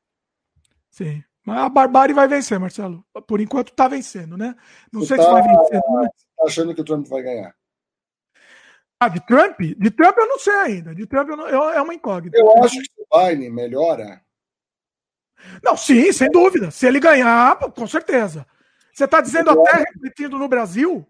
[0.92, 1.24] Sim.
[1.46, 3.04] Mas a Barbárie vai vencer, Marcelo.
[3.28, 4.56] Por enquanto está vencendo, né?
[4.92, 5.74] Não Você sei tá, se vai vencer.
[5.74, 6.08] Né?
[6.38, 7.54] Tá achando que o Trump vai ganhar?
[9.00, 9.60] Ah, de Trump?
[9.60, 10.96] De Trump eu não sei ainda.
[10.96, 12.38] De Trump não, eu, é uma incógnita.
[12.38, 14.22] Eu acho que o Biden melhora.
[15.62, 16.72] Não, sim, sem dúvida.
[16.72, 18.48] Se ele ganhar, com certeza.
[18.94, 19.86] Você está dizendo eu até acho...
[19.94, 21.06] refletindo no Brasil?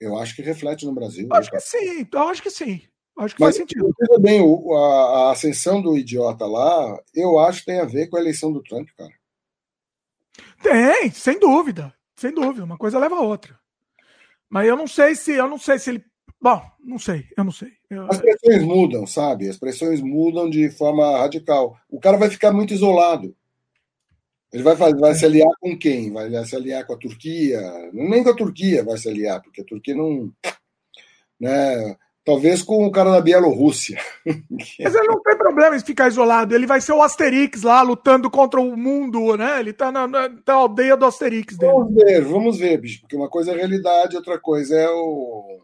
[0.00, 1.28] Eu acho que reflete no Brasil.
[1.32, 2.82] Acho que sim, eu acho que sim.
[3.18, 3.92] Acho que Mas, faz sentido.
[3.98, 8.16] Veja bem, a, a ascensão do idiota lá, eu acho que tem a ver com
[8.16, 9.12] a eleição do Trump, cara.
[10.62, 11.92] Tem, sem dúvida.
[12.16, 12.64] Sem dúvida.
[12.64, 13.58] Uma coisa leva a outra.
[14.48, 15.32] Mas eu não sei se.
[15.32, 16.04] Eu não sei se ele.
[16.40, 17.72] Bom, não sei, eu não sei.
[17.90, 18.06] Eu...
[18.08, 19.48] As pressões mudam, sabe?
[19.48, 21.76] As pressões mudam de forma radical.
[21.90, 23.36] O cara vai ficar muito isolado.
[24.52, 26.12] Ele vai, fazer, vai se aliar com quem?
[26.12, 27.60] Vai se aliar com a Turquia?
[27.92, 30.32] Nem com a Turquia vai se aliar, porque a Turquia não.
[31.38, 31.96] Né,
[32.28, 33.98] Talvez com o cara da Bielorrússia.
[34.28, 36.54] Mas ele não tem problema em ficar isolado.
[36.54, 39.58] Ele vai ser o Asterix lá, lutando contra o mundo, né?
[39.58, 41.72] Ele tá na, na, na aldeia do Asterix dele.
[41.72, 43.00] Vamos ver, vamos ver, bicho.
[43.00, 45.58] Porque uma coisa é a realidade, outra coisa é o.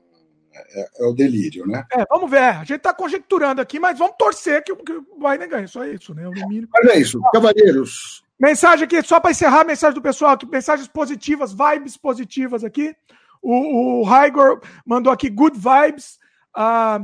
[0.54, 1.84] É, é o delírio, né?
[1.92, 2.38] É, vamos ver.
[2.38, 5.68] A gente tá conjecturando aqui, mas vamos torcer que, que o Biden ganhe.
[5.68, 6.26] Só isso, né?
[6.26, 6.32] O.
[6.32, 8.23] Mas é isso, cavalheiros.
[8.38, 12.94] Mensagem aqui, só para encerrar, mensagem do pessoal aqui, mensagens positivas, vibes positivas aqui.
[13.40, 16.18] O, o Raigor mandou aqui good vibes.
[16.54, 17.00] A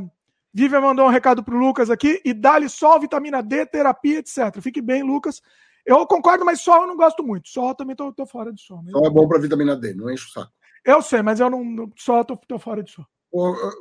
[0.52, 2.20] Vivian mandou um recado pro Lucas aqui.
[2.24, 4.60] E dá-lhe só vitamina D, terapia, etc.
[4.60, 5.40] Fique bem, Lucas.
[5.86, 7.48] Eu concordo, mas sol eu não gosto muito.
[7.48, 8.82] Sol também tô, tô fora de sol.
[8.90, 10.52] Sol é bom para vitamina D, não enche o saco.
[10.84, 11.90] Eu sei, mas eu não.
[11.96, 13.06] Só tô, tô fora de sol.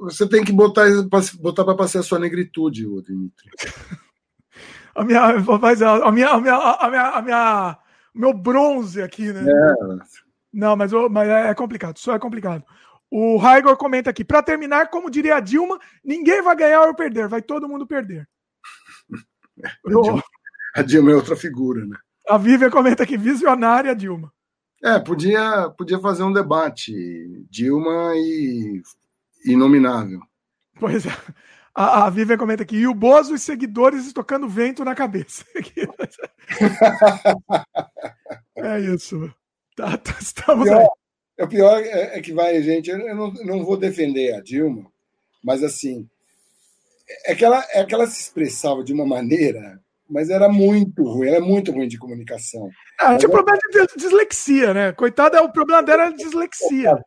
[0.01, 0.85] Você tem que botar
[1.39, 3.49] botar para passear a sua negritude, Dimitri.
[4.99, 7.77] a minha, a minha, a minha, a minha, a minha,
[8.13, 9.45] meu bronze aqui, né?
[9.49, 9.73] É.
[10.51, 11.97] Não, mas, mas é complicado.
[11.97, 12.63] Só é complicado.
[13.09, 17.27] O Raigor comenta aqui: para terminar, como diria a Dilma, ninguém vai ganhar ou perder,
[17.27, 18.27] vai todo mundo perder.
[19.63, 20.23] a, Dilma,
[20.75, 21.97] a Dilma é outra figura, né?
[22.27, 24.31] A Vivian comenta aqui: visionária Dilma.
[24.83, 26.93] É, podia, podia fazer um debate
[27.49, 28.81] Dilma e
[29.45, 30.21] inominável.
[30.79, 31.11] Pois é.
[31.79, 35.45] A, a Vivian comenta aqui: e o Bozo e seguidores tocando vento na cabeça.
[38.57, 39.33] é isso.
[39.77, 40.85] Tá, tá, estamos aí.
[41.39, 44.91] O pior é, é que vai, gente, eu não, não vou defender a Dilma,
[45.41, 46.05] mas assim,
[47.25, 51.27] é que, ela, é que ela se expressava de uma maneira, mas era muito ruim,
[51.27, 52.69] ela é muito ruim de comunicação.
[52.99, 54.91] Ah, tinha problema de dislexia, né?
[54.91, 56.97] Coitada, o problema dela era dislexia.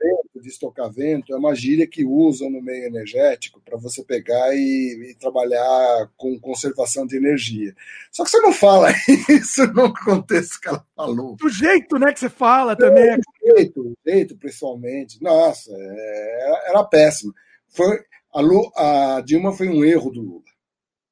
[0.41, 6.11] Destocamento é uma gíria que usam no meio energético para você pegar e, e, trabalhar
[6.17, 7.75] com conservação de energia.
[8.11, 8.91] Só que você não fala
[9.29, 11.37] isso no contexto que ela falou.
[11.37, 13.11] Do jeito né, que você fala também.
[13.11, 15.23] É, do jeito, do jeito, pessoalmente.
[15.23, 17.33] Nossa, é, era péssimo.
[17.69, 18.01] Foi,
[18.35, 20.43] a, Lu, a Dilma foi um erro do Lula.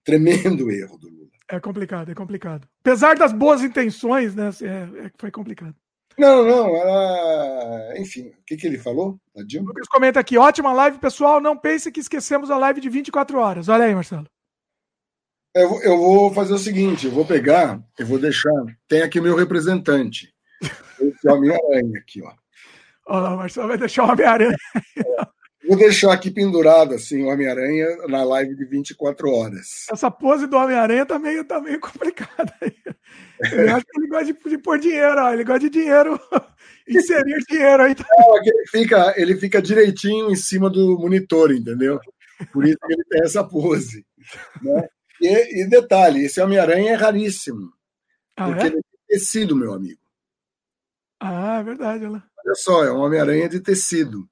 [0.05, 1.20] Tremendo erro do Lula.
[1.51, 2.69] É complicado, é complicado.
[2.81, 4.51] Apesar das boas intenções, né?
[4.63, 5.75] É, é, foi complicado.
[6.17, 7.99] Não, não, ela.
[7.99, 9.19] Enfim, o que, que ele falou?
[9.35, 11.41] O Lucas comenta aqui: ótima live, pessoal.
[11.41, 13.69] Não pense que esquecemos a live de 24 horas.
[13.69, 14.27] Olha aí, Marcelo.
[15.53, 18.53] Eu, eu vou fazer o seguinte: eu vou pegar, eu vou deixar.
[18.87, 20.33] Tem aqui o meu representante.
[20.63, 22.33] Esse o Homem-Aranha aqui, ó.
[23.07, 24.57] Olha lá, Marcelo vai deixar o Homem-Aranha.
[24.99, 25.40] É.
[25.71, 29.87] Vou deixar aqui pendurado assim o Homem-Aranha na live de 24 horas.
[29.89, 32.75] Essa pose do Homem-Aranha tá meio, tá meio complicada aí.
[33.53, 35.33] Eu acho que ele gosta de, de pôr dinheiro, ó.
[35.33, 36.19] ele gosta de dinheiro,
[36.89, 37.95] inserir dinheiro aí.
[37.95, 42.01] Não, é ele, fica, ele fica direitinho em cima do monitor, entendeu?
[42.53, 44.05] Por isso que ele tem essa pose.
[44.61, 44.89] Né?
[45.21, 47.73] E, e detalhe, esse Homem-Aranha é raríssimo.
[48.37, 48.67] Ah, porque é?
[48.67, 50.01] ele é de tecido, meu amigo.
[51.21, 52.07] Ah, é verdade.
[52.07, 52.25] Ela...
[52.45, 54.29] Olha só, é um Homem-Aranha de tecido.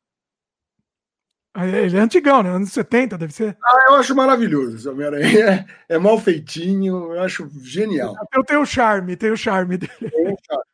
[1.61, 2.51] Ah, é, ele é antigão, né?
[2.51, 3.59] Anos 70, deve ser.
[3.61, 5.67] Ah, eu acho maravilhoso esse Homem-Aranha.
[5.89, 8.15] É, é, mal feitinho, eu acho genial.
[8.33, 9.93] Eu tenho o charme, tem o charme dele.
[9.99, 10.65] Tem o charme.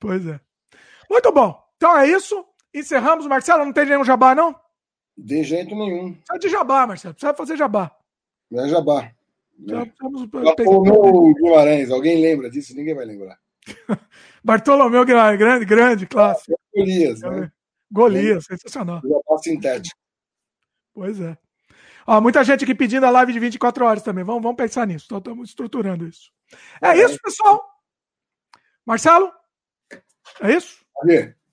[0.00, 0.40] Pois é.
[1.08, 1.56] Muito bom.
[1.76, 2.44] Então é isso.
[2.74, 3.24] Encerramos.
[3.28, 4.52] Marcelo, não tem nenhum jabá, não?
[5.16, 6.14] De jeito nenhum.
[6.14, 7.14] Precisa de jabá, Marcelo.
[7.14, 7.96] Precisa fazer jabá.
[8.50, 9.12] Não é jabá.
[9.56, 11.88] Bartolomeu Guimarães.
[11.88, 12.74] Alguém lembra disso?
[12.74, 13.38] Ninguém vai lembrar.
[14.42, 16.58] Bartolomeu Guimarães, grande, grande, clássico.
[16.74, 17.52] Golias, né?
[17.88, 19.00] Golias, sensacional.
[19.04, 20.05] Jabá sintético.
[20.96, 21.36] Pois é.
[22.06, 24.24] Ó, muita gente aqui pedindo a live de 24 horas também.
[24.24, 25.14] Vamos, vamos pensar nisso.
[25.14, 26.32] Estamos estruturando isso.
[26.80, 27.62] É isso, pessoal.
[28.86, 29.30] Marcelo?
[30.40, 30.78] É isso?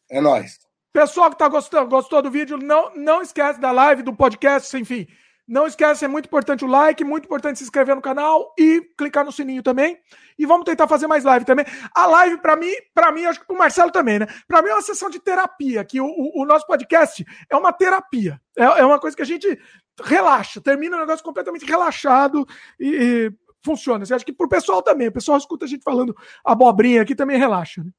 [0.09, 0.59] É nóis.
[0.93, 5.07] Pessoal que tá gostando, gostou do vídeo, não, não esquece da live, do podcast, enfim.
[5.45, 9.25] Não esquece, é muito importante o like, muito importante se inscrever no canal e clicar
[9.25, 9.99] no sininho também.
[10.39, 11.65] E vamos tentar fazer mais live também.
[11.93, 14.27] A live, para mim, para mim, acho que pro Marcelo também, né?
[14.47, 17.73] Para mim é uma sessão de terapia, que o, o, o nosso podcast é uma
[17.73, 18.39] terapia.
[18.57, 19.59] É, é, uma coisa que a gente
[20.01, 22.47] relaxa, termina um negócio completamente relaxado
[22.79, 24.05] e, e funciona.
[24.05, 27.37] Você acha que pro pessoal também, o pessoal escuta a gente falando abobrinha aqui também
[27.37, 27.91] relaxa, né?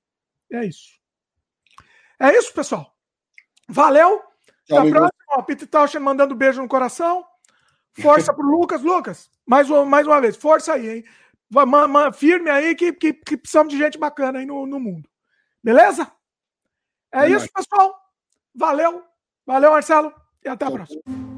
[0.51, 0.99] É isso.
[2.19, 2.95] É isso, pessoal.
[3.69, 4.23] Valeu.
[4.65, 5.11] Até a próxima.
[5.31, 7.25] Ó, Peter Tauschen mandando beijo no coração.
[8.01, 8.83] Força pro Lucas.
[8.83, 11.05] Lucas, mais uma, mais uma vez, força aí, hein?
[12.15, 15.09] Firme aí que, que, que precisamos de gente bacana aí no, no mundo.
[15.63, 16.11] Beleza?
[17.13, 17.95] É, é isso, pessoal.
[18.55, 19.03] Valeu.
[19.47, 20.13] Valeu, Marcelo.
[20.45, 21.34] E até a próxima.